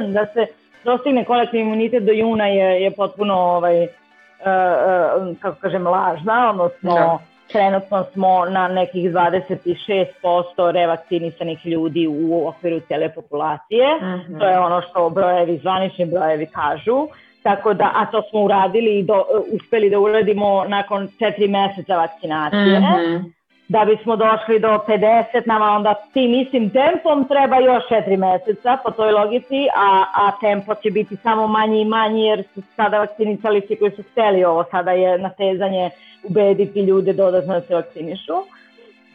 da 0.16 0.26
se 0.26 0.46
dostigne 0.84 1.24
kolektivni 1.24 1.66
imunitet 1.66 2.02
do 2.02 2.12
juna 2.12 2.46
je, 2.46 2.82
je 2.82 2.90
potpuno 2.90 3.34
ovaj, 3.34 3.82
uh, 3.82 3.88
uh, 3.88 5.36
kako 5.40 5.60
kažem 5.60 5.86
lažna, 5.86 6.50
odnosno 6.50 6.94
da. 6.94 7.18
trenutno 7.52 8.04
smo 8.12 8.44
na 8.44 8.68
nekih 8.68 9.10
26% 9.10 10.70
revakcinisanih 10.70 11.66
ljudi 11.66 12.06
u 12.08 12.48
okviru 12.48 12.80
cijele 12.80 13.08
populacije. 13.08 13.96
Mhm. 13.96 14.06
-huh. 14.06 14.38
To 14.38 14.48
je 14.48 14.58
ono 14.58 14.82
što 14.82 15.10
brojevi, 15.10 15.58
zvanični 15.58 16.06
brojevi 16.06 16.46
kažu. 16.46 17.08
Tako 17.42 17.74
da, 17.74 17.90
a 17.94 18.06
to 18.06 18.22
smo 18.30 18.40
uradili 18.40 18.98
i 18.98 19.02
do, 19.02 19.24
uspeli 19.52 19.90
da 19.90 19.98
uradimo 19.98 20.64
nakon 20.68 21.08
četiri 21.18 21.48
meseca 21.48 21.96
vakcinacije. 21.96 22.78
Uh 22.78 22.84
mhm. 22.84 23.39
-huh 23.70 23.80
da 23.84 23.84
bismo 23.84 24.16
došli 24.16 24.58
do 24.58 24.68
50, 24.68 25.42
nama 25.46 25.70
onda 25.70 25.94
tim 26.12 26.34
istim 26.34 26.70
tempom 26.70 27.28
treba 27.28 27.56
još 27.56 27.82
4 27.90 28.16
meseca 28.16 28.78
po 28.84 28.90
toj 28.90 29.12
logici, 29.12 29.66
a, 29.76 30.04
a 30.14 30.32
tempo 30.40 30.74
će 30.74 30.90
biti 30.90 31.16
samo 31.16 31.46
manji 31.46 31.80
i 31.80 31.84
manji 31.84 32.24
jer 32.24 32.44
su 32.54 32.62
sada 32.76 32.98
vakcinisali 32.98 33.62
svi 33.66 33.76
koji 33.76 33.90
su 33.90 34.02
hteli 34.12 34.44
ovo, 34.44 34.64
sada 34.70 34.90
je 34.90 35.18
natezanje 35.18 35.90
ubediti 36.24 36.80
ljude 36.80 37.12
dodatno 37.12 37.54
da 37.54 37.60
se 37.60 37.74
vakcinišu. 37.74 38.34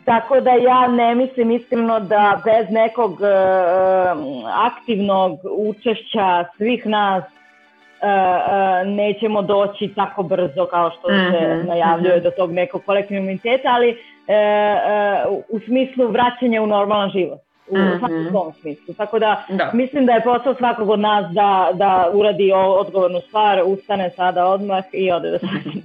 Tako 0.05 0.39
da 0.39 0.51
ja 0.51 0.87
ne 0.87 1.15
mislim 1.15 1.51
iskreno 1.51 1.99
da 1.99 2.41
bez 2.45 2.65
nekog 2.69 3.11
uh, 3.11 3.19
aktivnog 4.53 5.39
učešća 5.51 6.45
svih 6.57 6.85
nas 6.85 7.23
uh, 7.23 7.29
uh, 8.01 8.87
nećemo 8.87 9.41
doći 9.41 9.93
tako 9.95 10.23
brzo 10.23 10.65
kao 10.65 10.91
što 10.91 11.07
se 11.07 11.57
mhm, 11.57 11.67
najavljuje 11.67 12.15
mm 12.15 12.19
-hmm. 12.19 12.23
do 12.23 12.31
tog 12.31 12.51
nekog 12.51 12.81
kolektivnog 12.85 13.23
imuniteta, 13.23 13.69
ali 13.71 13.89
uh, 13.89 13.95
uh, 13.95 14.14
u 15.49 15.59
smislu 15.59 16.07
vraćanja 16.07 16.61
u 16.61 16.67
normalan 16.67 17.09
život. 17.09 17.39
U 17.67 17.77
mm 17.77 17.81
-hmm. 17.81 18.29
svakom 18.29 18.53
smislu. 18.61 18.93
Tako 18.93 19.19
da, 19.19 19.45
da, 19.49 19.71
mislim 19.73 20.05
da 20.05 20.13
je 20.13 20.23
posao 20.23 20.55
svakog 20.55 20.89
od 20.89 20.99
nas 20.99 21.25
da, 21.33 21.71
da 21.73 22.09
uradi 22.13 22.51
odgovornu 22.53 23.21
stvar, 23.21 23.61
ustane 23.65 24.09
sada 24.15 24.45
odmah 24.45 24.83
i 24.91 25.11
ode 25.11 25.31
da 25.31 25.37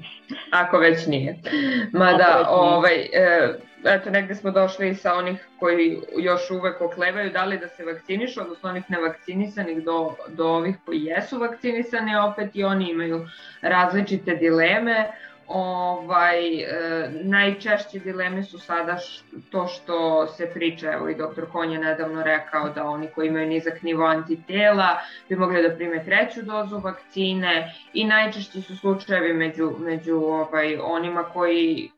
Ako 0.63 0.79
već 0.79 1.07
nije. 1.07 1.37
Mada, 1.93 2.17
već 2.17 2.47
nije. 2.47 2.47
ovaj, 2.49 2.95
e, 3.13 3.55
eto, 3.85 4.11
negde 4.11 4.35
smo 4.35 4.51
došli 4.51 4.95
sa 4.95 5.15
onih 5.15 5.49
koji 5.59 5.99
još 6.19 6.51
uvek 6.51 6.81
oklevaju 6.81 7.31
da 7.31 7.45
li 7.45 7.59
da 7.59 7.69
se 7.69 7.85
vakcinišu, 7.85 8.41
odnosno 8.41 8.69
onih 8.69 8.85
nevakcinisanih 8.89 9.85
do, 9.85 10.15
do 10.29 10.49
ovih 10.49 10.77
koji 10.85 11.05
jesu 11.05 11.39
vakcinisani, 11.39 12.17
opet 12.17 12.51
i 12.57 12.65
oni 12.65 12.91
imaju 12.91 13.27
različite 13.63 14.35
dileme. 14.35 15.11
Ovaj, 15.53 16.63
e, 16.63 16.69
najčešće 17.23 17.99
dileme 17.99 18.43
su 18.43 18.59
sada 18.59 18.97
š, 18.99 19.23
to 19.51 19.67
što 19.67 20.27
se 20.27 20.51
priča, 20.55 20.93
evo 20.93 21.09
i 21.09 21.15
doktor 21.15 21.51
Konj 21.53 21.73
je 21.73 21.79
nedavno 21.79 22.23
rekao 22.23 22.69
da 22.69 22.85
oni 22.85 23.09
koji 23.15 23.29
imaju 23.29 23.49
nizak 23.49 23.83
nivo 23.83 24.05
antitela 24.05 25.01
bi 25.29 25.37
mogli 25.37 25.63
da 25.63 25.75
prime 25.75 26.05
treću 26.05 26.43
dozu 26.43 26.79
vakcine 26.79 27.75
i 27.93 28.05
najčešći 28.05 28.63
su 28.63 28.77
slučajevi 28.77 29.33
među, 29.33 29.73
među 29.79 30.17
ovaj, 30.17 30.79
onima 30.83 31.25
koji 31.25 31.91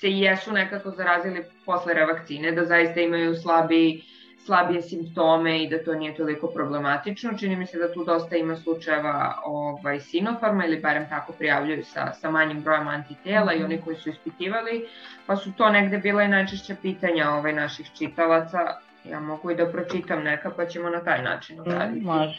se 0.00 0.10
jesu 0.10 0.52
nekako 0.52 0.90
zarazili 0.90 1.44
posle 1.66 1.94
revakcine, 1.94 2.52
da 2.52 2.64
zaista 2.64 3.00
imaju 3.00 3.34
slabi, 3.34 4.02
slabije 4.48 4.82
simptome 4.82 5.62
i 5.62 5.68
da 5.68 5.78
to 5.84 5.94
nije 5.94 6.14
toliko 6.16 6.46
problematično. 6.46 7.34
Čini 7.38 7.56
mi 7.56 7.66
se 7.66 7.78
da 7.78 7.92
tu 7.92 8.04
dosta 8.04 8.36
ima 8.36 8.56
slučajeva 8.56 9.42
ovaj, 9.44 10.00
sinofarma 10.00 10.66
ili 10.66 10.80
barem 10.80 11.08
tako 11.08 11.32
prijavljuju 11.32 11.84
sa, 11.84 12.12
sa 12.12 12.30
manjim 12.30 12.62
brojem 12.62 12.88
antitela 12.88 13.54
i 13.54 13.62
oni 13.64 13.80
koji 13.84 13.96
su 13.96 14.10
ispitivali, 14.10 14.86
pa 15.26 15.36
su 15.36 15.52
to 15.52 15.68
negde 15.70 15.98
bila 15.98 16.22
i 16.22 16.28
najčešća 16.28 16.76
pitanja 16.82 17.30
ovaj, 17.30 17.52
naših 17.52 17.90
čitalaca. 17.98 18.58
Ja 19.04 19.20
mogu 19.20 19.50
i 19.50 19.56
da 19.56 19.66
pročitam 19.66 20.22
neka 20.22 20.50
pa 20.56 20.66
ćemo 20.66 20.90
na 20.90 21.04
taj 21.04 21.22
način 21.22 21.60
uraditi. 21.60 22.00
Mm, 22.00 22.06
može. 22.06 22.38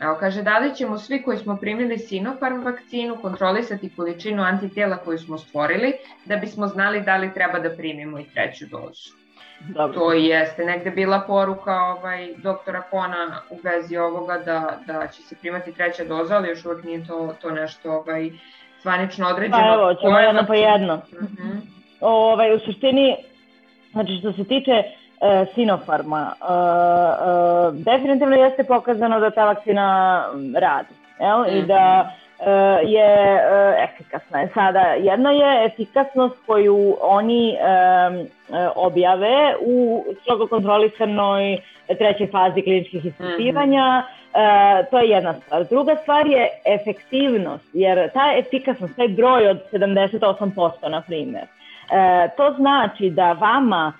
Evo 0.00 0.16
kaže, 0.20 0.42
da 0.42 0.58
li 0.58 0.74
ćemo 0.74 0.98
svi 0.98 1.22
koji 1.22 1.38
smo 1.38 1.56
primili 1.56 1.98
Sinopharm 1.98 2.62
vakcinu 2.64 3.16
kontrolisati 3.22 3.90
količinu 3.96 4.42
antitela 4.42 4.96
koju 4.96 5.18
smo 5.18 5.38
stvorili, 5.38 5.92
da 6.24 6.36
bismo 6.36 6.66
znali 6.66 7.00
da 7.00 7.16
li 7.16 7.34
treba 7.34 7.58
da 7.58 7.76
primimo 7.76 8.20
i 8.20 8.24
treću 8.34 8.66
dozu. 8.66 9.17
Dobro. 9.60 10.00
To 10.00 10.12
jeste 10.12 10.64
negde 10.64 10.90
bila 10.90 11.20
poruka 11.26 11.74
ovaj, 11.84 12.34
doktora 12.36 12.82
Kona 12.82 13.40
u 13.50 13.58
vezi 13.62 13.96
ovoga 13.96 14.38
da, 14.38 14.78
da 14.86 15.06
će 15.06 15.22
se 15.22 15.36
primati 15.40 15.72
treća 15.72 16.04
doza, 16.04 16.36
ali 16.36 16.48
još 16.48 16.64
uvek 16.64 16.84
nije 16.84 17.06
to, 17.06 17.34
to 17.40 17.50
nešto 17.50 17.92
ovaj, 17.92 18.30
zvanično 18.82 19.28
određeno. 19.28 19.58
Pa 19.58 19.74
evo, 19.74 19.94
ćemo 19.94 20.18
jedno 20.18 20.42
po 20.46 20.54
jedno. 20.54 20.94
Uh 20.94 21.22
mhm. 21.22 21.48
-huh. 21.48 21.60
ovaj, 22.00 22.54
u 22.54 22.58
suštini, 22.58 23.16
znači 23.92 24.18
što 24.18 24.32
se 24.32 24.44
tiče 24.44 24.72
e, 24.72 25.46
Sinopharma. 25.54 26.32
E, 26.40 26.44
e, 26.44 27.82
definitivno 27.82 28.36
jeste 28.36 28.64
pokazano 28.64 29.20
da 29.20 29.30
ta 29.30 29.44
vakcina 29.44 30.24
radi. 30.54 30.94
Jel? 31.20 31.38
Mm 31.38 31.44
-hmm. 31.44 31.64
I 31.64 31.66
da 31.66 32.10
e, 32.14 32.27
je 32.84 33.36
e, 33.36 33.84
efikasna. 33.84 34.48
Sada, 34.54 34.80
jedno 34.80 35.30
je 35.30 35.64
efikasnost 35.64 36.36
koju 36.46 36.96
oni 37.00 37.52
e, 37.52 37.56
objave 38.74 39.54
u 39.60 40.04
strogo 40.22 40.46
kontrolisanoj 40.46 41.58
trećoj 41.98 42.26
fazi 42.26 42.62
kliničkih 42.62 43.04
ispitivanja. 43.04 44.00
Mm 44.00 44.04
-hmm. 44.34 44.84
to 44.90 44.98
je 44.98 45.08
jedna 45.08 45.34
stvar. 45.34 45.64
Druga 45.64 45.96
stvar 45.96 46.26
je 46.26 46.48
efektivnost, 46.64 47.64
jer 47.72 48.10
ta 48.12 48.34
efikasnost, 48.36 48.96
taj 48.96 49.08
broj 49.08 49.48
od 49.48 49.58
78%, 49.72 50.88
na 50.88 51.00
primjer, 51.00 51.44
to 52.36 52.54
znači 52.58 53.10
da 53.10 53.32
vama 53.32 53.92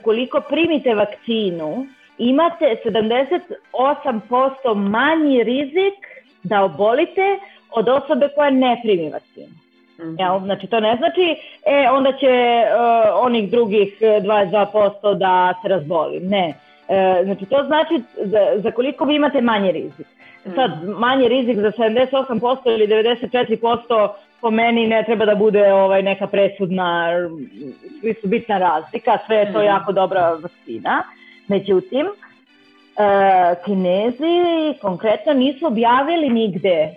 ukoliko 0.00 0.40
primite 0.40 0.94
vakcinu, 0.94 1.86
imate 2.18 2.76
78% 2.84 4.74
manji 4.74 5.42
rizik 5.42 6.09
da 6.42 6.64
obolite 6.64 7.38
od 7.70 7.88
osobe 7.88 8.28
koja 8.34 8.50
ne 8.50 8.80
primi 8.82 9.10
vakcinu. 9.10 9.46
Mm 9.98 10.02
-hmm. 10.02 10.20
Jel? 10.20 10.40
Znači 10.44 10.66
to 10.66 10.80
ne 10.80 10.96
znači, 10.96 11.36
e, 11.66 11.88
onda 11.90 12.12
će 12.12 12.26
uh, 12.26 13.24
onih 13.24 13.50
drugih 13.50 13.96
22% 14.00 15.18
da 15.18 15.54
se 15.62 15.68
razboli. 15.68 16.20
Ne. 16.20 16.54
E, 16.88 17.24
znači 17.24 17.46
to 17.46 17.64
znači 17.66 18.02
za, 18.16 18.38
za 18.56 18.70
koliko 18.70 19.04
vi 19.04 19.14
imate 19.14 19.40
manji 19.40 19.72
rizik. 19.72 20.06
Sad, 20.54 20.70
manji 20.98 21.28
rizik 21.28 21.56
za 21.56 21.70
78% 21.70 22.56
ili 22.64 22.86
94% 22.86 24.08
po 24.40 24.50
meni 24.50 24.86
ne 24.86 25.04
treba 25.04 25.24
da 25.24 25.34
bude 25.34 25.72
ovaj 25.72 26.02
neka 26.02 26.26
presudna, 26.26 27.10
svi 28.00 28.14
su 28.20 28.28
bitna 28.28 28.58
razlika, 28.58 29.18
sve 29.26 29.36
je 29.36 29.52
to 29.52 29.58
mm. 29.58 29.64
jako 29.64 29.92
dobra 29.92 30.38
vakcina. 30.42 31.02
Međutim, 31.48 32.06
e, 32.98 33.54
Kinezi 33.64 34.78
konkretno 34.80 35.32
nisu 35.32 35.66
objavili 35.66 36.28
nigde, 36.28 36.68
e, 36.68 36.94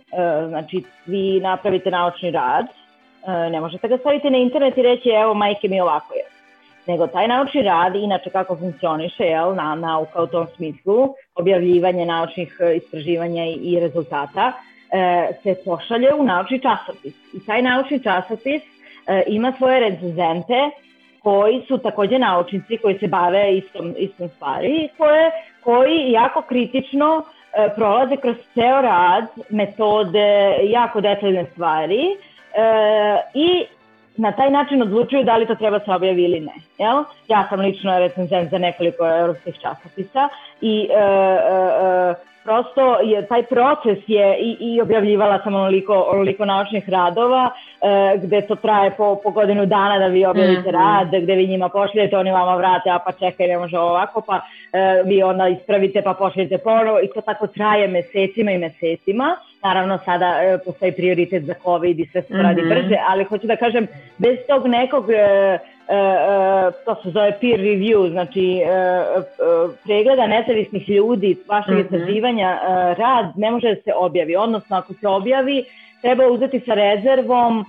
znači 0.48 0.84
vi 1.06 1.40
napravite 1.40 1.92
naučni 1.92 2.32
rad, 2.32 2.66
e, 2.66 3.50
ne 3.50 3.62
možete 3.62 3.88
ga 3.88 3.98
staviti 3.98 4.30
na 4.30 4.38
internet 4.38 4.78
i 4.78 4.82
reći 4.82 5.10
evo 5.10 5.34
majke 5.34 5.68
mi 5.68 5.82
ovako 5.82 6.14
je. 6.14 6.24
Nego 6.88 7.08
taj 7.08 7.28
naučni 7.28 7.62
rad, 7.62 7.96
inače 7.96 8.30
kako 8.30 8.56
funkcioniše, 8.56 9.24
jel, 9.24 9.56
na, 9.56 9.76
nauka 9.76 10.24
u 10.24 10.28
tom 10.28 10.48
smislu, 10.56 11.16
objavljivanje 11.36 12.06
naučnih 12.06 12.60
istraživanja 12.76 13.46
i, 13.46 13.54
i 13.54 13.80
rezultata, 13.80 14.52
se 15.44 15.56
pošalje 15.66 16.14
u 16.14 16.24
naučni 16.24 16.60
časopis. 16.60 17.14
I 17.34 17.46
taj 17.46 17.62
naučni 17.62 18.04
časopis 18.04 18.62
ima 19.28 19.54
svoje 19.58 19.80
recenzente 19.80 20.70
koji 21.24 21.62
su 21.68 21.78
takođe 21.78 22.20
naučnici 22.20 22.78
koji 22.78 23.00
se 23.00 23.08
bave 23.08 23.58
istom, 23.58 23.96
istom 23.98 24.30
stvari, 24.30 24.90
koje, 24.98 25.32
koji 25.64 26.12
jako 26.12 26.42
kritično 26.42 27.24
e, 27.54 27.70
prolaze 27.76 28.18
kroz 28.18 28.36
ceo 28.54 28.82
rad, 28.82 29.26
metode, 29.50 30.56
jako 30.64 31.02
detaljne 31.02 31.46
stvari 31.52 32.02
e, 32.02 33.22
i 33.34 33.66
na 34.18 34.32
taj 34.32 34.50
način 34.50 34.82
odlučuju 34.82 35.24
da 35.24 35.38
li 35.38 35.46
to 35.46 35.56
treba 35.56 35.80
se 35.80 35.92
objavi 35.92 36.24
ili 36.24 36.40
ne. 36.40 36.54
Jel? 36.78 37.04
Ja 37.28 37.48
sam 37.50 37.60
lično 37.60 38.00
recenzent 38.00 38.52
za 38.52 38.58
nekoliko 38.58 39.08
evropskih 39.08 39.56
časopisa 39.62 40.30
i 40.62 40.90
e, 40.92 40.98
e, 40.98 41.04
e 42.10 42.33
prosto 42.44 43.00
je 43.00 43.28
taj 43.28 43.44
proces 43.44 43.98
je 44.08 44.38
i, 44.40 44.58
i 44.60 44.82
objavljivala 44.82 45.40
sam 45.44 45.56
onoliko, 45.56 45.94
onoliko 45.94 46.46
naučnih 46.46 46.90
radova 46.90 47.52
e, 47.82 48.18
gde 48.18 48.42
to 48.42 48.56
traje 48.56 48.92
po, 48.92 49.20
po 49.24 49.32
godinu 49.32 49.66
dana 49.66 50.00
da 50.00 50.08
vi 50.08 50.26
objavite 50.26 50.62
mm 50.62 50.64
-hmm. 50.64 50.72
rad, 50.72 51.24
gde 51.24 51.36
vi 51.36 51.48
njima 51.48 51.70
pošljete, 51.70 52.18
oni 52.18 52.32
vama 52.32 52.56
vrate, 52.56 52.90
a 52.90 53.00
pa 53.00 53.12
čekaj, 53.12 53.48
ne 53.48 53.58
može 53.58 53.78
ovako, 53.78 54.22
pa 54.22 54.42
e, 54.74 55.04
vi 55.06 55.24
onda 55.24 55.48
ispravite 55.48 56.02
pa 56.02 56.14
pošljete 56.14 56.58
ponovo 56.58 57.00
i 57.04 57.08
to 57.14 57.22
tako 57.22 57.48
traje 57.48 57.88
mesecima 57.88 58.52
i 58.52 58.58
mesecima. 58.58 59.36
Naravno 59.64 59.98
sada 60.06 60.40
e, 60.42 60.58
postoji 60.66 60.92
prioritet 60.92 61.44
za 61.44 61.54
COVID 61.64 62.00
i 62.00 62.06
sve 62.06 62.22
se 62.22 62.34
radi 62.34 62.62
mm 62.62 62.66
-hmm. 62.66 62.70
brže, 62.70 62.98
ali 63.08 63.24
hoću 63.24 63.48
da 63.48 63.56
kažem, 63.56 63.88
bez 64.18 64.38
tog 64.48 64.68
nekog 64.68 65.10
e, 65.10 65.58
E, 65.88 65.96
e, 65.96 66.72
to 66.86 66.96
se 67.04 67.10
zove 67.12 67.32
peer 67.42 67.60
review, 67.60 68.12
znači 68.12 68.62
e, 68.62 68.70
pregleda 69.84 70.28
nezavisnih 70.28 70.90
ljudi, 70.90 71.38
vašeg 71.48 71.74
mm 71.74 71.78
-hmm. 71.78 71.84
istraživanja, 71.84 72.60
rad 72.98 73.26
ne 73.36 73.52
može 73.52 73.76
da 73.76 73.82
se 73.82 73.94
objavi, 73.96 74.36
odnosno 74.36 74.78
ako 74.78 74.94
se 74.94 75.08
objavi, 75.08 75.66
treba 76.02 76.28
uzeti 76.28 76.60
sa 76.60 76.74
rezervom 76.74 77.66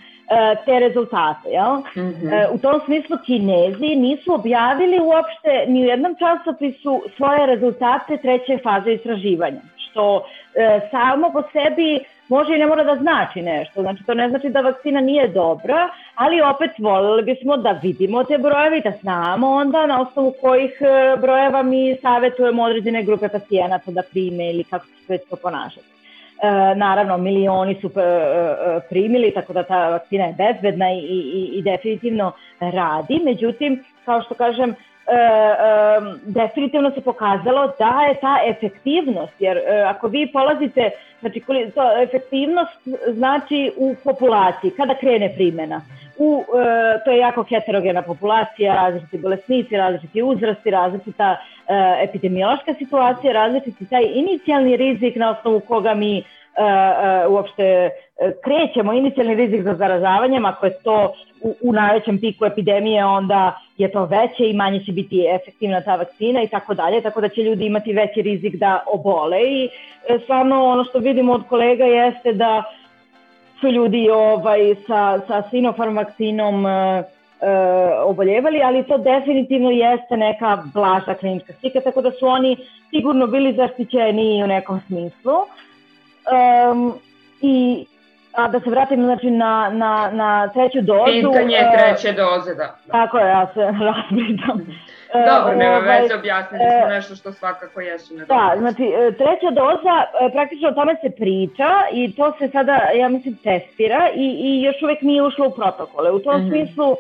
te 0.64 0.80
rezultate. 0.80 1.48
Jel? 1.48 1.74
Mm 1.74 2.12
-hmm. 2.12 2.46
U 2.52 2.58
tom 2.58 2.80
smislu 2.84 3.16
Kinezi 3.26 3.96
nisu 3.96 4.34
objavili 4.34 5.00
uopšte 5.00 5.64
ni 5.68 5.82
u 5.82 5.84
jednom 5.84 6.16
časopisu 6.18 7.02
svoje 7.16 7.46
rezultate 7.46 8.16
treće 8.16 8.58
faze 8.62 8.92
istraživanja, 8.92 9.60
što 9.76 10.26
samo 10.90 11.32
po 11.32 11.42
sebi 11.52 12.04
može 12.29 12.55
i 12.55 12.59
ne 12.59 12.66
mora 12.66 12.85
da 12.85 12.97
znači 12.97 13.43
nešto. 13.43 13.83
Znači, 13.83 14.05
to 14.05 14.14
ne 14.14 14.29
znači 14.29 14.49
da 14.49 14.61
vakcina 14.61 15.01
nije 15.01 15.29
dobra, 15.29 15.89
ali 16.14 16.41
opet 16.41 16.70
voljeli 16.79 17.22
bismo 17.22 17.57
da 17.57 17.79
vidimo 17.83 18.25
te 18.25 18.39
brojeve 18.39 18.79
i 18.79 18.83
da 18.83 18.93
znamo 19.03 19.51
onda 19.51 19.87
na 19.87 20.01
osnovu 20.01 20.35
kojih 20.41 20.72
brojeva 21.20 21.62
mi 21.62 21.97
savjetujemo 22.03 22.62
određene 22.62 23.03
grupe 23.03 23.29
pacijenata 23.29 23.91
da 23.91 24.03
prime 24.03 24.51
ili 24.51 24.64
kako 24.64 24.87
se 24.87 24.93
već 25.09 25.22
to 25.31 25.37
ponašati. 25.37 25.87
naravno, 26.77 27.18
milioni 27.18 27.75
su 27.81 27.91
primili, 28.91 29.31
tako 29.35 29.53
da 29.53 29.62
ta 29.62 29.89
vakcina 29.89 30.25
je 30.25 30.35
bezbedna 30.39 30.93
i, 30.93 30.99
i, 30.99 31.51
i 31.53 31.62
definitivno 31.62 32.33
radi. 32.61 33.20
Međutim, 33.25 33.85
kao 34.05 34.22
što 34.22 34.35
kažem, 34.35 34.70
e, 34.70 34.75
e, 34.75 34.93
definitivno 36.22 36.90
se 36.90 37.00
pokazalo 37.00 37.72
da 37.78 38.04
je 38.08 38.14
ta 38.20 38.38
efektivnost, 38.46 39.32
jer 39.38 39.56
e, 39.56 39.82
ako 39.86 40.08
vi 40.08 40.32
polazite, 40.32 40.90
znači 41.20 41.42
to 41.74 42.02
efektivnost 42.02 42.78
znači 43.08 43.72
u 43.76 43.94
populaciji, 44.04 44.70
kada 44.70 44.94
krene 44.94 45.34
primjena, 45.34 45.80
u, 46.18 46.42
e, 46.42 47.04
to 47.04 47.10
je 47.10 47.18
jako 47.18 47.42
heterogena 47.42 48.02
populacija, 48.02 48.74
različiti 48.74 49.18
bolesnici, 49.18 49.76
različiti 49.76 50.22
uzrasti, 50.22 50.70
različita 50.70 51.36
e, 51.36 52.04
epidemiološka 52.08 52.74
situacija, 52.74 53.32
različiti 53.32 53.88
taj 53.88 54.04
inicijalni 54.14 54.76
rizik 54.76 55.16
na 55.16 55.30
osnovu 55.30 55.60
koga 55.60 55.94
mi 55.94 56.18
e, 56.18 56.22
e, 56.22 56.43
uopšte 57.28 57.90
krećemo 58.44 58.92
inicijalni 58.92 59.34
rizik 59.34 59.62
za 59.62 59.74
zaražavanjem, 59.74 60.44
ako 60.44 60.66
je 60.66 60.72
to 60.82 61.12
u, 61.42 61.55
u 61.62 61.72
najvećem 61.72 62.18
piku 62.20 62.44
epidemije, 62.44 63.05
onda 63.05 63.59
je 63.78 63.92
to 63.92 64.05
veće 64.05 64.50
i 64.50 64.57
manje 64.57 64.80
će 64.84 64.92
biti 64.92 65.26
efektivna 65.34 65.80
ta 65.80 65.96
vakcina 65.96 66.42
i 66.42 66.48
tako 66.48 66.74
dalje, 66.74 67.00
tako 67.00 67.20
da 67.20 67.28
će 67.28 67.42
ljudi 67.42 67.66
imati 67.66 67.92
veći 67.92 68.22
rizik 68.22 68.55
da 68.55 68.84
obole 68.86 69.42
i 69.42 69.68
e, 70.09 70.18
stvarno 70.22 70.64
ono 70.64 70.84
što 70.84 70.98
vidimo 70.98 71.32
od 71.32 71.42
kolega 71.48 71.84
jeste 71.84 72.32
da 72.32 72.62
su 73.61 73.68
ljudi 73.68 74.11
ovaj, 74.11 74.74
sa, 74.86 75.20
sa 75.26 75.42
Sinopharm 75.50 75.96
vakcinom 75.96 76.66
e, 76.66 76.70
e, 76.70 77.05
oboljevali, 78.05 78.62
ali 78.62 78.82
to 78.82 78.98
definitivno 78.98 79.70
jeste 79.70 80.16
neka 80.16 80.62
blaža 80.74 81.14
klinička 81.14 81.52
slika, 81.52 81.80
tako 81.80 82.02
da 82.02 82.11
su 82.11 82.26
oni 82.26 82.57
sigurno 82.90 83.26
bili 83.26 83.52
zaštićeni 83.52 84.44
u 84.44 84.46
nekom 84.46 84.80
smislu. 84.86 85.32
Um, 86.25 86.95
I 87.41 87.87
a 88.33 88.49
da 88.49 88.61
se 88.61 88.70
vratim 88.70 89.05
znači, 89.05 89.31
na, 89.31 89.70
na, 89.72 90.11
na 90.12 90.49
treću 90.49 90.81
dozu. 90.81 91.05
Pitanje 91.05 91.57
uh, 91.57 91.79
treće 91.79 92.12
doze, 92.12 92.55
da. 92.55 92.77
Tako 92.91 93.18
je, 93.18 93.29
ja 93.29 93.47
se 93.55 93.61
razbritam. 93.89 94.66
Dobro, 95.14 95.57
nema 95.57 95.77
ovaj, 95.77 96.01
veze, 96.01 96.14
objasnili 96.14 96.64
smo 96.79 96.89
nešto 96.89 97.14
što 97.14 97.33
svakako 97.33 97.81
jesu 97.81 98.14
na 98.14 98.25
Da, 98.25 98.55
znači, 98.59 98.93
treća 99.18 99.51
doza, 99.51 99.97
praktično 100.33 100.68
o 100.68 100.72
tome 100.72 100.97
se 101.03 101.11
priča 101.11 101.70
i 101.93 102.16
to 102.16 102.33
se 102.39 102.49
sada, 102.49 102.81
ja 102.95 103.09
mislim, 103.09 103.37
testira 103.37 104.09
i, 104.14 104.27
i 104.45 104.62
još 104.62 104.83
uvek 104.83 105.03
nije 105.03 105.22
ušlo 105.22 105.47
u 105.47 105.51
protokole. 105.51 106.11
U 106.11 106.18
tom 106.18 106.41
mm 106.41 106.45
-hmm. 106.45 106.49
smislu, 106.49 106.97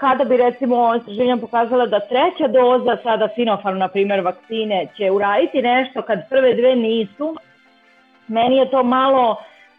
kada 0.00 0.24
bi 0.24 0.36
recimo 0.36 0.94
istraživanja 0.94 1.36
pokazala 1.36 1.86
da 1.86 2.00
treća 2.00 2.48
doza 2.48 2.96
sada 3.02 3.28
Sinopharm, 3.34 3.78
na 3.78 3.88
primer, 3.88 4.20
vakcine 4.20 4.86
će 4.96 5.10
uraditi 5.10 5.62
nešto 5.62 6.02
kad 6.02 6.28
prve 6.28 6.54
dve 6.54 6.76
nisu, 6.76 7.36
meni 8.30 8.56
je 8.56 8.70
to 8.70 8.82
malo 8.82 9.36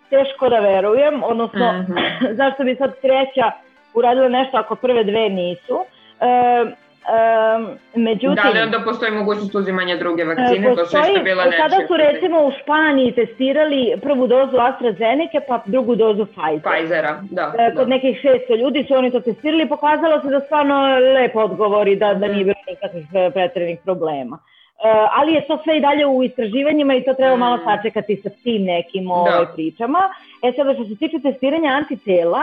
teško 0.10 0.50
da 0.50 0.60
verujem, 0.60 1.24
odnosno 1.24 1.74
mm 1.74 1.86
-hmm. 1.88 2.36
zašto 2.40 2.64
bi 2.64 2.76
sad 2.76 3.02
treća 3.02 3.52
uradila 3.94 4.30
nešto 4.30 4.58
ako 4.58 4.76
prve 4.76 5.04
dve 5.04 5.30
nisu. 5.30 5.86
E, 6.20 6.82
Um, 7.02 7.78
međutim, 7.96 8.36
da 8.44 8.50
li 8.50 8.60
onda 8.60 8.80
postoji 8.80 9.12
mogućnost 9.12 9.56
uzimanja 9.56 9.98
druge 9.98 10.24
vakcine? 10.24 10.68
Postoji, 10.68 11.04
to 11.04 11.10
što 11.10 11.18
je 11.18 11.24
bila 11.24 11.46
nečija. 11.46 11.70
Sada 11.70 11.88
su 11.88 11.98
recimo 11.98 12.46
u 12.46 12.52
Španiji 12.62 13.12
testirali 13.12 13.94
prvu 14.02 14.28
dozu 14.28 14.58
AstraZeneca 14.58 15.40
pa 15.48 15.62
drugu 15.66 15.96
dozu 15.96 16.26
Pfizer. 16.26 16.72
Pfizera, 16.72 17.24
da. 17.32 17.54
E, 17.60 17.76
kod 17.76 17.88
da. 17.88 17.94
nekih 17.96 18.18
600 18.24 18.60
ljudi 18.60 18.86
su 18.88 18.94
oni 18.94 19.12
to 19.12 19.20
testirali 19.20 19.64
i 19.64 19.70
pokazalo 19.70 20.22
se 20.22 20.28
da 20.28 20.40
stvarno 20.40 21.00
lepo 21.00 21.40
odgovori 21.40 21.96
da, 21.96 22.14
da 22.14 22.28
nije 22.28 22.44
bilo 22.44 22.62
nikakvih 22.68 23.06
e, 23.14 23.32
pretrednih 23.32 23.80
problema. 23.84 24.36
Uh, 24.36 24.61
ali 25.12 25.34
je 25.34 25.48
to 25.48 25.58
sve 25.64 25.78
i 25.78 25.82
dalje 25.82 26.06
u 26.06 26.24
istraživanjima 26.24 26.96
i 26.96 27.04
to 27.04 27.14
treba 27.14 27.36
malo 27.36 27.58
mm. 27.58 27.64
sačekati 27.66 28.16
sa 28.24 28.30
tim 28.30 28.64
nekim 28.64 29.06
da. 29.06 29.14
ovaj, 29.14 29.46
pričama. 29.56 30.00
E 30.44 30.52
sada 30.56 30.74
što 30.74 30.86
se 30.86 30.96
tiče 30.96 31.20
testiranja 31.20 31.70
antitela, 31.70 32.42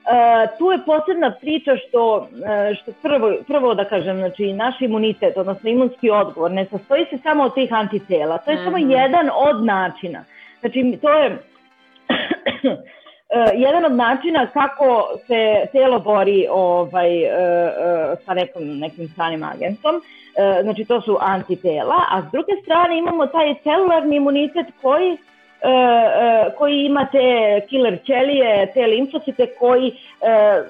Uh, 0.00 0.58
tu 0.58 0.70
je 0.70 0.78
posebna 0.86 1.30
priča 1.40 1.76
što, 1.76 2.16
uh, 2.16 2.26
što 2.82 2.92
prvo, 3.02 3.32
prvo 3.46 3.74
da 3.74 3.84
kažem, 3.84 4.16
znači 4.16 4.52
naš 4.52 4.80
imunitet, 4.80 5.36
odnosno 5.36 5.70
imunski 5.70 6.10
odgovor, 6.10 6.50
ne 6.50 6.64
sastoji 6.64 7.06
se 7.10 7.18
samo 7.18 7.44
od 7.44 7.54
tih 7.54 7.72
antitela, 7.72 8.38
to 8.38 8.50
je 8.50 8.56
mm 8.56 8.60
-hmm. 8.60 8.64
samo 8.64 8.78
mhm. 8.78 8.90
jedan 8.90 9.30
od 9.34 9.64
načina. 9.64 10.24
Znači 10.60 10.98
to 11.02 11.10
je 11.12 11.38
jedan 13.54 13.84
od 13.84 13.92
načina 13.92 14.46
kako 14.46 15.08
se 15.26 15.66
telo 15.72 15.98
bori 15.98 16.46
ovaj, 16.50 17.24
uh, 17.24 17.30
uh, 17.30 18.18
sa 18.24 18.34
nekom, 18.34 18.78
nekim 18.78 19.08
stranim 19.08 19.42
agentom, 19.42 20.02
znači 20.62 20.84
to 20.84 21.00
su 21.00 21.18
antitela, 21.20 21.96
a 22.10 22.22
s 22.28 22.32
druge 22.32 22.52
strane 22.62 22.98
imamo 22.98 23.26
taj 23.26 23.54
celularni 23.62 24.16
imunitet 24.16 24.66
koji 24.82 25.16
koji 26.58 26.84
ima 26.84 27.06
te 27.12 27.60
killer 27.68 27.98
ćelije, 28.06 28.72
te 28.74 28.86
limfocite 28.86 29.46
koji 29.58 29.92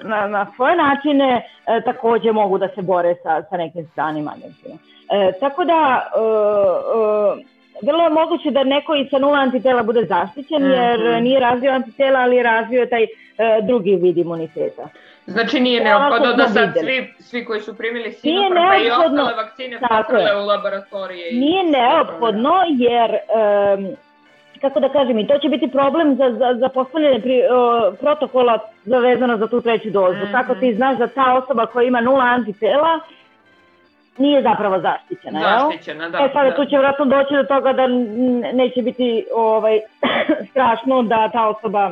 na, 0.03 0.27
na 0.27 0.47
svoje 0.55 0.75
načine 0.75 1.41
takođe 1.85 2.31
mogu 2.31 2.57
da 2.57 2.67
se 2.67 2.81
bore 2.81 3.15
sa, 3.23 3.43
sa 3.49 3.57
nekim 3.57 3.87
stranim 3.91 4.27
agentima. 4.27 4.75
Tako 5.39 5.65
da 5.65 6.09
vrlo 7.81 8.03
je 8.03 8.09
moguće 8.09 8.51
da 8.51 8.63
neko 8.63 8.95
i 8.95 9.07
sa 9.09 9.19
nula 9.19 9.39
antitela 9.39 9.83
bude 9.83 10.05
zaštićen, 10.05 10.63
jer 10.63 10.99
mm 10.99 11.03
-hmm. 11.03 11.19
nije 11.19 11.39
razvio 11.39 11.71
antitela, 11.71 12.19
ali 12.19 12.35
je 12.35 12.43
razvio 12.43 12.85
taj 12.85 13.07
drugi 13.61 13.95
vid 13.95 14.17
imuniteta. 14.17 14.89
Znači 15.25 15.59
nije 15.59 15.83
neophodno 15.83 16.33
da 16.33 16.47
sad 16.47 16.73
svi, 16.79 17.13
svi 17.19 17.45
koji 17.45 17.61
su 17.61 17.77
primili 17.77 18.11
Sinopharm 18.11 18.67
pa 18.67 18.75
i 18.75 18.91
ostale 18.91 19.33
vakcine 19.33 19.79
pokrle 19.89 20.41
u 20.41 20.45
laboratorije. 20.45 21.33
Nije 21.33 21.63
neophodno 21.63 22.53
jer 22.69 23.11
um, 23.11 23.95
kako 24.61 24.79
da 24.79 24.89
kažem, 24.89 25.19
i 25.19 25.27
to 25.27 25.37
će 25.37 25.49
biti 25.49 25.71
problem 25.71 26.15
za, 26.15 26.31
za, 26.31 26.55
za 26.59 26.69
postavljanje 26.69 27.19
pri, 27.19 27.41
o, 27.51 27.91
protokola 27.99 28.59
zavezano 28.85 29.37
za 29.37 29.47
tu 29.47 29.61
treću 29.61 29.89
dozu. 29.89 30.17
Mm 30.17 30.21
-hmm. 30.21 30.31
Kako 30.31 30.55
ti 30.55 30.75
znaš 30.75 30.97
da 30.97 31.07
ta 31.07 31.33
osoba 31.43 31.65
koja 31.65 31.83
ima 31.83 32.01
nula 32.01 32.23
antitela 32.23 32.99
nije 34.17 34.41
zapravo 34.41 34.79
zaštićena, 34.79 35.39
Zaštićena, 35.39 36.09
da. 36.09 36.17
E 36.17 36.29
sada 36.33 36.49
da. 36.49 36.55
tu 36.55 36.65
će 36.65 36.77
vratno 36.77 37.05
doći 37.05 37.33
do 37.33 37.43
toga 37.43 37.73
da 37.73 37.87
neće 38.53 38.81
biti 38.81 39.25
ovaj, 39.35 39.79
strašno 40.51 41.03
da 41.03 41.29
ta 41.29 41.47
osoba 41.47 41.91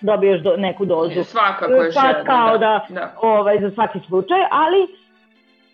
dobije 0.00 0.32
još 0.32 0.40
do, 0.42 0.56
neku 0.56 0.84
dozu. 0.84 1.24
Svakako 1.24 1.72
je 1.72 1.90
Pa 1.94 2.24
kao 2.24 2.58
da, 2.58 2.86
da, 2.88 2.94
da. 2.94 3.12
Ovaj, 3.22 3.60
za 3.60 3.70
svaki 3.70 4.00
slučaj, 4.08 4.38
ali 4.50 5.01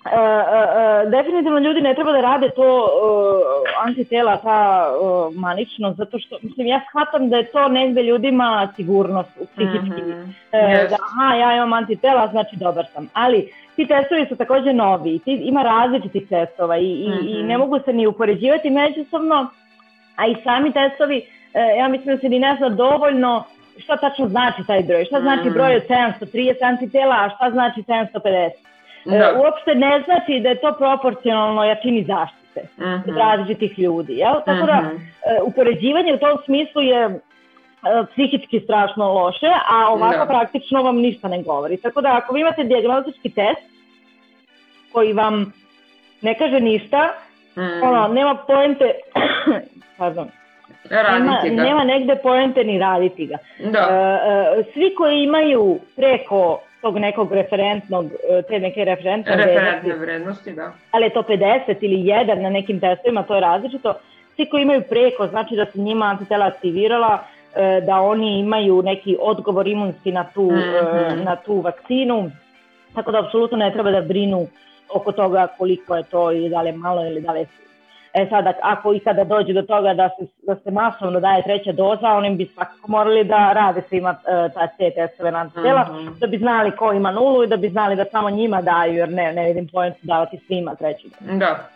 E, 0.07 0.11
e, 0.11 1.11
definitivno 1.11 1.59
ljudi 1.59 1.80
ne 1.80 1.94
treba 1.94 2.12
da 2.12 2.20
rade 2.20 2.51
to 2.51 2.68
uh, 2.78 3.86
antitela 3.86 4.36
ta 4.36 4.88
uh, 5.01 5.34
maličnost 5.34 5.96
zato 5.96 6.18
što 6.18 6.36
mislim 6.42 6.66
ja 6.66 6.80
shvatam 6.88 7.28
da 7.28 7.36
je 7.36 7.44
to 7.44 7.68
negde 7.68 8.03
ljudima 8.03 8.72
sigurnost 8.76 9.30
psihički 9.55 10.03
mm 10.03 10.12
-hmm. 10.12 10.34
yes. 10.53 10.90
da 10.90 10.96
aha 11.03 11.34
ja 11.34 11.57
imam 11.57 11.72
antitela 11.72 12.28
znači 12.28 12.57
dobar 12.57 12.86
sam 12.92 13.09
ali 13.12 13.53
ti 13.76 13.86
testovi 13.86 14.26
su 14.28 14.36
takođe 14.36 14.72
novi 14.72 15.18
ti, 15.18 15.32
ima 15.32 15.62
različitih 15.62 16.28
testova 16.28 16.76
i, 16.76 16.90
i, 16.90 17.09
mm 17.09 17.12
-hmm. 17.12 17.40
i 17.40 17.42
ne 17.42 17.59
mhm. 17.59 17.61
mogu 17.61 17.78
se 17.84 17.92
ni 17.92 18.07
upoređivati 18.07 18.70
međusobno 18.70 19.51
a 20.16 20.26
i 20.26 20.36
sami 20.44 20.72
testovi 20.72 21.16
uh, 21.18 21.78
ja 21.78 21.88
mislim 21.88 22.14
da 22.14 22.20
se 22.20 22.28
ni 22.28 22.38
ne 22.38 22.57
zna 22.59 22.68
dovoljno 22.68 23.44
šta 23.78 23.96
tačno 23.96 24.28
znači 24.28 24.62
taj 24.66 24.82
broj 24.82 25.05
šta 25.05 25.20
znači 25.20 25.44
mhm. 25.44 25.55
broj 25.55 25.76
od 25.76 25.82
730 25.88 26.64
antitela 26.64 27.14
a 27.14 27.30
šta 27.36 27.51
znači 27.51 27.82
750 27.82 28.28
E, 28.28 28.51
da. 29.05 29.34
uopšte 29.36 29.74
ne 29.74 30.03
znači 30.05 30.40
da 30.40 30.49
je 30.49 30.61
to 30.61 30.74
proporcionalno 30.78 31.64
jačini 31.64 32.05
zaštite 32.05 32.61
uh 32.76 32.84
mhm. 32.84 33.11
-huh. 33.11 33.18
različitih 33.18 33.78
ljudi. 33.78 34.12
Jel? 34.12 34.34
Tako 34.44 34.66
da, 34.66 34.78
uh 34.78 34.86
mhm. 34.86 34.96
-huh. 34.96 35.42
upoređivanje 35.42 36.14
u 36.14 36.18
tom 36.18 36.38
smislu 36.44 36.82
je 36.82 37.05
e, 37.05 37.11
psihički 38.12 38.61
strašno 38.61 39.12
loše, 39.12 39.51
a 39.70 39.92
ovako 39.92 40.18
da. 40.18 40.26
praktično 40.26 40.82
vam 40.82 40.96
ništa 40.96 41.28
ne 41.28 41.42
govori. 41.42 41.76
Tako 41.76 42.01
da 42.01 42.16
ako 42.16 42.34
vi 42.34 42.40
imate 42.40 42.64
diagnostički 42.64 43.30
test 43.30 43.62
koji 44.92 45.12
vam 45.12 45.53
ne 46.22 46.34
kaže 46.34 46.61
ništa, 46.61 47.09
mm. 47.57 47.82
ono, 47.82 48.09
nema 48.09 48.34
poente, 48.34 48.92
pardon, 49.99 50.28
nema, 50.90 51.40
nema 51.51 51.84
negde 51.84 52.16
poente 52.22 52.64
ni 52.64 52.78
raditi 52.78 53.26
ga. 53.26 53.36
Da. 53.59 53.88
Uh, 54.59 54.66
svi 54.72 54.94
koji 54.94 55.22
imaju 55.22 55.78
preko 55.96 56.61
tog 56.81 56.99
nekog 56.99 57.33
referentnog, 57.33 58.07
e, 58.07 58.43
te 58.43 58.59
neke 58.59 58.85
referentne, 58.85 59.37
referentne 59.37 59.95
vrednosti, 59.95 60.01
vrednosti, 60.01 60.53
da. 60.53 60.72
ali 60.91 61.05
je 61.05 61.11
to 61.11 61.22
50 61.22 61.76
ili 61.81 61.97
1 61.97 62.43
na 62.43 62.51
nekim 62.51 62.81
testovima, 62.81 63.22
to 63.22 63.35
je 63.35 63.41
različito. 63.41 63.95
Svi 64.37 64.47
koji 64.47 64.62
imaju 64.62 64.83
preko, 64.89 65.26
znači 65.26 65.57
da 65.57 65.66
se 65.66 65.81
njima 65.81 66.07
antitela 66.07 66.47
aktivirala, 66.47 67.18
e, 67.57 67.81
da 67.81 68.01
oni 68.01 68.39
imaju 68.39 68.83
neki 68.83 69.16
odgovor 69.20 69.68
imunski 69.68 70.12
na 70.12 70.24
tu, 70.35 70.43
mm 70.43 70.55
-hmm. 70.55 71.24
na 71.24 71.37
tu 71.37 71.61
vakcinu, 71.61 72.31
tako 72.95 73.12
da 73.12 73.18
apsolutno 73.18 73.57
ne 73.57 73.72
treba 73.72 73.91
da 73.91 74.01
brinu 74.01 74.47
oko 74.95 75.12
toga 75.12 75.47
koliko 75.59 75.97
je 75.97 76.03
to 76.03 76.33
ili 76.33 76.49
da 76.49 76.62
li 76.62 76.68
je 76.68 76.76
malo 76.76 77.07
ili 77.07 77.20
da 77.20 77.33
li 77.33 77.41
je 77.41 77.47
E 78.19 78.27
sad, 78.31 78.45
ako 78.62 78.95
i 78.95 79.01
kada 79.01 79.25
dođe 79.25 79.53
do 79.53 79.62
toga 79.62 79.95
da 79.95 80.11
se, 80.19 80.27
da 80.47 80.57
se 80.57 80.71
masovno 80.71 81.21
daje 81.21 81.43
treća 81.43 81.73
doza, 81.73 82.09
oni 82.09 82.37
bi 82.37 82.47
svakako 82.47 82.91
morali 82.91 83.25
da 83.25 83.53
rade 83.53 83.83
svima 83.89 84.11
uh, 84.11 84.53
ta 84.55 84.66
te 84.66 84.91
testove 84.91 85.31
na 85.31 85.39
antitela, 85.39 85.85
mm 85.85 85.97
-hmm. 85.97 86.19
da 86.19 86.27
bi 86.27 86.39
znali 86.39 86.77
ko 86.77 86.93
ima 86.93 87.11
nulu 87.11 87.45
i 87.45 87.47
da 87.47 87.57
bi 87.57 87.69
znali 87.69 87.97
da 87.97 88.05
samo 88.05 88.31
njima 88.31 88.62
daju, 88.62 88.95
jer 88.95 89.09
ne, 89.09 89.33
ne 89.33 89.47
vidim 89.47 89.69
pojent 89.69 89.97
davati 90.03 90.39
svima 90.47 90.75
treću 90.75 91.09
dozu. 91.09 91.39
Da. 91.39 91.69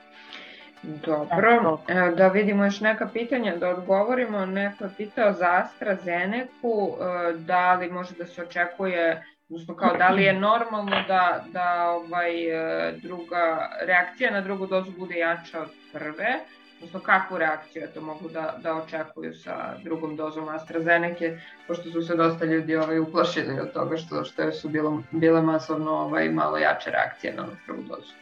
Dobro, 0.83 1.79
Evo, 1.89 2.17
da 2.17 2.29
vidimo 2.29 2.65
još 2.65 2.81
neka 2.81 3.09
pitanja, 3.13 3.57
da 3.57 3.69
odgovorimo. 3.69 4.47
Neko 4.47 4.85
je 4.85 4.91
pitao 4.97 5.33
za 5.33 5.47
AstraZeneca, 5.65 6.67
e, 6.67 7.33
da 7.39 7.75
li 7.75 7.91
može 7.91 8.15
da 8.19 8.27
se 8.27 8.43
očekuje, 8.43 9.23
odnosno 9.53 9.75
kao 9.75 9.97
da 9.99 10.09
li 10.09 10.23
je 10.23 10.33
normalno 10.33 10.97
da, 11.09 11.45
da 11.53 11.91
ovaj, 11.91 12.49
e, 12.49 12.93
druga 13.03 13.71
reakcija 13.87 14.31
na 14.31 14.41
drugu 14.41 14.67
dozu 14.67 14.91
bude 14.99 15.19
jača 15.19 15.61
od 15.61 15.69
prve, 15.93 16.39
odnosno 16.77 17.01
kakvu 17.01 17.39
reakciju 17.39 17.83
to 17.95 18.01
mogu 18.01 18.29
da, 18.29 18.55
da 18.63 18.75
očekuju 18.75 19.35
sa 19.35 19.75
drugom 19.85 20.17
dozom 20.17 20.49
AstraZeneca, 20.49 21.25
pošto 21.67 21.91
su 21.91 22.03
se 22.03 22.17
dosta 22.17 22.45
ljudi 22.45 22.77
ovaj, 22.77 22.99
uplašili 22.99 23.61
od 23.61 23.73
toga 23.73 23.97
što, 23.97 24.25
što 24.25 24.53
su 24.53 24.69
bilo, 24.69 25.03
bile 25.11 25.43
masovno 25.43 25.93
ovaj, 25.93 26.29
malo 26.29 26.59
jače 26.59 26.91
reakcije 26.91 27.35
na 27.35 27.47
prvu 27.67 27.83
dozu. 27.83 28.13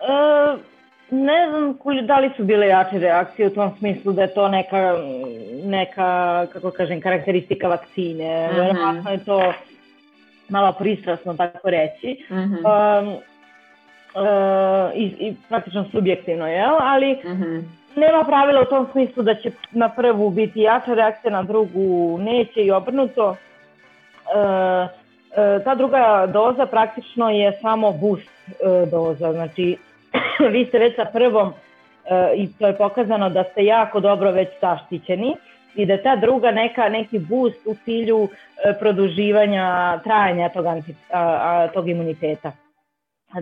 E, 0.00 0.74
Ne 1.10 1.48
znam 1.48 2.06
da 2.06 2.18
li 2.18 2.30
su 2.36 2.44
bile 2.44 2.66
jače 2.66 2.98
reakcije 2.98 3.48
u 3.48 3.54
tom 3.54 3.70
smislu 3.78 4.12
da 4.12 4.22
je 4.22 4.34
to 4.34 4.48
neka, 4.48 4.96
neka 5.64 6.46
kako 6.52 6.70
kažem, 6.70 7.00
karakteristika 7.00 7.68
vakcine. 7.68 8.48
Mm 8.48 8.50
-hmm. 8.50 8.56
Verovatno 8.56 9.10
je 9.10 9.24
to 9.24 9.52
malo 10.48 10.72
pristrasno 10.72 11.34
tako 11.34 11.70
reći. 11.70 12.24
Mm 12.30 12.34
-hmm. 12.34 13.00
um, 13.00 13.08
uh, 13.08 14.96
i, 14.96 15.04
i 15.04 15.34
praktično 15.48 15.84
subjektivno, 15.92 16.46
jel? 16.46 16.74
Ali 16.80 17.12
mm 17.12 17.28
-hmm. 17.28 17.62
nema 17.96 18.24
pravila 18.24 18.60
u 18.60 18.64
tom 18.64 18.86
smislu 18.92 19.22
da 19.22 19.34
će 19.34 19.50
na 19.72 19.88
prvu 19.88 20.30
biti 20.30 20.60
jača 20.60 20.94
reakcija, 20.94 21.32
na 21.32 21.42
drugu 21.42 22.18
neće 22.18 22.60
i 22.60 22.70
obrnuto. 22.70 23.28
Uh, 23.30 23.36
uh, 24.36 25.64
ta 25.64 25.74
druga 25.74 26.26
doza 26.32 26.66
praktično 26.66 27.30
je 27.30 27.52
samo 27.62 27.92
boost 27.92 28.30
uh, 28.48 28.90
doza, 28.90 29.32
znači 29.32 29.76
vi 30.54 30.64
ste 30.64 30.78
već 30.78 30.96
sa 30.96 31.04
prvom 31.04 31.52
e, 32.10 32.34
i 32.36 32.48
to 32.58 32.66
je 32.66 32.76
pokazano 32.76 33.30
da 33.30 33.44
ste 33.44 33.64
jako 33.64 34.00
dobro 34.00 34.30
već 34.30 34.48
zaštićeni 34.60 35.34
i 35.76 35.86
da 35.86 36.02
ta 36.02 36.16
druga 36.16 36.50
neka 36.50 36.88
neki 36.88 37.18
boost 37.18 37.66
u 37.66 37.74
cilju 37.84 38.28
e, 38.64 38.72
produživanja 38.78 39.98
trajanja 40.04 40.48
tog, 40.48 40.66
anti, 40.66 40.94
a, 41.12 41.20
a, 41.20 41.68
tog 41.68 41.88
imuniteta. 41.88 42.52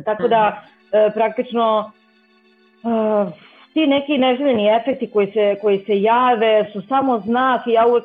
Tako 0.05 0.29
da 0.29 0.63
e, 0.93 1.11
praktično 1.15 1.93
a, 2.85 3.31
ti 3.75 3.87
neki 3.87 4.19
neželjeni 4.19 4.69
efekti 4.69 5.11
koji 5.11 5.27
se, 5.33 5.57
koji 5.61 5.79
se 5.79 6.03
jave 6.03 6.71
su 6.73 6.83
samo 6.89 7.19
znak 7.19 7.67
i 7.67 7.73
ja 7.73 7.87
uvek, 7.87 8.05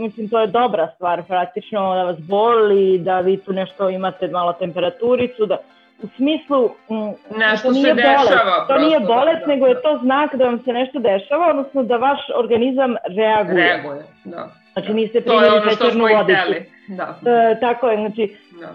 mislim, 0.00 0.28
to 0.28 0.40
je 0.40 0.46
dobra 0.46 0.88
stvar 0.94 1.22
praktično 1.22 1.94
da 1.94 2.02
vas 2.02 2.18
boli, 2.18 2.98
da 2.98 3.20
vi 3.20 3.36
tu 3.36 3.52
nešto 3.52 3.90
imate 3.90 4.28
malo 4.28 4.52
temperaturicu, 4.52 5.46
da, 5.46 5.56
u 6.02 6.06
smislu 6.16 6.70
mm, 6.90 7.38
nešto 7.38 7.68
to 7.68 7.74
nije 7.74 7.94
se 7.94 7.94
dešava. 7.94 8.66
To 8.68 8.78
nije 8.78 9.00
bolest, 9.00 9.40
da, 9.40 9.46
da, 9.46 9.52
nego 9.52 9.66
je 9.66 9.82
to 9.82 9.98
znak 10.02 10.34
da 10.34 10.44
vam 10.44 10.62
se 10.64 10.72
nešto 10.72 10.98
dešava, 10.98 11.50
odnosno 11.50 11.82
da 11.82 11.96
vaš 11.96 12.20
organizam 12.34 12.94
reaguje. 13.16 13.64
Reaguje, 13.64 14.04
da. 14.24 14.48
Znači 14.72 14.88
da. 14.88 14.94
niste 14.94 15.20
primili 15.20 15.60
pečernu 15.68 16.04
vodicu. 16.04 16.70
Da. 16.88 17.18
E, 17.30 17.60
tako 17.60 17.88
je, 17.88 17.96
znači 17.96 18.36
da. 18.60 18.68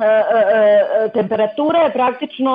E, 0.00 0.06
e, 0.06 1.04
e, 1.04 1.08
temperatura 1.08 1.78
je 1.78 1.92
praktično 1.92 2.54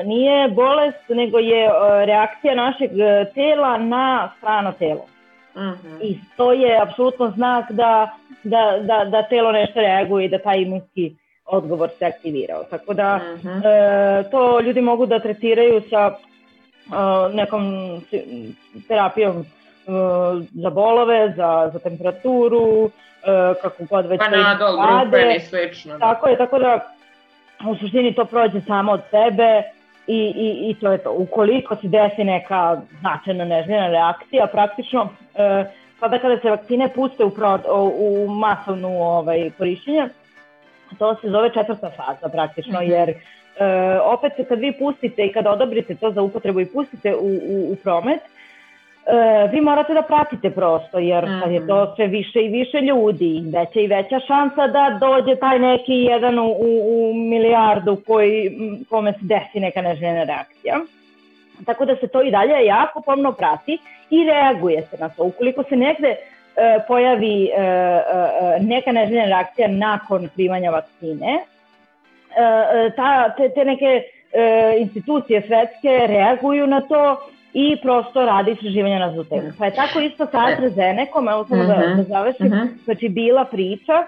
e, 0.00 0.04
nije 0.04 0.48
bolest, 0.48 1.08
nego 1.08 1.38
je 1.38 1.64
e, 1.64 1.70
reakcija 2.06 2.54
našeg 2.54 2.90
tela 3.34 3.78
na 3.78 4.32
strano 4.38 4.72
telo. 4.72 5.06
Mm 5.56 5.60
-hmm. 5.60 5.98
I 6.02 6.18
to 6.36 6.52
je 6.52 6.80
apsolutno 6.82 7.30
znak 7.30 7.70
da, 7.70 8.10
da, 8.42 8.78
da, 8.80 9.04
da 9.04 9.22
telo 9.22 9.52
nešto 9.52 9.80
reaguje 9.80 10.24
i 10.24 10.28
da 10.28 10.38
taj 10.38 10.58
imunski 10.58 11.14
odgovor 11.46 11.90
se 11.98 12.04
aktivirao. 12.04 12.64
Tako 12.64 12.94
da 12.94 13.20
uh 13.34 13.38
mhm. 13.38 13.48
-huh. 13.48 14.20
e, 14.20 14.30
to 14.30 14.60
ljudi 14.60 14.80
mogu 14.80 15.06
da 15.06 15.18
tretiraju 15.18 15.82
sa 15.90 16.10
e, 16.10 17.34
nekom 17.34 17.64
terapijom 18.88 19.36
e, 19.40 19.44
za 20.52 20.70
bolove, 20.70 21.32
za, 21.36 21.70
za 21.72 21.78
temperaturu, 21.78 22.86
e, 22.86 23.54
kako 23.62 23.84
god 23.90 24.06
već 24.06 24.18
Panadol, 24.18 24.76
brufen 25.10 25.36
i 25.36 25.40
slično. 25.40 25.92
Da. 25.92 25.98
Tako 25.98 26.28
je, 26.28 26.36
tako 26.36 26.58
da 26.58 26.94
u 27.70 27.76
suštini 27.76 28.14
to 28.14 28.24
prođe 28.24 28.60
samo 28.60 28.92
od 28.92 29.00
sebe 29.10 29.62
i, 30.06 30.32
i, 30.36 30.70
i 30.70 30.74
to 30.80 30.92
je 30.92 30.98
to. 30.98 31.12
Ukoliko 31.12 31.76
se 31.76 31.88
desi 31.88 32.24
neka 32.24 32.80
značajna 33.00 33.44
nežnjena 33.44 33.88
reakcija, 33.88 34.46
praktično 34.46 35.08
e, 35.34 35.64
sada 36.00 36.18
kada 36.18 36.38
se 36.38 36.50
vakcine 36.50 36.88
puste 36.94 37.24
u, 37.24 37.30
pro, 37.30 37.58
u 37.98 38.28
masovnu 38.28 39.02
ovaj, 39.02 39.50
korišćenje, 39.58 40.08
to 40.98 41.14
se 41.14 41.28
zove 41.28 41.50
četvrta 41.54 41.90
faza 41.90 42.28
praktično, 42.28 42.80
jer 42.80 43.08
e, 43.08 43.14
opet 44.04 44.32
kad 44.48 44.58
vi 44.58 44.72
pustite 44.72 45.22
i 45.22 45.32
kad 45.32 45.46
odobrite 45.46 45.94
to 45.94 46.10
za 46.10 46.22
upotrebu 46.22 46.60
i 46.60 46.66
pustite 46.66 47.14
u, 47.14 47.26
u, 47.26 47.72
u 47.72 47.76
promet, 47.82 48.20
e, 48.20 49.48
vi 49.52 49.60
morate 49.60 49.94
da 49.94 50.02
pratite 50.02 50.50
prosto, 50.50 50.98
jer 50.98 51.24
kad 51.42 51.52
je 51.52 51.66
to 51.66 51.94
sve 51.96 52.06
više 52.06 52.42
i 52.42 52.48
više 52.48 52.80
ljudi, 52.80 53.42
veća 53.46 53.80
i 53.80 53.86
veća 53.86 54.20
šansa 54.26 54.66
da 54.66 54.98
dođe 55.00 55.36
taj 55.36 55.58
neki 55.58 55.94
jedan 55.94 56.38
u, 56.38 56.46
u, 56.46 57.10
u 57.10 57.14
milijardu 57.14 57.96
koji, 58.06 58.58
kome 58.90 59.12
se 59.12 59.18
desi 59.22 59.60
neka 59.60 59.82
neželjena 59.82 60.24
reakcija. 60.24 60.80
Tako 61.66 61.84
da 61.84 61.96
se 61.96 62.08
to 62.08 62.22
i 62.22 62.30
dalje 62.30 62.66
jako 62.66 63.00
pomno 63.00 63.32
prati 63.32 63.78
i 64.10 64.24
reaguje 64.24 64.82
se 64.82 64.96
na 65.00 65.08
to. 65.08 65.24
Ukoliko 65.24 65.62
se 65.62 65.76
negde 65.76 66.08
E, 66.08 66.33
pojavi 66.88 67.44
e, 67.44 67.60
e, 67.60 68.60
neka 68.60 68.92
neželjena 68.92 69.26
reakcija 69.26 69.68
nakon 69.68 70.28
primanja 70.34 70.70
vakcine, 70.70 71.38
ta, 72.96 73.34
te, 73.36 73.48
te 73.48 73.64
neke 73.64 74.02
institucije 74.78 75.42
svetske 75.46 76.06
reaguju 76.06 76.66
na 76.66 76.80
to 76.80 77.20
i 77.52 77.76
prosto 77.82 78.24
radi 78.24 78.50
istraživanja 78.50 78.98
na 78.98 79.14
tu 79.14 79.24
temu. 79.24 79.52
Pa 79.58 79.64
je 79.64 79.74
tako 79.74 80.00
isto 80.00 80.26
sa 80.26 80.46
AstraZenecom, 80.46 81.28
evo 81.28 81.44
samo 81.48 81.64
da, 81.64 81.76
mhm. 81.76 81.96
da 81.96 82.02
završim, 82.02 82.46
uh 82.46 82.52
mhm. 82.52 82.62
-huh. 82.62 82.84
znači 82.84 83.08
bila 83.08 83.44
priča 83.44 84.06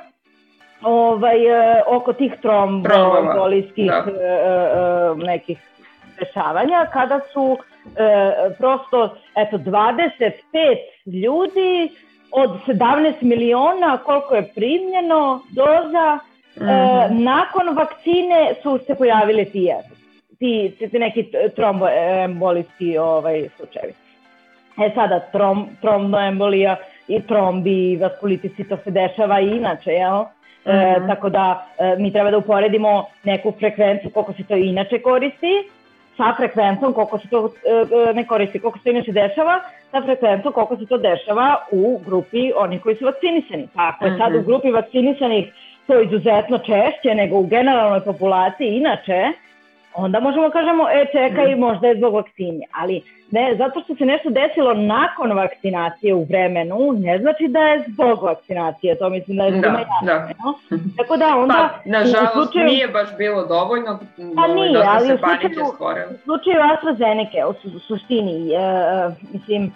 ovaj, 0.83 1.39
oko 1.87 2.13
tih 2.13 2.33
trombolijskih 2.43 3.87
da. 3.87 5.15
nekih 5.15 5.59
dešavanja, 6.19 6.87
kada 6.93 7.21
su 7.33 7.59
prosto 8.59 9.17
eto, 9.37 9.59
25 9.59 10.31
ljudi 11.07 11.91
od 12.37 12.51
17 12.67 13.23
miliona 13.23 13.99
koliko 13.99 14.35
je 14.35 14.53
primljeno 14.55 15.41
doza, 15.51 16.15
mm 16.15 16.61
-hmm. 16.61 17.05
e, 17.05 17.09
mhm. 17.09 17.23
nakon 17.23 17.77
vakcine 17.77 18.55
su 18.63 18.79
se 18.87 18.95
pojavili 18.95 19.45
ti, 19.45 19.73
ti, 20.39 20.75
ti, 20.79 20.89
ti 20.89 20.99
neki 20.99 21.27
tromboembolijski 21.57 22.99
ovaj, 22.99 23.49
slučajevi. 23.57 23.93
E 24.79 24.91
sada, 24.95 25.21
trom, 25.21 25.69
tromboembolija 25.81 26.77
i 27.09 27.21
trombi 27.21 27.93
i 27.93 27.97
vaskulitisi, 27.97 28.69
to 28.69 28.77
se 28.85 28.91
dešava 28.91 29.41
i 29.41 29.49
inače, 29.49 29.91
jel? 29.91 30.21
Mm 30.21 30.71
-hmm. 30.71 31.05
e, 31.05 31.07
tako 31.07 31.29
da 31.29 31.67
e, 31.79 31.97
mi 31.99 32.13
treba 32.13 32.31
da 32.31 32.39
uporedimo 32.39 33.07
neku 33.25 33.53
frekvenciju 33.59 34.11
koliko 34.11 34.33
se 34.33 34.45
to 34.45 34.57
inače 34.57 34.99
koristi 34.99 35.71
sa 36.17 36.35
frekvencom 36.37 36.93
koliko 36.93 37.19
se 37.19 37.29
to 37.29 37.53
e, 37.65 37.71
e, 38.11 38.13
ne 38.15 38.27
koristi, 38.27 38.59
koliko 38.59 38.79
se 38.79 38.85
to 38.85 38.91
inače 38.91 39.13
dešava, 39.13 39.61
sa 39.91 40.03
frekvencom 40.03 40.53
koliko 40.53 40.77
se 40.77 40.87
to 40.87 40.99
dešava 40.99 41.57
u 41.71 42.01
grupi 42.07 42.53
onih 42.57 42.83
koji 42.83 42.97
su 42.97 43.05
vakcinisani. 43.05 43.69
Pa 43.75 43.89
ako 43.89 44.07
je 44.07 44.19
sad 44.19 44.35
u 44.35 44.39
mhm. 44.39 44.47
grupi 44.47 44.71
vakcinisanih 44.71 45.53
to 45.87 46.01
izuzetno 46.01 46.59
češće 46.59 47.15
nego 47.15 47.37
u 47.37 47.47
generalnoj 47.47 48.01
populaciji 48.05 48.69
inače, 48.69 49.33
onda 49.97 50.21
možemo 50.21 50.51
kažemo, 50.51 50.89
e 50.91 51.07
čekaj, 51.13 51.55
mm. 51.55 51.59
možda 51.59 51.87
je 51.87 51.97
zbog 51.97 52.15
vakcine. 52.15 52.67
Ali 52.73 53.03
ne, 53.31 53.55
zato 53.59 53.81
što 53.81 53.95
se 53.95 54.05
nešto 54.05 54.31
desilo 54.31 54.75
nakon 54.75 55.33
vakcinacije 55.33 56.15
u 56.15 56.25
vremenu, 56.25 56.79
ne 56.99 57.19
znači 57.19 57.49
da 57.49 57.61
je 57.61 57.85
zbog 57.89 58.23
vakcinacije, 58.23 58.99
to 58.99 59.09
mislim 59.11 59.37
da 59.37 59.45
je 59.45 59.51
da, 59.51 59.85
da. 60.03 60.29
No? 60.45 60.55
Tako 60.97 61.17
da 61.17 61.37
onda... 61.37 61.55
Pa, 61.55 61.91
nažalost, 61.91 62.33
slučaju, 62.33 62.67
nije 62.67 62.89
baš 62.89 63.17
bilo 63.19 63.47
dovoljno, 63.47 63.99
pa 64.37 64.47
nije, 64.47 64.73
dosta 64.73 64.91
ali 64.91 65.07
se 65.07 65.19
panike 65.21 65.61
stvorilo. 65.75 66.07
U 66.11 66.19
slučaju 66.25 66.57
AstraZeneca, 66.75 67.49
u, 67.49 67.53
su, 67.53 67.79
suštini, 67.79 68.55
e, 68.55 68.59
mislim, 69.33 69.73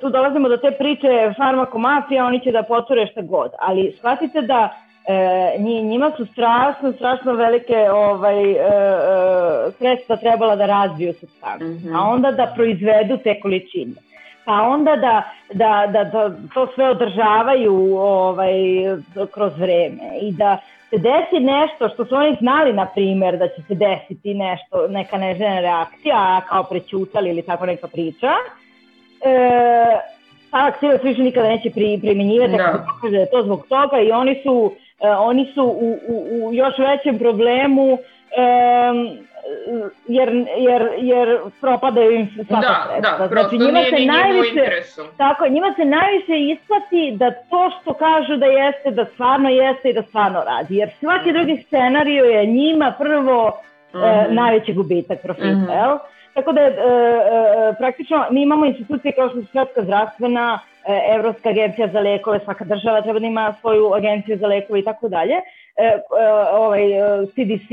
tu 0.00 0.10
dolazimo 0.10 0.48
do 0.48 0.56
te 0.56 0.70
priče 0.70 1.32
farmakomafija, 1.36 2.26
oni 2.26 2.40
će 2.40 2.52
da 2.52 2.62
poture 2.62 3.06
šta 3.06 3.22
god, 3.22 3.50
ali 3.60 3.94
shvatite 3.98 4.40
da 4.40 4.83
e, 5.08 5.58
njima 5.82 6.12
su 6.16 6.26
strašno, 6.26 6.92
strašno 6.92 7.32
velike 7.32 7.90
ovaj, 7.90 8.50
e, 8.50 8.54
e, 8.54 9.70
sredstva 9.78 10.16
trebala 10.16 10.56
da 10.56 10.66
razviju 10.66 11.12
substancu, 11.12 11.64
mm 11.64 11.78
-hmm. 11.78 11.96
a 11.96 12.08
onda 12.08 12.30
da 12.30 12.52
proizvedu 12.56 13.16
te 13.24 13.40
količine 13.40 13.94
pa 14.44 14.52
onda 14.52 14.96
da, 14.96 15.22
da, 15.52 15.86
da, 15.92 16.04
da 16.04 16.36
to 16.54 16.66
sve 16.74 16.88
održavaju 16.88 17.96
ovaj, 17.96 18.54
kroz 19.34 19.58
vreme 19.58 20.18
i 20.22 20.32
da 20.32 20.58
se 20.90 20.98
desi 20.98 21.44
nešto 21.44 21.88
što 21.88 22.04
su 22.04 22.14
oni 22.14 22.36
znali, 22.40 22.72
na 22.72 22.86
primer, 22.86 23.38
da 23.38 23.48
će 23.48 23.62
se 23.68 23.74
desiti 23.74 24.34
nešto, 24.34 24.86
neka 24.88 25.18
nežena 25.18 25.60
reakcija, 25.60 26.40
kao 26.48 26.64
prećutali 26.64 27.30
ili 27.30 27.42
tako 27.42 27.66
neka 27.66 27.88
priča, 27.88 28.32
e, 29.24 29.98
ta 30.50 30.72
se 30.80 30.98
više 31.02 31.22
nikada 31.22 31.48
neće 31.48 31.70
pri, 31.70 31.98
primjenjivati, 32.00 32.56
da. 32.56 32.84
da 33.10 33.18
je 33.18 33.30
to 33.30 33.42
zbog 33.42 33.66
toga 33.68 34.00
i 34.00 34.12
oni 34.12 34.40
su 34.42 34.72
oni 35.00 35.52
su 35.54 35.62
u, 35.62 35.98
u, 36.08 36.48
u 36.48 36.54
još 36.54 36.74
većem 36.78 37.18
problemu 37.18 37.92
um, 37.92 39.18
jer, 40.08 40.46
jer, 40.58 40.88
jer 40.98 41.38
propadaju 41.60 42.10
im 42.10 42.30
svaka 42.48 42.66
da, 42.66 42.86
sredstva. 42.88 43.26
Da, 43.26 43.28
znači, 43.28 43.58
njima 43.58 43.78
nije 43.78 43.90
se 43.90 44.04
najviše, 44.06 44.60
Tako, 45.16 45.48
njima 45.48 45.74
se 45.76 45.84
najviše 45.84 46.52
isplati 46.52 47.12
da 47.16 47.30
to 47.30 47.70
što 47.80 47.94
kažu 47.94 48.36
da 48.36 48.46
jeste, 48.46 48.90
da 48.90 49.04
stvarno 49.04 49.48
jeste 49.48 49.90
i 49.90 49.92
da 49.92 50.02
stvarno 50.02 50.42
radi. 50.46 50.76
Jer 50.76 50.90
svaki 51.00 51.30
mm. 51.30 51.32
drugi 51.32 51.64
scenariju 51.66 52.24
je 52.24 52.46
njima 52.46 52.94
prvo 52.98 53.48
mm 53.94 53.98
e, 53.98 54.24
mhm. 54.24 54.34
najveći 54.34 54.72
gubitak 54.72 55.22
profita, 55.22 55.46
mm 55.46 55.70
jel? 55.70 55.98
Tako 56.34 56.52
da, 56.52 56.60
e, 56.60 56.70
e, 56.70 57.74
praktično, 57.78 58.26
mi 58.30 58.42
imamo 58.42 58.66
institucije 58.66 59.12
kao 59.12 59.28
što 59.28 59.40
su 59.40 59.46
Svetska 59.52 59.82
zdravstvena, 59.82 60.58
e, 60.86 61.00
Evropska 61.16 61.48
agencija 61.48 61.88
za 61.88 62.00
lekove, 62.00 62.40
svaka 62.44 62.64
država 62.64 63.02
treba 63.02 63.18
da 63.18 63.26
ima 63.26 63.54
svoju 63.60 63.94
agenciju 63.94 64.38
za 64.38 64.46
lekove 64.46 64.80
i 64.80 64.84
tako 64.84 65.08
dalje. 65.08 65.34
E, 65.34 65.84
e, 65.84 66.00
ovaj, 66.52 66.82
CDC 67.34 67.70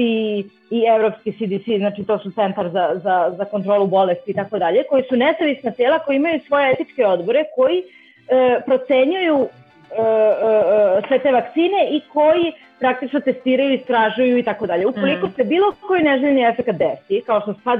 i 0.72 0.86
Evropski 0.96 1.32
CDC, 1.32 1.66
znači 1.78 2.04
to 2.04 2.20
su 2.20 2.32
centar 2.32 2.70
za, 2.70 2.90
za, 3.04 3.34
za 3.38 3.46
kontrolu 3.46 3.88
bolesti 3.88 4.32
i 4.32 4.34
tako 4.34 4.60
dalje, 4.60 4.84
koji 4.90 5.04
su 5.04 5.16
nesavisna 5.16 5.72
tela 5.72 6.00
koji 6.00 6.16
imaju 6.16 6.40
svoje 6.48 6.72
etičke 6.72 7.06
odbore 7.06 7.44
koji 7.56 7.78
e, 7.78 8.62
procenjuju 8.66 9.40
e, 9.42 10.02
e, 10.02 11.02
sve 11.08 11.20
te 11.20 11.32
vakcine 11.32 11.88
i 11.92 12.02
koji 12.14 12.54
praktično 12.80 13.20
testiraju, 13.20 13.74
istražuju 13.74 14.38
i 14.38 14.44
tako 14.44 14.68
dalje. 14.68 14.88
Ukoliko 14.88 15.28
mm. 15.28 15.32
se 15.36 15.44
bilo 15.44 15.74
koji 15.88 16.04
neželjeni 16.04 16.44
efekt 16.44 16.72
desi, 16.72 17.24
kao 17.26 17.42
što 17.42 17.54
sad 17.64 17.80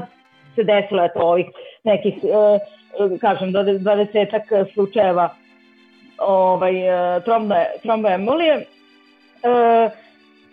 se 0.56 0.64
desilo 0.64 1.04
eto 1.04 1.20
ovih 1.20 1.46
nekih, 1.84 2.14
e, 2.24 3.18
kažem, 3.22 3.54
20 3.54 4.74
slučajeva 4.74 5.30
ovaj, 6.18 6.74
trombe, 7.26 7.66
tromboembolije, 7.82 8.54
e, 8.56 9.90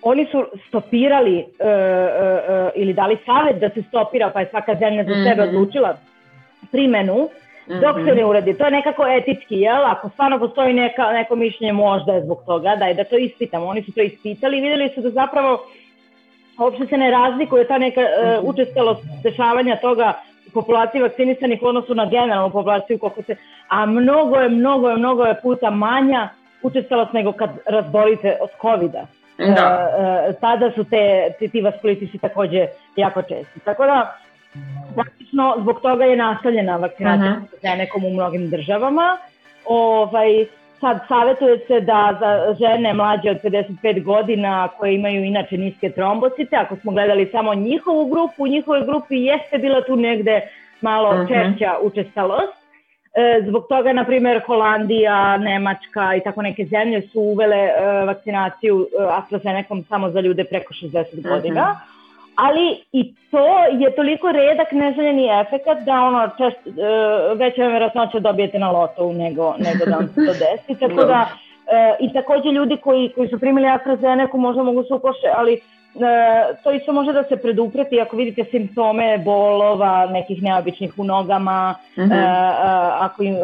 oni 0.03 0.27
su 0.31 0.45
stopirali 0.69 1.37
uh, 1.39 1.45
uh, 1.45 2.71
ili 2.75 2.93
dali 2.93 3.17
savet 3.27 3.61
da 3.61 3.71
se 3.71 3.83
stopira, 3.89 4.31
pa 4.31 4.41
je 4.41 4.49
svaka 4.51 4.75
zemlja 4.75 5.05
za 5.05 5.15
sebe 5.15 5.47
mhm. 5.47 5.57
odlučila 5.57 5.97
primenu, 6.71 7.29
dok 7.67 7.97
se 7.97 8.15
ne 8.15 8.23
mhm. 8.23 8.31
uradi. 8.31 8.59
To 8.59 8.65
je 8.65 8.71
nekako 8.71 9.07
etički, 9.07 9.55
jel? 9.55 9.85
Ako 9.85 10.09
stvarno 10.09 10.39
postoji 10.39 10.75
neka, 10.75 11.13
neko 11.13 11.37
mišljenje, 11.37 11.73
možda 11.73 12.13
je 12.13 12.25
zbog 12.25 12.43
toga, 12.47 12.77
da 12.77 12.93
da 12.93 13.05
to 13.05 13.17
ispitamo. 13.17 13.67
Oni 13.67 13.83
su 13.83 13.93
to 13.93 14.03
ispitali 14.03 14.59
i 14.59 14.61
videli 14.61 14.91
su 14.95 15.01
da 15.01 15.11
zapravo 15.11 15.65
uopšte 16.59 16.87
se 16.87 16.97
ne 16.97 17.11
razlikuje 17.11 17.67
ta 17.67 17.79
neka 17.79 18.01
uh, 18.01 18.45
učestalost 18.45 19.03
dešavanja 19.23 19.77
toga 19.77 20.13
u 20.47 20.51
populaciji 20.51 21.03
vakcinisanih 21.03 21.63
u 21.63 21.67
odnosu 21.67 21.95
na 21.95 22.07
generalnu 22.07 22.51
populaciju, 22.51 22.99
koliko 22.99 23.23
se, 23.23 23.37
a 23.69 23.87
mnogo 23.87 24.37
je, 24.37 24.49
mnogo 24.49 24.91
je, 24.91 24.97
mnogo 24.97 25.25
je 25.25 25.41
puta 25.43 25.71
manja 25.71 26.29
učestalost 26.63 27.13
nego 27.13 27.33
kad 27.33 27.51
razbolite 27.67 28.37
od 28.41 28.51
COVID-a. 28.63 29.07
Da. 29.39 29.91
E, 29.99 30.31
e, 30.31 30.33
tada 30.41 30.71
su 30.71 30.85
te, 30.85 31.33
te 31.39 31.49
ti 31.49 31.61
vaskulitisi 31.61 32.19
takođe 32.19 32.67
jako 32.97 33.23
česti. 33.23 33.61
Tako 33.65 33.87
da, 33.87 34.17
praktično 34.95 35.55
zbog 35.61 35.81
toga 35.81 36.05
je 36.05 36.17
nastavljena 36.17 36.77
vakcinacija 36.77 37.31
uh 37.31 37.61
-huh. 37.63 37.79
nekom 37.79 38.05
u 38.05 38.11
mnogim 38.11 38.51
državama. 38.51 39.17
Ovaj, 39.65 40.47
sad 40.81 40.99
savjetuje 41.09 41.59
se 41.67 41.81
da 41.81 42.17
za 42.21 42.55
žene 42.61 42.95
mlađe 42.95 43.31
od 43.31 43.37
55 43.43 44.05
godina 44.05 44.69
koje 44.69 44.95
imaju 44.95 45.25
inače 45.25 45.57
niske 45.57 45.91
trombocite, 45.91 46.57
ako 46.57 46.77
smo 46.77 46.93
gledali 46.93 47.29
samo 47.33 47.55
njihovu 47.55 48.07
grupu, 48.07 48.43
u 48.43 48.47
njihovoj 48.47 48.85
grupi 48.87 49.17
jeste 49.17 49.59
bila 49.59 49.81
tu 49.83 49.97
negde 49.97 50.41
malo 50.81 51.09
uh 51.09 51.17
-huh. 51.17 51.29
češća 51.29 51.75
učestalost, 51.83 52.59
E, 53.15 53.43
zbog 53.49 53.67
toga, 53.69 53.93
na 53.93 54.05
primjer, 54.05 54.41
Holandija, 54.47 55.37
Nemačka 55.37 56.15
i 56.17 56.21
tako 56.25 56.43
neke 56.43 56.65
zemlje 56.65 57.03
su 57.03 57.21
uvele 57.21 57.57
e, 57.57 57.73
vakcinaciju 58.07 58.89
e, 59.01 59.05
AstraZeneca 59.11 59.75
samo 59.89 60.11
za 60.11 60.21
ljude 60.21 60.45
preko 60.45 60.75
60 60.75 61.29
godina. 61.29 61.63
Mm 61.63 61.67
-hmm. 61.67 61.98
Ali 62.47 62.83
i 62.93 63.15
to 63.31 63.47
je 63.81 63.97
toliko 63.97 64.33
redak 64.33 64.73
neželjeni 64.73 65.29
efekt 65.41 65.67
da 65.85 65.93
ono 65.93 66.29
čest, 66.29 66.61
veća 67.37 67.63
je 67.63 67.69
verovatnoća 67.69 68.19
dobijete 68.19 68.59
na 68.59 68.71
lotovu 68.71 69.13
nego, 69.13 69.55
nego 69.59 69.85
da 69.87 69.97
vam 69.97 70.09
se 70.09 70.15
to 70.15 70.33
desi. 70.33 70.81
Tako 70.81 71.05
da, 71.05 71.29
i 72.01 72.13
takođe 72.13 72.49
ljudi 72.49 72.77
koji, 72.77 73.13
koji 73.15 73.29
su 73.29 73.39
primili 73.39 73.69
AstraZeneca 73.69 74.37
možda 74.37 74.63
mogu 74.63 74.83
se 74.83 74.95
ukoše, 74.95 75.29
ali 75.37 75.53
E, 75.53 75.78
to 76.63 76.73
isto 76.73 76.93
može 76.93 77.13
da 77.13 77.25
se 77.25 77.37
predupreti 77.37 78.01
ako 78.01 78.17
vidite 78.17 78.45
simptome 78.51 79.19
bolova, 79.19 80.07
nekih 80.07 80.43
neobičnih 80.43 80.99
u 80.99 81.05
nogama, 81.05 81.75
uh 81.97 82.05
-huh. 82.05 82.13
e, 82.13 82.27
ako 83.01 83.23
im 83.23 83.37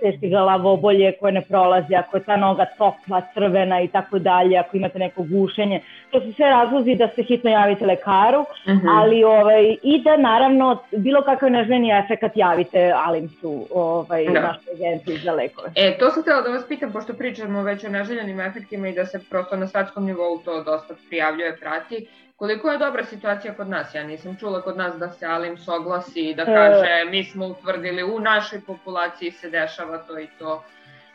teške 0.00 0.28
glavobolje 0.28 1.12
koje 1.20 1.32
ne 1.32 1.40
prolaze, 1.40 1.94
ako 1.94 2.16
je 2.16 2.24
ta 2.24 2.36
noga 2.36 2.66
topla, 2.78 3.22
crvena 3.34 3.80
i 3.80 3.88
tako 3.88 4.18
dalje, 4.18 4.58
ako 4.58 4.76
imate 4.76 4.98
neko 4.98 5.22
gušenje. 5.22 5.80
To 6.10 6.20
su 6.20 6.32
sve 6.32 6.50
razlozi 6.50 6.94
da 6.94 7.08
se 7.08 7.22
hitno 7.22 7.50
javite 7.50 7.86
lekaru, 7.86 8.40
uh 8.40 8.46
-huh. 8.66 8.98
ali 8.98 9.24
ovaj, 9.24 9.76
i 9.82 10.02
da 10.02 10.16
naravno 10.16 10.78
bilo 10.90 11.22
kakav 11.22 11.50
neželjeni 11.50 11.90
efekt 11.90 12.36
javite 12.36 12.92
Alimsu, 12.96 13.66
ovaj, 13.74 14.24
da. 14.24 14.40
našoj 14.40 14.72
agenciji 14.74 15.18
za 15.18 15.32
lekove. 15.32 15.68
E, 15.74 15.98
to 15.98 16.10
sam 16.10 16.22
htela 16.22 16.42
da 16.42 16.50
vas 16.50 16.64
pitam, 16.68 16.92
pošto 16.92 17.12
pričamo 17.12 17.62
već 17.62 17.84
o 17.84 17.88
neželjenim 17.88 18.40
efektima 18.40 18.88
i 18.88 18.92
da 18.92 19.06
se 19.06 19.20
prosto 19.30 19.56
na 19.56 19.66
svetskom 19.66 20.04
nivou 20.04 20.38
to 20.38 20.62
dosta 20.62 20.94
prijavljuje, 21.08 21.56
prati, 21.72 22.06
koliko 22.36 22.70
je 22.70 22.78
dobra 22.78 23.04
situacija 23.04 23.54
kod 23.54 23.68
nas? 23.68 23.94
Ja 23.94 24.04
nisam 24.04 24.36
čula 24.40 24.62
kod 24.62 24.76
nas 24.76 24.98
da 24.98 25.08
se 25.08 25.26
Alim 25.26 25.58
soglasi 25.58 26.20
i 26.20 26.34
da 26.34 26.42
e. 26.42 26.46
kaže 26.46 27.10
mi 27.10 27.24
smo 27.24 27.46
utvrdili 27.46 28.02
u 28.04 28.20
našoj 28.20 28.60
populaciji 28.66 29.30
se 29.30 29.50
dešava 29.50 29.98
to 29.98 30.18
i 30.18 30.26
to. 30.38 30.64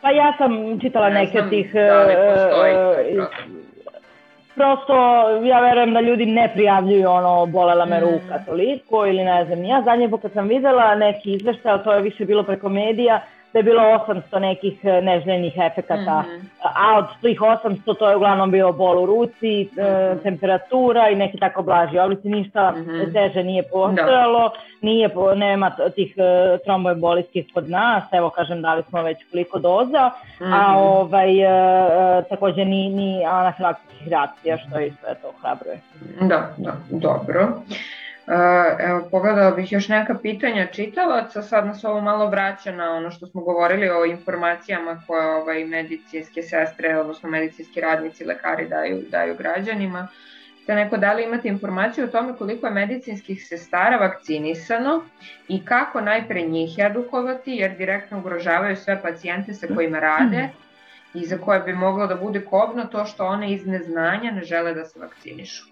Pa 0.01 0.11
ja 0.11 0.33
sam 0.37 0.79
čitala 0.81 1.09
ne 1.09 1.19
neke 1.19 1.43
tih... 1.49 1.73
Da 1.73 2.03
li 2.03 2.13
postoji 2.13 2.73
uh, 3.19 3.25
prosto 4.55 4.95
ja 5.43 5.59
verujem 5.59 5.93
da 5.93 6.01
ljudi 6.01 6.25
ne 6.25 6.49
prijavljuju 6.53 7.09
ono 7.09 7.45
bolela 7.45 7.85
me 7.85 7.99
ruka 7.99 8.39
toliko 8.45 9.05
ili 9.05 9.23
ne 9.23 9.45
znam 9.45 9.63
ja 9.63 9.81
zadnje 9.85 10.09
kad 10.21 10.31
sam 10.33 10.47
videla 10.47 10.95
neki 10.95 11.33
izveštaj, 11.33 11.83
to 11.83 11.93
je 11.93 12.01
više 12.01 12.25
bilo 12.25 12.43
preko 12.43 12.69
medija, 12.69 13.21
da 13.53 13.59
je 13.59 13.63
bilo 13.63 13.81
800 13.81 14.39
nekih 14.39 14.85
e, 14.85 15.01
neželjenih 15.01 15.53
efekata, 15.57 16.21
mm 16.21 16.25
-hmm. 16.25 16.41
a 16.61 16.97
od 16.97 17.05
tih 17.21 17.39
800 17.41 17.97
to 17.99 18.09
je 18.09 18.15
uglavnom 18.15 18.51
bio 18.51 18.71
bol 18.71 19.03
u 19.03 19.05
ruci, 19.05 19.69
mm 19.71 19.79
-hmm. 19.79 20.23
temperatura 20.23 21.09
i 21.09 21.15
neki 21.15 21.37
tako 21.37 21.61
blaži 21.61 21.99
oblici, 21.99 22.29
ništa 22.29 22.71
mm 22.71 22.85
-hmm. 22.85 23.13
teže 23.13 23.43
nije 23.43 23.63
postojalo, 23.63 24.49
da. 24.49 24.55
nije, 24.81 25.09
nema 25.35 25.71
tih 25.95 26.15
uh, 26.17 26.59
tromboemboliskih 26.65 27.45
kod 27.53 27.69
nas, 27.69 28.03
evo 28.11 28.29
kažem 28.29 28.61
dali 28.61 28.83
smo 28.83 29.01
već 29.01 29.17
koliko 29.31 29.59
doza, 29.59 30.11
mm 30.39 30.43
-hmm. 30.43 30.53
a 30.53 30.79
ovaj, 30.79 31.45
uh, 31.45 32.25
takođe 32.29 32.65
ni, 32.65 32.89
ni 32.89 33.25
anafilaktičnih 33.25 34.07
reakcija, 34.07 34.57
što 34.57 34.79
je 34.79 34.93
sve 35.01 35.15
to 35.15 35.31
hrabruje. 35.41 35.79
Da, 36.21 36.53
da, 36.57 36.73
dobro. 36.89 37.47
Evo, 38.79 39.07
pogledala 39.11 39.51
bih 39.51 39.71
još 39.71 39.87
neka 39.87 40.15
pitanja 40.21 40.65
čitalaca, 40.65 41.41
sad 41.41 41.65
nas 41.65 41.83
ovo 41.83 42.01
malo 42.01 42.29
vraća 42.29 42.71
na 42.71 42.91
ono 42.91 43.11
što 43.11 43.27
smo 43.27 43.41
govorili 43.41 43.89
o 43.89 44.05
informacijama 44.05 45.03
koje 45.07 45.35
ovaj, 45.35 45.65
medicinske 45.65 46.41
sestre, 46.41 46.97
odnosno 46.97 47.29
medicinski 47.29 47.81
radnici, 47.81 48.25
lekari 48.25 48.67
daju, 48.67 49.01
daju 49.09 49.35
građanima. 49.37 50.07
Te 50.65 50.75
neko 50.75 50.97
da 50.97 51.13
li 51.13 51.23
imate 51.23 51.47
informaciju 51.47 52.05
o 52.05 52.07
tome 52.07 52.33
koliko 52.37 52.67
je 52.67 52.73
medicinskih 52.73 53.47
sestara 53.47 53.97
vakcinisano 53.97 55.03
i 55.47 55.65
kako 55.65 56.01
najpre 56.01 56.41
njih 56.41 56.75
edukovati, 56.79 57.51
jer 57.51 57.77
direktno 57.77 58.19
ugrožavaju 58.19 58.75
sve 58.75 59.01
pacijente 59.01 59.53
sa 59.53 59.67
kojima 59.75 59.99
rade 59.99 60.49
i 61.13 61.25
za 61.25 61.37
koje 61.37 61.59
bi 61.59 61.73
moglo 61.73 62.07
da 62.07 62.15
bude 62.15 62.45
kobno 62.45 62.85
to 62.85 63.05
što 63.05 63.25
one 63.25 63.53
iz 63.53 63.67
neznanja 63.67 64.31
ne 64.31 64.43
žele 64.43 64.73
da 64.73 64.85
se 64.85 64.99
vakcinišu. 64.99 65.63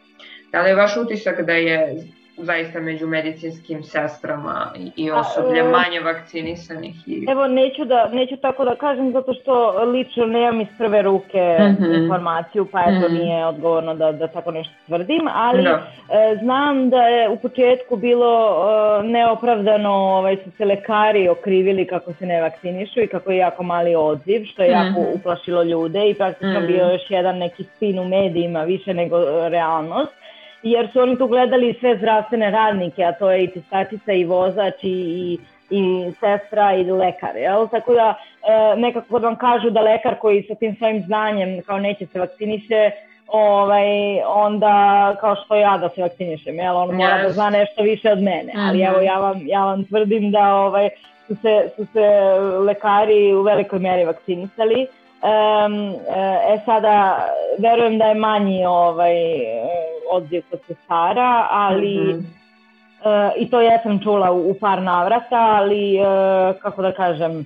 Da 0.52 0.62
li 0.62 0.70
je 0.70 0.76
vaš 0.76 0.98
utisak 0.98 1.42
da 1.42 1.54
je 1.54 1.96
zaista 2.38 2.80
među 2.80 3.08
medicinskim 3.08 3.84
sestrama 3.84 4.74
i 4.96 5.12
osoblje 5.12 5.64
manje 5.64 6.00
vakcinisanih? 6.00 6.96
I... 7.08 7.26
Evo, 7.30 7.48
neću, 7.48 7.86
da, 7.86 8.10
neću 8.14 8.38
tako 8.38 8.66
da 8.66 8.76
kažem 8.76 9.12
zato 9.12 9.34
što 9.34 9.84
lično 9.84 10.26
nemam 10.26 10.62
iz 10.62 10.68
prve 10.78 11.02
ruke 11.02 11.58
mm 11.60 11.84
-hmm. 11.84 12.04
informaciju, 12.04 12.68
pa 12.72 12.82
eto 12.82 13.10
mm 13.10 13.14
-hmm. 13.14 13.24
nije 13.24 13.46
odgovorno 13.46 13.96
da, 13.96 14.12
da 14.12 14.28
tako 14.28 14.52
nešto 14.52 14.74
tvrdim, 14.86 15.28
ali 15.34 15.64
da. 15.64 15.70
e, 15.70 16.38
znam 16.44 16.90
da 16.90 17.02
je 17.02 17.30
u 17.30 17.38
početku 17.38 17.96
bilo 17.96 18.56
e, 19.00 19.08
neopravdano, 19.08 19.92
ovaj, 19.92 20.38
su 20.44 20.52
se 20.58 20.66
lekari 20.66 21.30
okrivili 21.30 21.88
kako 21.88 22.14
se 22.14 22.26
ne 22.26 22.42
vakcinišu 22.42 23.02
i 23.02 23.08
kako 23.08 23.32
je 23.32 23.38
jako 23.38 23.64
mali 23.64 23.96
odziv, 23.96 24.46
što 24.46 24.64
je 24.64 24.70
mm 24.70 24.74
-hmm. 24.74 24.88
jako 24.88 25.12
uplašilo 25.14 25.64
ljude 25.64 26.10
i 26.10 26.14
praktično 26.14 26.60
mm 26.60 26.64
-hmm. 26.64 26.68
bio 26.68 26.86
još 26.86 27.02
jedan 27.10 27.38
neki 27.38 27.64
spin 27.64 28.00
u 28.00 28.08
medijima 28.08 28.64
više 28.64 28.94
nego 28.94 29.18
realnost 29.50 30.25
jer 30.72 30.90
su 30.94 31.00
oni 31.00 31.18
tu 31.18 31.28
gledali 31.28 31.76
sve 31.80 31.98
zdravstvene 31.98 32.52
radnike, 32.52 33.04
a 33.04 33.12
to 33.12 33.32
je 33.32 33.44
i 33.44 33.52
čistačica 33.52 34.12
i 34.12 34.24
vozač 34.26 34.84
i, 34.84 34.90
i, 34.90 35.40
i 35.70 36.12
sestra 36.20 36.74
i 36.76 36.84
lekar, 36.84 37.36
jel? 37.36 37.68
Tako 37.68 37.94
da 37.94 38.14
e, 38.14 38.76
nekako 38.76 39.20
da 39.20 39.28
vam 39.28 39.36
kažu 39.36 39.70
da 39.70 39.82
lekar 39.82 40.16
koji 40.20 40.44
sa 40.44 40.56
tim 40.56 40.76
svojim 40.76 41.04
znanjem 41.06 41.62
kao 41.62 41.80
neće 41.80 42.06
se 42.06 42.20
vakciniše, 42.20 42.92
ovaj, 43.28 43.88
onda 44.26 45.16
kao 45.22 45.36
što 45.36 45.56
ja 45.56 45.78
da 45.78 45.90
se 45.90 46.02
vakcinišem, 46.02 46.56
jel? 46.56 46.78
On 46.78 46.96
mora 46.96 47.18
yes. 47.18 47.24
da 47.24 47.30
zna 47.30 47.50
nešto 47.50 47.84
više 47.84 48.12
od 48.12 48.22
mene, 48.22 48.54
ali 48.58 48.82
evo 48.82 49.02
ja 49.02 49.20
vam, 49.20 49.42
ja 49.46 49.66
vam 49.66 49.84
tvrdim 49.84 50.32
da 50.32 50.56
ovaj, 50.56 50.90
su, 51.28 51.36
se, 51.36 51.70
su 51.76 51.86
se 51.94 52.10
lekari 52.66 53.34
u 53.34 53.42
velikoj 53.42 53.80
meri 53.80 54.06
vakcinisali, 54.06 54.88
e 56.54 56.60
sada, 56.66 57.26
verujem 57.60 57.98
da 57.98 58.06
je 58.06 58.16
manji 58.16 58.66
ovaj, 58.66 59.16
odziv 60.12 60.44
kod 60.50 60.60
sestara, 60.68 61.48
ali 61.52 61.98
mm 61.98 62.20
-hmm. 63.06 63.32
i 63.38 63.50
to 63.50 63.62
ja 63.62 63.80
sam 63.84 64.00
čula 64.00 64.32
u, 64.32 64.50
u 64.50 64.54
par 64.54 64.82
navrata, 64.82 65.40
ali 65.40 66.00
kako 66.62 66.82
da 66.82 66.92
kažem, 66.92 67.46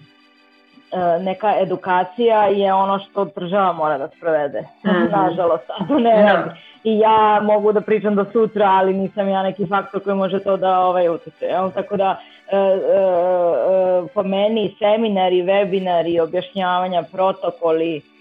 neka 1.21 1.53
edukacija 1.61 2.45
je 2.45 2.73
ono 2.73 2.99
što 2.99 3.25
država 3.25 3.73
mora 3.73 3.97
da 3.97 4.07
sprovede. 4.07 4.61
Mm 4.61 4.89
-hmm. 4.89 5.11
Nažalost, 5.11 5.69
a 5.69 5.87
to 5.87 5.99
ne 5.99 6.15
da. 6.15 6.21
radi. 6.21 6.49
I 6.83 6.99
ja 6.99 7.41
mogu 7.43 7.71
da 7.71 7.81
pričam 7.81 8.15
do 8.15 8.25
sutra, 8.33 8.65
ali 8.65 8.93
nisam 8.93 9.29
ja 9.29 9.43
neki 9.43 9.67
faktor 9.67 10.03
koji 10.03 10.15
može 10.15 10.39
to 10.39 10.57
da 10.57 10.79
ovaj, 10.79 11.09
utiče. 11.09 11.45
Jel? 11.45 11.71
Tako 11.71 11.97
da 11.97 12.19
e, 12.51 12.57
e, 12.57 12.59
e, 12.59 14.07
po 14.13 14.23
meni 14.23 14.75
seminari, 14.79 15.43
webinari, 15.43 16.23
objašnjavanja, 16.23 17.03
protokoli, 17.11 17.95
E, 17.95 17.97
e, 17.97 17.99
e, 17.99 18.18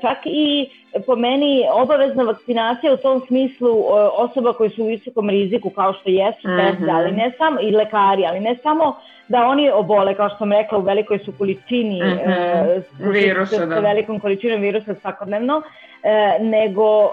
čak 0.00 0.18
i 0.24 0.70
po 1.06 1.16
meni 1.16 1.64
obavezna 1.72 2.22
vakcinacija 2.22 2.92
u 2.92 2.96
tom 2.96 3.22
smislu 3.26 3.84
osoba 4.16 4.52
koji 4.52 4.70
su 4.70 4.82
u 4.82 4.86
visokom 4.86 5.30
riziku 5.30 5.70
kao 5.70 5.92
što 5.92 6.10
jesu 6.10 6.48
mm 6.48 6.50
-hmm. 6.50 6.96
ali 6.96 7.12
ne 7.12 7.32
samo 7.38 7.60
i 7.60 7.70
lekari, 7.70 8.26
ali 8.26 8.40
ne 8.40 8.56
samo 8.62 8.96
da 9.28 9.46
oni 9.46 9.70
obole, 9.70 10.14
kao 10.14 10.28
što 10.28 10.38
sam 10.38 10.52
rekla, 10.52 10.78
u 10.78 10.82
velikoj 10.82 11.18
su 11.18 11.32
količini 11.38 12.02
mm 12.02 12.18
-hmm. 12.18 12.82
uh, 13.00 13.12
virusa, 13.12 13.66
da. 13.66 13.80
velikom 13.80 14.20
količinom 14.20 14.60
virusa 14.60 14.94
svakodnevno, 14.94 15.56
uh, 15.56 16.46
nego 16.46 17.04
uh, 17.04 17.10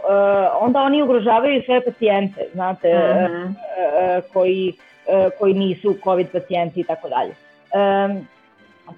onda 0.60 0.82
oni 0.82 1.02
ugrožavaju 1.02 1.62
sve 1.66 1.86
pacijente, 1.86 2.46
znate, 2.54 2.94
mm 2.94 3.02
-hmm. 3.02 3.48
uh, 3.48 4.24
koji, 4.34 4.74
uh, 5.08 5.32
koji 5.40 5.54
nisu 5.54 5.96
COVID 6.04 6.28
pacijenti 6.32 6.80
i 6.80 6.84
tako 6.84 7.10
dalje. 7.10 7.34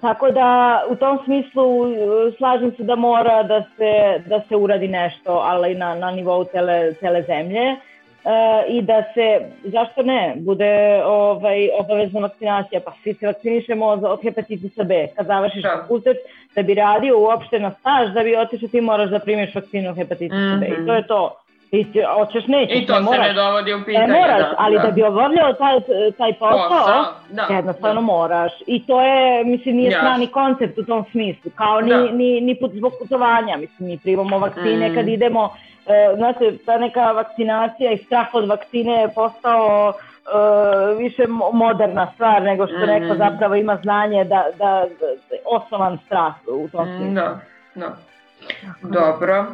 Tako 0.00 0.30
da 0.30 0.82
u 0.88 0.96
tom 0.96 1.18
smislu 1.24 1.86
e, 1.86 1.96
slažem 2.36 2.72
se 2.76 2.82
da 2.82 2.96
mora 2.96 3.42
da 3.42 3.62
se, 3.76 4.22
da 4.26 4.40
se 4.48 4.56
uradi 4.56 4.88
nešto, 4.88 5.32
ali 5.32 5.74
na, 5.74 5.94
na 5.94 6.10
nivou 6.10 6.44
cele, 6.44 6.94
cele 6.94 7.22
zemlje 7.22 7.60
e, 7.60 7.76
i 8.68 8.82
da 8.82 9.02
se, 9.14 9.40
zašto 9.64 10.02
ne, 10.02 10.34
bude 10.36 11.02
ovaj, 11.04 11.68
obavezna 11.78 12.20
vakcinacija, 12.20 12.80
pa 12.80 12.92
svi 13.02 13.14
se 13.14 13.26
vakcinišemo 13.26 13.86
od, 13.86 14.04
od 14.04 14.22
hepatitisa 14.22 14.84
B. 14.84 15.06
Kad 15.16 15.26
završiš 15.26 15.62
da. 15.62 15.78
fakultet, 15.80 16.16
da 16.54 16.62
bi 16.62 16.74
radio 16.74 17.18
uopšte 17.18 17.58
na 17.58 17.70
staž, 17.80 18.10
da 18.14 18.22
bi 18.22 18.36
otišao 18.36 18.68
ti 18.68 18.80
moraš 18.80 19.10
da 19.10 19.18
primiš 19.18 19.54
vakcinu 19.54 19.94
hepatitisa 19.94 20.36
mm 20.36 20.60
-hmm. 20.60 20.60
B. 20.60 20.82
I 20.82 20.86
to 20.86 20.94
je 20.94 21.06
to. 21.06 21.45
Ti 21.84 22.02
hoćeš, 22.18 22.46
nećeš, 22.46 22.82
I 22.82 22.86
to 22.86 22.94
ne 22.94 23.00
moraš. 23.00 23.26
se 23.26 23.28
ne 23.28 23.34
dovodi 23.34 23.74
u 23.74 23.84
pitanje. 23.84 24.06
Ne 24.06 24.20
moraš, 24.20 24.40
da, 24.40 24.54
ali 24.58 24.76
da. 24.76 24.82
da 24.82 24.90
bi 24.90 25.02
obavljao 25.02 25.52
taj, 25.52 25.80
taj 26.18 26.32
posao, 26.32 26.68
posao 26.68 27.04
da, 27.30 27.54
jednostavno 27.54 28.00
da. 28.00 28.06
moraš. 28.06 28.52
I 28.66 28.86
to 28.86 29.02
je, 29.02 29.44
mislim, 29.44 29.76
nije 29.76 29.90
yes. 29.90 29.98
strani 29.98 30.26
koncept 30.26 30.78
u 30.78 30.84
tom 30.84 31.04
smislu. 31.10 31.50
Kao 31.54 31.80
ni, 31.80 31.90
da. 31.90 32.02
ni, 32.02 32.40
ni 32.40 32.54
put 32.60 32.72
zbog 32.74 32.92
putovanja. 32.98 33.56
Mislim, 33.56 33.88
mi 33.88 33.98
primamo 33.98 34.38
vakcine 34.38 34.88
mm. 34.88 34.94
kad 34.94 35.08
idemo, 35.08 35.50
e, 35.86 36.14
znate, 36.16 36.56
ta 36.66 36.78
neka 36.78 37.12
vakcinacija 37.12 37.92
i 37.92 37.98
strah 37.98 38.34
od 38.34 38.48
vakcine 38.48 38.92
je 38.92 39.08
postao 39.14 39.92
e, 39.92 40.94
više 40.94 41.24
moderna 41.52 42.10
stvar 42.14 42.42
nego 42.42 42.66
što 42.66 42.86
mm. 42.86 42.88
neko 42.88 43.14
zapravo 43.14 43.54
ima 43.54 43.78
znanje 43.82 44.24
da, 44.24 44.44
da, 44.58 44.86
da 44.98 45.36
osnovan 45.44 45.98
strah 46.06 46.34
u 46.48 46.68
tom 46.68 46.88
mm, 46.88 46.96
smislu. 46.96 47.14
Da, 47.14 47.40
da. 47.74 47.96
Dobro. 48.82 49.46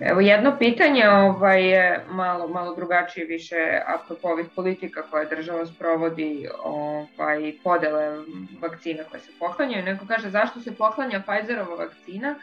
Evo 0.00 0.20
jedno 0.20 0.56
pitanje 0.58 1.08
ovaj, 1.08 1.62
malo, 2.10 2.48
malo 2.48 2.74
drugačije 2.74 3.26
više 3.26 3.56
apropo 3.86 4.28
ovih 4.28 4.46
politika 4.56 5.02
koje 5.10 5.26
država 5.26 5.66
sprovodi 5.66 6.48
ovaj, 6.64 7.52
podele 7.64 8.24
vakcina 8.60 9.02
koje 9.10 9.20
se 9.20 9.32
poklanjaju. 9.38 9.84
Neko 9.84 10.04
kaže 10.08 10.30
zašto 10.30 10.60
se 10.60 10.76
poklanja 10.76 11.22
Pfizerova 11.26 11.74
vakcina 11.76 12.34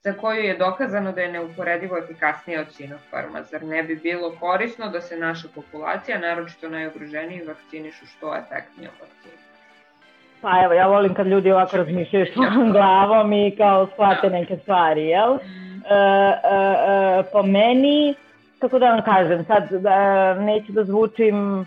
za 0.00 0.12
koju 0.12 0.40
je 0.40 0.56
dokazano 0.56 1.12
da 1.12 1.20
je 1.20 1.32
neuporedivo 1.32 1.98
efikasnija 1.98 2.60
od 2.60 2.72
Sinopharma. 2.72 3.42
Zar 3.42 3.62
ne 3.62 3.82
bi 3.82 3.96
bilo 3.96 4.36
korisno 4.40 4.88
da 4.88 5.00
se 5.00 5.16
naša 5.16 5.48
populacija, 5.54 6.18
naročito 6.18 6.68
najugroženiji, 6.68 7.42
vakcinišu 7.46 8.06
što 8.06 8.36
efektnijom 8.36 8.92
vakcinom? 9.00 9.38
Pa 10.40 10.62
evo, 10.64 10.72
ja 10.74 10.86
volim 10.86 11.14
kad 11.14 11.26
ljudi 11.26 11.52
ovako 11.52 11.76
razmišljaju 11.76 12.26
svojom 12.34 12.72
glavom 12.72 13.32
i 13.32 13.54
kao 13.56 13.86
shvate 13.86 14.30
neke 14.30 14.56
stvari, 14.56 15.06
jel? 15.06 15.34
Mm 15.34 15.71
po 17.32 17.42
meni, 17.42 18.14
kako 18.62 18.78
da 18.78 18.90
vam 18.90 19.02
kažem, 19.02 19.44
sad 19.44 19.62
uh, 19.72 20.44
neću 20.44 20.72
da 20.72 20.84
zvučim 20.84 21.66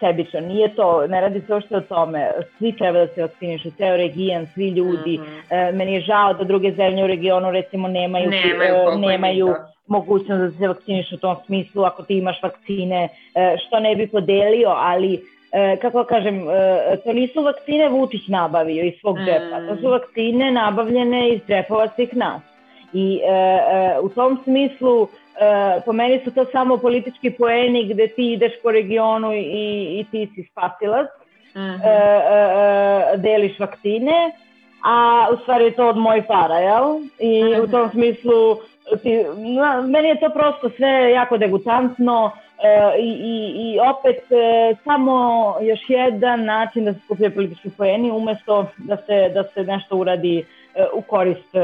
sebično, 0.00 0.40
nije 0.40 0.74
to, 0.74 1.06
ne 1.06 1.20
radi 1.20 1.40
se 1.40 1.54
ošto 1.54 1.76
o 1.76 1.80
tome, 1.80 2.30
svi 2.58 2.72
treba 2.72 2.98
da 2.98 3.06
se 3.06 3.22
vakcinišu, 3.22 3.70
ceo 3.70 3.96
region, 3.96 4.46
svi 4.54 4.68
ljudi, 4.68 5.18
mm 5.18 5.22
-hmm. 5.22 5.68
uh, 5.68 5.76
meni 5.76 5.94
je 5.94 6.00
žao 6.00 6.32
da 6.34 6.44
druge 6.44 6.72
zemlje 6.72 7.04
u 7.04 7.06
regionu 7.06 7.50
recimo 7.50 7.88
nemaju, 7.88 8.30
nemaju, 8.30 8.74
uh, 8.88 9.00
nemaju 9.00 9.46
da. 9.46 9.72
mogućnost 9.86 10.40
da 10.42 10.58
se 10.58 10.68
vakcinišu 10.68 11.14
u 11.14 11.18
tom 11.18 11.36
smislu, 11.46 11.84
ako 11.84 12.02
ti 12.02 12.18
imaš 12.18 12.42
vakcine, 12.42 13.04
uh, 13.04 13.58
što 13.66 13.80
ne 13.80 13.96
bi 13.96 14.06
podelio, 14.06 14.68
ali 14.68 15.20
kako 15.80 16.04
kažem, 16.04 16.44
to 17.04 17.12
nisu 17.12 17.42
vakcine 17.42 17.88
Vučić 17.88 18.28
nabavio 18.28 18.84
iz 18.84 18.94
svog 19.00 19.18
džepa, 19.18 19.66
to 19.68 19.76
su 19.76 19.88
mm. 19.88 19.90
vakcine 19.90 20.50
nabavljene 20.50 21.28
iz 21.28 21.40
džepova 21.48 21.88
svih 21.88 22.16
nas. 22.16 22.51
I 22.92 23.20
e, 23.24 23.28
e, 23.28 23.98
u 24.00 24.08
tom 24.08 24.40
smislu 24.44 25.02
e, 25.04 25.80
po 25.84 25.92
meni 25.92 26.20
su 26.24 26.34
to 26.34 26.44
samo 26.52 26.76
politički 26.76 27.30
poeni 27.30 27.88
gde 27.88 28.08
ti 28.08 28.32
ideš 28.32 28.52
po 28.62 28.70
regionu 28.70 29.32
i, 29.32 29.40
i 30.00 30.06
ti 30.10 30.30
si 30.34 30.48
spasilac, 30.50 31.08
mm 31.54 31.60
-hmm. 31.60 31.80
e, 31.84 31.90
e, 33.14 33.16
deliš 33.16 33.58
vakcine, 33.58 34.32
a 34.84 35.28
u 35.32 35.36
stvari 35.36 35.64
je 35.64 35.70
to 35.70 35.88
od 35.88 35.96
moj 35.96 36.22
para, 36.26 36.58
jel? 36.58 36.98
I 37.18 37.42
mm 37.42 37.46
-hmm. 37.46 37.64
u 37.64 37.70
tom 37.70 37.90
smislu 37.90 38.56
ti, 39.02 39.24
na, 39.36 39.80
meni 39.80 40.08
je 40.08 40.20
to 40.20 40.30
prosto 40.30 40.70
sve 40.76 41.10
jako 41.10 41.38
degutantno 41.38 42.30
e, 42.62 42.98
i, 42.98 43.08
i, 43.08 43.72
i 43.74 43.78
opet 43.80 44.32
e, 44.32 44.74
samo 44.84 45.56
još 45.60 45.80
jedan 45.88 46.44
način 46.44 46.84
da 46.84 46.92
se 46.92 47.00
skupljaju 47.04 47.34
politički 47.34 47.70
poeni 47.76 48.10
umesto 48.10 48.66
da 48.78 48.96
se, 48.96 49.30
da 49.34 49.44
se 49.44 49.64
nešto 49.64 49.96
uradi 49.96 50.44
u 50.92 51.02
korist 51.02 51.54
e, 51.54 51.58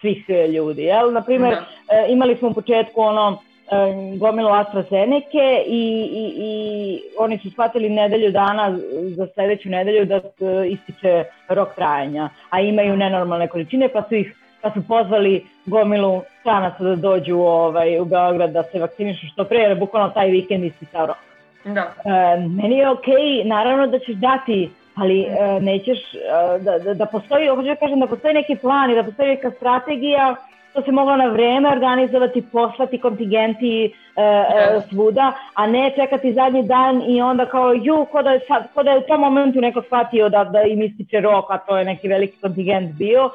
svih 0.00 0.24
ljudi. 0.54 0.82
Jel? 0.82 1.12
Naprimer, 1.12 1.50
da. 1.50 1.96
E, 1.96 2.06
imali 2.08 2.36
smo 2.36 2.48
u 2.48 2.54
početku 2.54 3.00
ono 3.00 3.38
e, 3.70 3.74
gomilu 4.18 4.48
AstraZeneca 4.48 5.44
i, 5.66 6.08
i, 6.12 6.32
i 6.36 7.00
oni 7.18 7.38
su 7.38 7.50
shvatili 7.50 7.88
nedelju 7.88 8.30
dana 8.30 8.78
za 9.16 9.26
sledeću 9.34 9.68
nedelju 9.68 10.04
da 10.04 10.20
ističe 10.66 11.24
rok 11.48 11.74
trajanja, 11.74 12.28
a 12.50 12.60
imaju 12.60 12.96
nenormalne 12.96 13.48
količine 13.48 13.88
pa 13.88 14.02
su 14.08 14.14
ih 14.14 14.34
pa 14.60 14.70
su 14.70 14.88
pozvali 14.88 15.46
gomilu 15.66 16.22
stranaca 16.40 16.84
da 16.84 16.96
dođu 16.96 17.36
ovaj, 17.36 18.00
u 18.00 18.04
Beograd 18.04 18.50
da 18.50 18.62
se 18.62 18.80
vakcinišu 18.80 19.26
što 19.32 19.44
pre, 19.44 19.58
jer 19.58 19.78
bukvalno 19.78 20.10
taj 20.10 20.30
vikend 20.30 20.64
isticao 20.64 21.06
rok. 21.06 21.16
Da. 21.64 21.94
E, 22.04 22.40
meni 22.40 22.76
je 22.76 22.90
okej, 22.90 23.14
okay, 23.14 23.46
naravno 23.46 23.86
da 23.86 23.98
ćeš 23.98 24.14
dati 24.14 24.70
ali 25.00 25.26
uh, 25.26 25.62
nećeš 25.62 25.98
uh, 25.98 26.62
da, 26.62 26.78
da, 26.78 26.94
da 26.94 27.06
postoji, 27.06 27.48
hoću 27.48 27.62
da 27.62 27.76
kažem 27.76 28.00
da 28.00 28.06
postoji 28.06 28.34
neki 28.34 28.56
plan 28.56 28.90
i 28.90 28.94
da 28.94 29.02
postoji 29.02 29.28
neka 29.28 29.50
strategija 29.50 30.36
to 30.78 30.82
se 30.82 30.92
moglo 30.92 31.16
na 31.16 31.26
vreme 31.26 31.68
organizovati, 31.68 32.42
poslati 32.52 32.98
kontingenti 32.98 33.92
uh, 34.16 34.22
uh, 34.22 34.82
svuda, 34.88 35.32
a 35.54 35.66
ne 35.66 35.92
čekati 35.96 36.32
zadnji 36.32 36.62
dan 36.62 37.02
i 37.10 37.22
onda 37.22 37.46
kao 37.46 37.72
ju, 37.72 38.06
ko 38.12 38.22
da 38.22 38.30
je, 38.30 38.40
sad, 38.48 38.68
ko 38.74 38.82
da 38.82 38.90
je 38.90 38.98
u 38.98 39.06
tom 39.08 39.20
momentu 39.20 39.60
neko 39.60 39.82
shvatio 39.82 40.28
da, 40.28 40.44
da 40.44 40.62
im 40.62 40.82
ističe 40.82 41.20
rok, 41.20 41.44
a 41.50 41.58
to 41.58 41.78
je 41.78 41.84
neki 41.84 42.08
veliki 42.08 42.36
kontingent 42.40 42.92
bio. 42.92 43.24
Uh, 43.24 43.30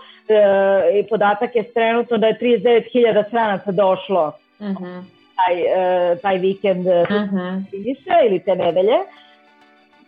I 1.00 1.04
podatak 1.10 1.56
je 1.56 1.64
trenutno 1.64 2.18
da 2.18 2.28
je 2.28 2.38
39.000 2.42 3.28
stranaca 3.28 3.72
došlo 3.72 4.32
mhm. 4.62 4.72
-huh. 4.72 5.04
taj, 5.36 5.56
uh, 5.62 6.20
taj 6.20 6.38
vikend 6.38 6.88
uh 6.88 6.94
-huh. 6.94 7.64
ili 8.26 8.40
te 8.40 8.56
nedelje. 8.56 8.98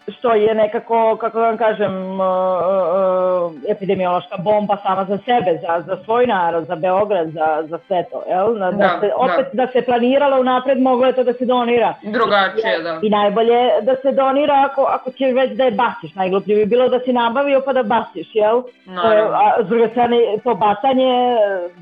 Što 0.08 0.34
je 0.34 0.56
nekako, 0.56 1.18
kako 1.22 1.40
vam 1.40 1.58
kažem, 1.58 2.20
uh, 2.20 2.20
uh, 2.20 3.52
epidemiološka 3.68 4.38
bomba 4.38 4.78
sama 4.84 5.06
za 5.06 5.18
sebe, 5.18 5.60
za, 5.62 5.82
za 5.82 5.98
svoj 6.04 6.28
narod, 6.28 6.66
za 6.66 6.76
Beograd, 6.76 7.30
za, 7.30 7.64
za 7.70 7.80
sve 7.88 8.04
to, 8.12 8.24
jel? 8.30 8.54
Da, 8.60 8.72
da, 8.72 8.98
se, 9.02 9.12
opet 9.16 9.48
da. 9.54 9.66
da 9.66 9.72
se 9.72 9.82
planiralo 9.82 10.40
unapred, 10.40 10.82
moglo 10.82 11.06
je 11.06 11.14
to 11.14 11.24
da 11.24 11.34
se 11.34 11.46
donira. 11.46 11.94
Drugačije, 12.04 12.82
da. 12.84 13.00
I 13.04 13.10
najbolje 13.10 13.70
da 13.82 13.96
se 13.96 14.12
donira 14.12 14.68
ako, 14.72 14.82
ako 14.82 15.12
će 15.12 15.26
već 15.26 15.52
da 15.52 15.64
je 15.64 15.72
basiš. 15.72 16.16
Najgluplje 16.16 16.56
bi 16.56 16.66
bilo 16.66 16.90
da 16.90 17.00
si 17.00 17.14
nabavio 17.14 17.62
pa 17.66 17.74
da 17.74 17.84
basiš, 17.84 18.28
jel? 18.34 18.62
Naravno. 18.86 19.38
A 19.38 19.64
s 19.64 19.68
druge 19.68 19.90
strane, 19.90 20.18
to 20.44 20.56
bacanje, 20.56 21.38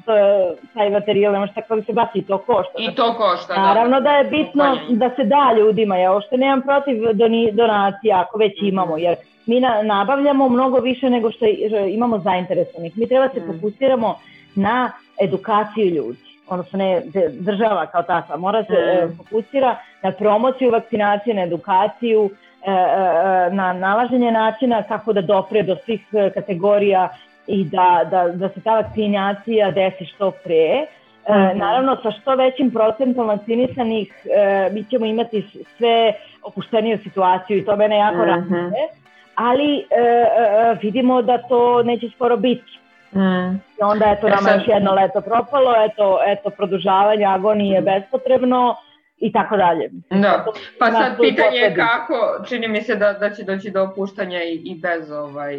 to 0.06 0.16
je, 0.16 0.56
taj 0.74 0.90
materijal, 0.90 1.34
nemaš 1.34 1.54
tako 1.54 1.76
da 1.76 1.82
se 1.82 1.94
baci, 1.94 2.22
to 2.22 2.38
košta. 2.38 2.74
I 2.78 2.96
to 2.96 3.14
košta, 3.14 3.54
da. 3.54 3.62
Naravno 3.62 4.00
da 4.02 4.12
je 4.12 4.24
bitno 4.24 4.78
da 4.90 5.10
se 5.16 5.24
da 5.24 5.54
ljudima, 5.58 5.98
ja 5.98 6.12
uopšte 6.12 6.38
nemam 6.38 6.62
protiv 6.62 7.14
doni, 7.14 7.52
donacija, 7.52 8.13
ako 8.14 8.38
već 8.38 8.58
mhm. 8.58 8.68
imamo, 8.68 8.98
jer 8.98 9.16
mi 9.46 9.60
na, 9.60 9.82
nabavljamo 9.82 10.50
mnogo 10.50 10.80
više 10.80 11.10
nego 11.10 11.32
što 11.32 11.46
imamo 11.90 12.20
zainteresovanih. 12.20 12.98
Mi 12.98 13.08
treba 13.08 13.30
se 13.30 13.40
mhm. 13.40 13.52
fokusiramo 13.52 14.16
na 14.56 14.92
edukaciju 15.20 15.86
ljudi 15.86 16.34
odnosno 16.48 16.80
ne 16.80 17.02
država 17.32 17.86
kao 17.86 18.04
takva, 18.04 18.38
mora 18.38 18.64
se 18.64 19.06
mm. 19.06 19.18
fokusira 19.18 19.78
na 20.04 20.12
promociju 20.12 20.72
vakcinacije, 20.72 21.36
na 21.36 21.42
edukaciju, 21.42 22.30
e, 22.66 22.72
e, 22.72 22.76
na 23.52 23.74
nalaženje 23.74 24.32
načina 24.32 24.84
kako 24.84 25.14
da 25.14 25.22
dopre 25.22 25.64
do 25.64 25.76
svih 25.86 26.02
kategorija 26.34 27.10
i 27.48 27.64
da, 27.64 28.08
da, 28.12 28.28
da 28.28 28.50
se 28.50 28.62
ta 28.62 28.76
vakcinacija 28.76 29.72
desi 29.72 30.06
što 30.06 30.32
pre. 30.32 30.86
-hmm. 31.28 31.58
naravno, 31.58 31.98
sa 32.04 32.12
što 32.12 32.36
većim 32.36 32.72
procentom 32.72 33.28
vakcinisanih 33.28 34.14
e, 34.26 34.70
mi 34.74 34.84
ćemo 34.84 35.06
imati 35.06 35.46
sve 35.78 36.14
opušteniju 36.44 36.98
situaciju 37.04 37.58
i 37.58 37.66
to 37.66 37.76
mene 37.76 37.98
jako 37.98 38.18
mm 38.18 38.20
-hmm. 38.20 38.26
radite, 38.26 38.88
ali 39.36 39.78
e, 39.78 39.84
e, 39.92 40.78
vidimo 40.82 41.22
da 41.22 41.38
to 41.38 41.84
neće 41.84 42.10
skoro 42.16 42.38
biti. 42.38 42.80
Mm. 43.16 43.56
I 43.56 43.84
onda 43.84 44.06
eto 44.18 44.30
nama 44.30 44.50
e 44.50 44.54
još 44.54 44.68
jedno 44.68 44.94
leto 44.94 45.22
propalo, 45.22 45.74
eto, 45.86 46.20
eto 46.26 46.50
produžavanje 46.50 47.26
agonije 47.26 47.82
mm. 47.82 47.86
bespotrebno 47.86 48.76
i 49.18 49.32
tako 49.32 49.58
dalje. 49.58 49.90
Da, 50.10 50.46
pa 50.80 50.92
sad 50.92 51.18
pitanje 51.22 51.58
je 51.58 51.76
kako, 51.76 52.46
čini 52.50 52.68
mi 52.68 52.82
se 52.82 52.96
da, 52.96 53.14
da 53.14 53.30
će 53.30 53.44
doći 53.44 53.72
do 53.72 53.84
opuštanja 53.84 54.44
i, 54.44 54.54
i 54.54 54.76
bez 54.76 55.12
ovaj 55.12 55.58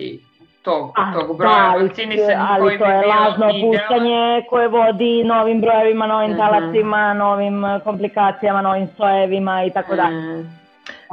tog, 0.65 0.93
A, 0.97 1.13
tog 1.13 1.39
broja 1.39 1.73
da, 1.73 1.83
vakcinisanih 1.83 2.51
ali 2.51 2.63
koji 2.63 2.79
to 2.79 2.85
je 2.85 3.07
lažno 3.07 3.47
opuštanje 3.47 4.45
koje 4.51 4.69
vodi 4.69 5.25
novim 5.25 5.61
brojevima, 5.61 6.07
novim 6.07 6.31
mm 6.31 6.35
-hmm. 6.35 6.39
talacima, 6.39 7.15
novim 7.15 7.65
eh, 7.65 7.81
komplikacijama, 7.85 8.63
novim 8.63 8.89
sojevima 8.97 9.65
i 9.65 9.71
tako 9.71 9.97
dalje. 9.97 10.17
Mm. 10.17 10.65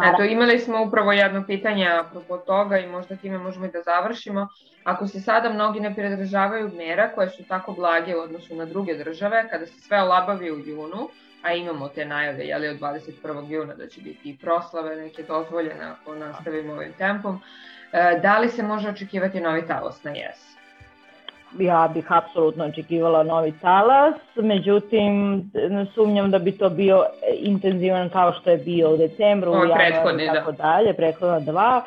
Eto, 0.04 0.24
imali 0.24 0.60
smo 0.60 0.84
upravo 0.84 1.12
jedno 1.12 1.44
pitanje 1.48 1.88
apropo 1.88 2.38
toga 2.38 2.78
i 2.78 2.88
možda 2.88 3.16
time 3.16 3.38
možemo 3.38 3.66
i 3.66 3.72
da 3.72 3.82
završimo. 3.82 4.48
Ako 4.84 5.08
se 5.08 5.20
sada 5.20 5.50
mnogi 5.50 5.80
ne 5.80 5.96
pridržavaju 5.96 6.72
mera 6.78 7.10
koje 7.16 7.30
su 7.30 7.44
tako 7.44 7.72
blage 7.72 8.16
u 8.16 8.20
odnosu 8.20 8.56
na 8.56 8.66
druge 8.66 8.98
države, 8.98 9.48
kada 9.50 9.66
se 9.66 9.82
sve 9.82 10.02
olabavi 10.02 10.52
u 10.52 10.60
junu, 10.60 11.10
a 11.42 11.54
imamo 11.54 11.88
te 11.90 12.06
najave 12.06 12.44
jeli, 12.46 12.68
od 12.68 12.80
21. 12.80 13.50
juna 13.50 13.76
da 13.76 13.88
će 13.88 14.02
biti 14.02 14.30
i 14.30 14.38
proslave 14.38 14.96
neke 14.96 15.24
dozvoljene 15.24 15.86
ako 15.86 16.16
nastavimo 16.16 16.74
ovim 16.74 16.94
tempom, 16.98 17.42
da 18.22 18.40
li 18.40 18.50
se 18.50 18.64
može 18.64 18.90
očekivati 18.90 19.42
novi 19.42 19.68
talas 19.68 20.04
na 20.04 20.12
jes? 20.12 20.52
ja 21.60 21.90
bih 21.94 22.12
apsolutno 22.12 22.66
očekivala 22.66 23.24
novi 23.24 23.54
talas, 23.62 24.16
međutim 24.36 25.44
sumnjam 25.94 26.32
da 26.32 26.40
bi 26.40 26.52
to 26.52 26.70
bio 26.70 27.06
intenzivan 27.38 28.10
kao 28.10 28.34
što 28.34 28.50
je 28.50 28.58
bio 28.58 28.90
u 28.90 28.98
decembru, 28.98 29.52
u 29.52 29.56
januaru 29.56 30.20
i 30.20 30.28
tako 30.28 30.52
da. 30.52 30.58
dalje, 30.58 30.94
prethodna 30.94 31.40
dva. 31.40 31.84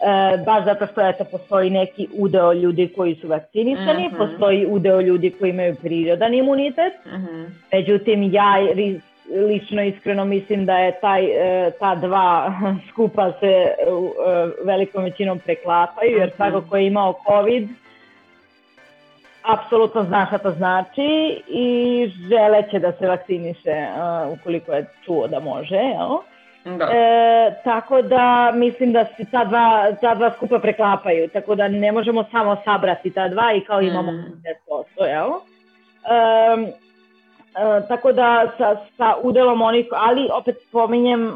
E, 0.00 0.44
baš 0.44 0.64
zato 0.64 0.86
što 0.86 1.08
eto, 1.08 1.24
postoji 1.24 1.70
neki 1.70 2.08
udeo 2.18 2.52
ljudi 2.52 2.92
koji 2.96 3.14
su 3.14 3.28
vakcinisani, 3.28 4.08
mm 4.08 4.10
-hmm. 4.10 4.18
postoji 4.18 4.66
udeo 4.66 5.00
ljudi 5.00 5.30
koji 5.30 5.50
imaju 5.50 5.76
prirodan 5.82 6.34
imunitet, 6.34 6.92
mm 7.06 7.10
-hmm. 7.10 7.46
međutim 7.72 8.22
ja 8.32 8.54
lično 9.30 9.82
iskreno 9.82 10.24
mislim 10.24 10.66
da 10.66 10.78
je 10.78 11.00
taj, 11.00 11.24
e, 11.24 11.70
ta 11.70 11.94
dva 11.94 12.52
skupa 12.90 13.32
se 13.40 13.46
e, 13.46 13.74
velikom 14.64 15.04
većinom 15.04 15.38
preklapaju, 15.38 16.18
jer 16.18 16.28
mhm. 16.28 16.36
svako 16.36 16.68
ko 16.70 16.76
je 16.76 16.86
imao 16.86 17.14
COVID 17.26 17.68
apsolutno 19.42 20.04
zna 20.04 20.26
šta 20.26 20.38
to 20.38 20.50
znači 20.50 21.42
i 21.48 22.10
želeće 22.28 22.78
da 22.78 22.92
se 22.92 23.08
vakciniše 23.08 23.86
ukoliko 24.32 24.72
je 24.72 24.86
čuo 25.04 25.28
da 25.28 25.40
može, 25.40 25.76
jel? 25.76 26.18
Da. 26.64 26.84
E, 26.84 27.54
tako 27.64 28.02
da 28.02 28.52
mislim 28.54 28.92
da 28.92 29.04
se 29.04 29.24
ta 29.30 29.44
dva, 29.44 29.92
ta 30.00 30.14
dva 30.14 30.32
skupa 30.36 30.58
preklapaju, 30.58 31.28
tako 31.28 31.54
da 31.54 31.68
ne 31.68 31.92
možemo 31.92 32.24
samo 32.30 32.56
sabrati 32.64 33.10
ta 33.10 33.28
dva 33.28 33.52
i 33.52 33.60
kao 33.60 33.80
imamo 33.80 34.12
mm. 34.12 34.42
10%, 34.98 35.04
jel? 35.04 35.30
E, 35.30 36.72
e, 37.54 37.86
tako 37.88 38.12
da 38.12 38.52
sa, 38.58 38.76
sa 38.96 39.14
udelom 39.22 39.62
onih, 39.62 39.86
ali 39.92 40.28
opet 40.32 40.56
pominjem 40.72 41.28
e, 41.28 41.32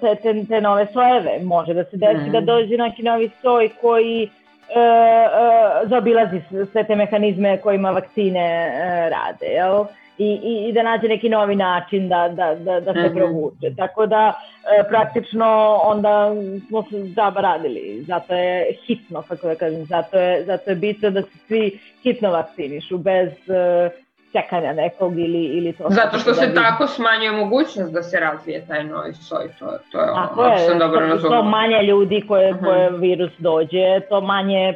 te, 0.00 0.14
te, 0.22 0.44
te 0.48 0.60
nove 0.60 0.86
sojeve, 0.92 1.38
može 1.44 1.74
da 1.74 1.84
se 1.84 1.96
desi 1.96 2.28
mm. 2.28 2.32
da 2.32 2.40
dođe 2.40 2.76
neki 2.76 3.02
novi 3.02 3.30
soj 3.42 3.70
koji 3.80 4.22
e, 4.22 4.80
e, 4.80 5.88
zaobilazi 5.88 6.40
sve 6.72 6.84
te 6.84 6.96
mehanizme 6.96 7.56
kojima 7.56 7.90
vakcine 7.90 8.72
e, 8.74 9.10
rade, 9.10 9.46
jel? 9.46 9.84
I, 10.18 10.40
i, 10.42 10.68
i 10.68 10.72
da 10.72 10.82
nađe 10.82 11.08
neki 11.08 11.28
novi 11.28 11.56
način 11.56 12.08
da, 12.08 12.28
da, 12.28 12.54
da, 12.54 12.80
da 12.80 12.92
se 12.92 12.98
mm 12.98 13.02
-hmm. 13.02 13.14
provuče. 13.14 13.74
Tako 13.76 14.06
da 14.06 14.32
e, 14.78 14.88
praktično 14.88 15.80
onda 15.84 16.32
smo 16.68 16.82
se 16.82 17.04
zaba 17.04 17.40
radili. 17.40 18.04
Zato 18.06 18.34
je 18.34 18.76
hitno, 18.86 19.22
kako 19.22 19.46
da 19.46 19.54
kažem, 19.54 19.84
zato 19.84 20.18
je, 20.18 20.44
zato 20.44 20.70
je 20.70 20.76
bitno 20.76 21.10
da 21.10 21.22
se 21.22 21.38
svi 21.46 21.78
hitno 22.02 22.30
vakcinišu 22.30 22.98
bez 22.98 23.28
e, 23.48 23.90
čekanja 24.32 24.72
nekog 24.72 25.18
ili, 25.18 25.44
ili 25.44 25.72
to. 25.72 25.84
Zato 25.88 26.18
što 26.18 26.34
se 26.34 26.46
da 26.46 26.62
tako 26.62 26.86
smanjuje 26.86 27.32
mogućnost 27.32 27.92
da 27.92 28.02
se 28.02 28.20
razvije 28.20 28.66
taj 28.68 28.84
novi 28.84 29.14
soj, 29.14 29.48
to, 29.58 29.66
to 29.92 29.98
je 29.98 30.10
ono, 30.10 30.20
ako 30.22 30.44
je, 30.44 30.58
sam 30.58 30.78
dobro 30.78 31.00
razumio. 31.00 31.38
To 31.38 31.42
manje 31.42 31.82
ljudi 31.82 32.24
koje, 32.28 32.50
uh. 32.50 32.56
-huh. 32.56 32.64
koje 32.64 32.90
virus 32.90 33.32
dođe, 33.38 34.00
to 34.08 34.20
manje 34.20 34.74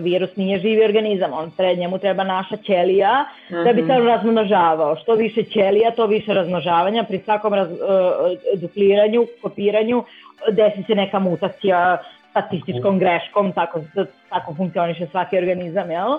virus 0.00 0.36
nije 0.36 0.58
živi 0.58 0.84
organizam, 0.84 1.32
on 1.32 1.50
pre 1.50 1.74
njemu 1.76 1.98
treba 1.98 2.24
naša 2.24 2.56
ćelija 2.56 3.24
uh 3.50 3.56
-huh. 3.56 3.64
da 3.64 3.72
bi 3.72 3.82
se 3.86 3.98
razmnožavao. 3.98 4.96
Što 4.96 5.14
više 5.14 5.42
ćelija, 5.42 5.90
to 5.90 6.06
više 6.06 6.34
razmnožavanja, 6.34 7.04
pri 7.08 7.18
svakom 7.18 7.54
raz, 7.54 7.68
uh, 7.70 7.78
dupliranju, 8.60 9.26
kopiranju, 9.42 10.04
desi 10.52 10.82
se 10.82 10.94
neka 10.94 11.18
mutacija 11.18 11.98
statističkom 12.30 12.98
greškom, 12.98 13.52
tako, 13.52 13.80
tako 14.28 14.54
funkcioniše 14.54 15.06
svaki 15.06 15.38
organizam, 15.38 15.90
jel? 15.90 16.12
E, 16.12 16.18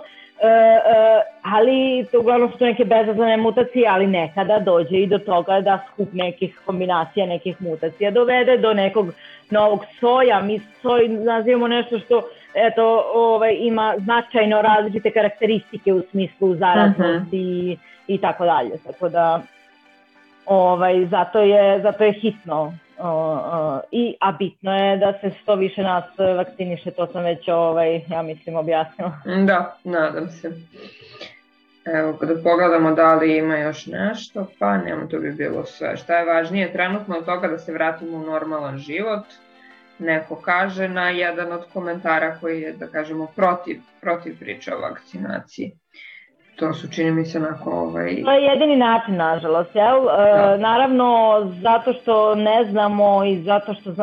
ali 1.42 2.06
to 2.12 2.20
uglavnom 2.20 2.52
su 2.52 2.58
to 2.58 2.66
neke 2.66 2.86
bezazlene 2.86 3.38
mutacije, 3.38 3.88
ali 3.90 4.08
nekada 4.08 4.60
dođe 4.60 4.98
i 4.98 5.08
do 5.08 5.18
toga 5.18 5.62
da 5.62 5.80
skup 5.88 6.10
nekih 6.14 6.60
kombinacija, 6.66 7.26
nekih 7.26 7.62
mutacija 7.62 8.12
dovede 8.12 8.58
do 8.58 8.74
nekog 8.74 9.14
novog 9.50 9.86
soja. 10.00 10.42
Mi 10.42 10.60
soj 10.82 11.08
nazivamo 11.08 11.68
nešto 11.68 12.00
što 12.00 12.30
eto, 12.54 13.04
ovaj, 13.14 13.56
ima 13.60 13.96
značajno 13.98 14.62
različite 14.62 15.12
karakteristike 15.12 15.94
u 15.94 16.02
smislu 16.12 16.56
zaraznosti 16.56 17.38
uh 17.38 17.44
-huh. 17.44 17.78
i, 17.78 17.78
i 18.08 18.18
tako 18.18 18.46
dalje. 18.46 18.78
Tako 18.88 19.10
da 19.10 19.42
ovaj, 20.46 21.06
zato, 21.06 21.40
je, 21.40 21.82
zato 21.82 22.04
je 22.04 22.12
hitno 22.12 22.74
i, 23.92 24.16
a 24.22 24.32
bitno 24.32 24.76
je 24.76 24.98
da 24.98 25.14
se 25.22 25.32
što 25.42 25.56
više 25.56 25.82
nas 25.82 26.04
vakciniše, 26.38 26.92
to 26.92 27.08
sam 27.08 27.24
već 27.24 27.48
ovaj, 27.48 28.02
ja 28.10 28.22
mislim 28.22 28.56
objasnila. 28.56 29.12
Da, 29.46 29.78
nadam 29.84 30.30
se. 30.30 30.52
Evo, 31.86 32.18
kada 32.20 32.34
pogledamo 32.44 32.92
da 32.92 33.16
li 33.16 33.38
ima 33.38 33.58
još 33.58 33.86
nešto, 33.86 34.48
pa 34.60 34.78
nema, 34.78 35.08
to 35.08 35.20
bi 35.20 35.32
bilo 35.32 35.66
sve. 35.66 35.98
Šta 35.98 36.18
je 36.18 36.26
važnije 36.26 36.74
trenutno 36.74 37.18
od 37.18 37.26
toga 37.26 37.48
da 37.48 37.58
se 37.58 37.74
vratimo 37.74 38.18
u 38.18 38.24
normalan 38.24 38.78
život, 38.78 39.26
neko 40.00 40.36
kaže 40.36 40.88
na 40.88 41.10
jedan 41.10 41.52
od 41.52 41.66
komentara 41.74 42.38
koji 42.42 42.62
je, 42.62 42.74
da 42.74 42.88
kažemo, 42.88 43.28
protiv, 43.36 43.80
protiv 44.02 44.40
priče 44.40 44.76
o 44.76 44.82
vakcinaciji 44.82 45.72
to 46.60 46.74
su 46.74 46.88
čini 46.92 47.12
mi 47.12 47.26
se 47.26 47.38
onako... 47.38 47.72
Ovaj... 47.72 48.24
To 48.24 48.32
je 48.32 48.44
jedini 48.44 48.76
način, 48.76 49.16
nažalost, 49.16 49.76
jel? 49.76 49.98
E, 49.98 50.38
da. 50.38 50.58
naravno, 50.58 51.40
zato 51.62 51.94
što 51.94 52.36
ne 52.36 52.66
znamo 52.72 53.26
i 53.26 53.42
zato 53.42 53.74
što 53.74 53.90
e, 53.90 53.96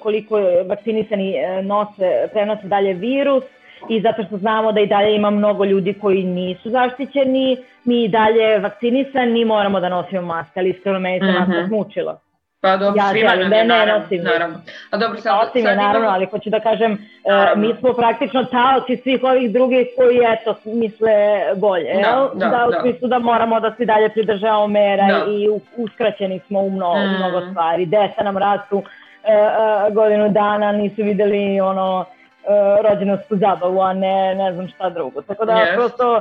koliko 0.00 0.40
vakcinisani 0.68 1.34
e, 1.34 1.62
nose, 1.62 2.28
prenose 2.32 2.66
dalje 2.66 2.94
virus 2.94 3.44
i 3.88 4.00
zato 4.00 4.22
što 4.22 4.38
znamo 4.38 4.72
da 4.72 4.80
i 4.80 4.86
dalje 4.86 5.16
ima 5.16 5.30
mnogo 5.30 5.64
ljudi 5.64 5.94
koji 5.94 6.24
nisu 6.24 6.70
zaštićeni, 6.70 7.56
mi 7.84 8.04
i 8.04 8.08
dalje 8.08 8.58
vakcinisani 8.58 9.44
moramo 9.44 9.80
da 9.80 9.88
nosimo 9.88 10.22
maske, 10.22 10.60
ali 10.60 10.70
iskreno 10.70 10.98
meni 10.98 11.18
se 11.20 11.26
mm 11.26 11.28
-hmm. 11.28 11.38
maska 11.38 11.66
smučila. 11.66 12.20
Pa 12.60 12.76
dobro, 12.76 13.02
ja 13.02 13.10
svima 13.10 13.34
nam 13.36 13.52
je, 13.52 13.64
naravno, 13.64 14.02
nosim, 14.02 14.22
naravno. 14.22 14.56
A 14.90 14.96
dobro, 14.96 15.20
sad, 15.20 15.36
nosim 15.36 15.62
sad 15.62 15.70
je, 15.70 15.76
naravno, 15.76 16.08
ali 16.08 16.26
hoću 16.26 16.50
da 16.50 16.60
kažem, 16.60 16.92
e, 16.92 17.32
naravno. 17.32 17.68
mi 17.68 17.74
smo 17.74 17.92
praktično 17.92 18.44
taoci 18.44 18.96
svih 18.96 19.20
ovih 19.22 19.52
drugih 19.52 19.86
koji, 19.96 20.18
eto, 20.32 20.54
misle 20.64 21.12
bolje, 21.56 21.92
da, 21.94 21.98
jel? 21.98 22.28
Da, 22.34 22.48
da, 22.48 22.66
u 22.68 22.70
da. 22.70 22.80
smislu 22.80 23.08
da 23.08 23.18
moramo 23.18 23.60
da 23.60 23.74
se 23.76 23.84
dalje 23.84 24.08
pridržavamo 24.08 24.66
mera 24.66 25.06
da. 25.06 25.24
i 25.30 25.48
uskraćeni 25.76 26.40
smo 26.46 26.60
u 26.60 26.70
mnogo, 26.70 26.98
mm. 26.98 27.16
mnogo 27.18 27.50
stvari. 27.50 27.86
Deca 27.86 28.22
nam 28.22 28.38
rastu 28.38 28.82
e, 29.24 29.32
e, 29.32 29.90
godinu 29.90 30.28
dana, 30.28 30.72
nisu 30.72 31.02
videli 31.02 31.60
ono, 31.60 32.04
e, 32.04 32.82
rođenovsku 32.88 33.36
zabavu, 33.36 33.80
a 33.80 33.92
ne, 33.92 34.34
ne 34.34 34.52
znam 34.52 34.68
šta 34.68 34.90
drugo. 34.90 35.22
Tako 35.22 35.44
da, 35.44 35.52
yes. 35.52 35.74
prosto, 35.74 36.20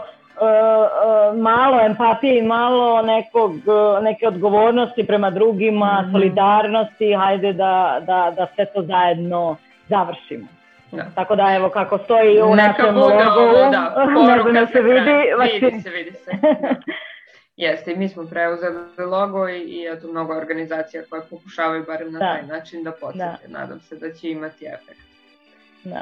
malo 1.37 1.79
empatije 1.85 2.39
i 2.39 2.41
malo 2.41 3.01
nekog, 3.01 3.51
uh, 3.51 4.03
neke 4.03 4.27
odgovornosti 4.27 5.07
prema 5.07 5.29
drugima, 5.29 6.01
mm 6.01 6.05
-hmm. 6.05 6.11
solidarnosti, 6.11 7.13
hajde 7.13 7.53
da, 7.53 8.01
da, 8.05 8.33
da 8.35 8.47
sve 8.55 8.65
to 8.65 8.81
zajedno 8.81 9.57
završimo. 9.89 10.47
Da. 10.91 11.05
Tako 11.15 11.35
da 11.35 11.53
evo 11.55 11.69
kako 11.69 11.97
stoji 11.97 12.41
u 12.41 12.55
Neka 12.55 12.67
našem 12.67 12.97
logu, 12.97 13.11
da, 13.71 14.05
ne 14.27 14.41
znam 14.41 14.53
da 14.53 14.67
se 14.67 14.81
vidi. 14.81 15.11
Vidi 15.61 15.81
se, 15.81 15.89
vidi 15.89 16.11
se. 16.11 16.31
Da. 16.41 16.75
Jeste, 17.57 17.95
mi 17.95 18.09
smo 18.09 18.25
preuzeli 18.25 18.77
logo 18.97 19.49
i, 19.49 19.59
i 19.61 19.87
eto 19.91 20.07
mnogo 20.07 20.33
organizacija 20.33 21.03
koje 21.09 21.21
pokušavaju 21.29 21.83
barem 21.87 22.11
na 22.11 22.19
da. 22.19 22.33
taj 22.33 22.47
način 22.47 22.83
da 22.83 22.91
podsjete. 22.91 23.47
Da. 23.47 23.59
Nadam 23.59 23.79
se 23.79 23.95
da 23.95 24.13
će 24.13 24.29
imati 24.29 24.65
efekt. 24.65 25.07
Da. 25.83 26.01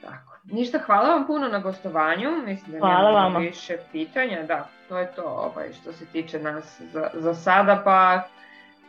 Tako. 0.00 0.39
Ništa, 0.52 0.78
hvala 0.78 1.08
vam 1.08 1.26
puno 1.26 1.48
na 1.48 1.58
gostovanju. 1.58 2.30
Mislim 2.46 2.72
da 2.72 2.78
hvala 2.78 3.10
vama. 3.10 3.38
više 3.38 3.76
pitanja. 3.92 4.42
Da, 4.42 4.68
to 4.88 4.98
je 4.98 5.06
to 5.16 5.22
ovaj, 5.24 5.72
što 5.72 5.92
se 5.92 6.06
tiče 6.06 6.38
nas 6.38 6.80
za, 6.92 7.10
za 7.14 7.34
sada, 7.34 7.82
pa 7.84 8.22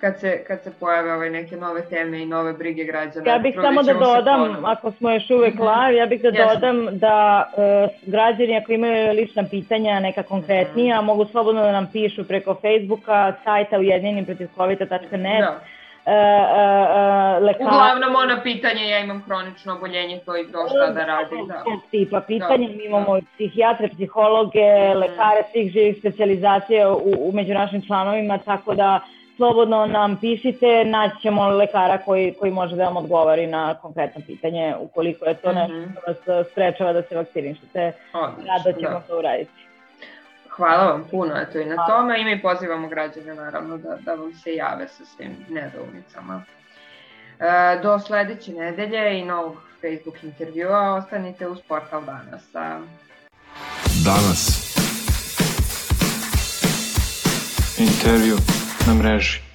kad 0.02 0.20
se, 0.20 0.44
kad 0.48 0.64
se 0.64 0.72
pojave 0.80 1.14
ove 1.14 1.30
neke 1.30 1.56
nove 1.56 1.82
teme 1.90 2.22
i 2.22 2.26
nove 2.26 2.54
brige 2.54 2.84
građana. 2.84 3.32
Ja 3.32 3.38
bih 3.38 3.56
samo 3.62 3.84
da 3.84 3.94
dodam, 3.94 4.66
ako 4.66 4.92
smo 4.92 5.12
još 5.12 5.30
uvek 5.30 5.54
mhm. 5.54 5.64
live, 5.64 5.96
ja 5.98 6.06
bih 6.06 6.22
da 6.22 6.28
Jasne. 6.28 6.56
dodam 6.56 7.00
da 7.00 7.50
uh, 7.58 8.12
građani 8.12 8.58
ako 8.58 8.72
imaju 8.72 9.14
lična 9.14 9.44
pitanja, 9.52 10.00
neka 10.00 10.24
konkretnija, 10.24 11.02
mm. 11.02 11.06
mogu 11.06 11.26
slobodno 11.26 11.62
da 11.62 11.72
nam 11.72 11.90
pišu 11.92 12.28
preko 12.28 12.56
Facebooka, 12.56 13.34
sajta 13.44 13.80
ujedinjenim.net. 13.80 14.80
Da 15.40 15.62
Uh, 16.06 16.14
uh, 16.14 17.44
lekara. 17.44 17.70
Uglavnom 17.70 18.16
ono 18.16 18.42
pitanje, 18.44 18.90
ja 18.90 19.00
imam 19.00 19.22
hronično 19.22 19.76
oboljenje, 19.76 20.20
to 20.26 20.38
i 20.38 20.46
došla 20.46 20.88
da 20.94 21.06
radi. 21.06 21.36
Da. 21.48 21.64
Tipa 21.92 22.22
pitanje, 22.22 22.68
da, 22.68 22.76
mi 22.76 22.86
imamo 22.86 23.20
da. 23.20 23.26
psihijatre, 23.34 23.90
psihologe, 23.90 24.94
mm. 24.94 24.98
lekare 24.98 25.44
svih 25.52 25.72
živih 25.72 25.96
specializacija 26.00 26.92
u, 26.92 27.14
u 27.20 27.32
među 27.34 27.54
našim 27.54 27.82
članovima, 27.88 28.38
tako 28.38 28.76
da 28.76 29.00
slobodno 29.36 29.86
nam 29.86 30.18
pišite, 30.22 30.86
naći 30.86 31.16
ćemo 31.22 31.48
lekara 31.48 31.98
koji, 31.98 32.34
koji 32.34 32.52
može 32.52 32.76
da 32.76 32.84
vam 32.84 32.98
odgovori 32.98 33.48
na 33.48 33.74
konkretno 33.74 34.22
pitanje, 34.28 34.76
ukoliko 34.80 35.26
je 35.26 35.34
to 35.34 35.52
mm 35.52 35.56
-hmm. 35.56 35.88
nešto 35.88 36.22
što 36.22 36.34
vas 36.34 36.48
sprečava 36.52 36.94
da 36.94 37.02
se 37.02 37.16
vakcinišete, 37.16 37.92
rado 38.48 38.80
ćemo 38.80 39.00
da. 39.00 39.04
to 39.08 39.18
uraditi. 39.20 39.52
Hvala 40.56 40.84
vam 40.84 41.08
puno 41.12 41.36
eto 41.42 41.60
i 41.60 41.66
na 41.66 41.76
Hvala. 41.76 41.88
tome 41.88 42.22
i 42.22 42.26
mi 42.26 42.42
pozivamo 42.42 42.88
građane 42.88 43.36
naravno 43.36 43.78
da, 43.78 43.98
da 44.06 44.14
vam 44.14 44.34
se 44.34 44.56
jave 44.56 44.88
sa 44.88 45.06
svim 45.06 45.46
nedoumicama. 45.50 46.44
E, 47.40 47.80
do 47.84 48.00
sledeće 48.00 48.52
nedelje 48.52 49.20
i 49.20 49.26
novog 49.26 49.56
Facebook 49.82 50.24
intervjua 50.24 50.94
ostanite 50.94 51.48
uz 51.48 51.60
portal 51.68 52.02
Danas. 52.06 52.52
Danas. 54.06 54.72
Intervju 57.80 58.36
na 58.88 58.94
mreži. 58.94 59.51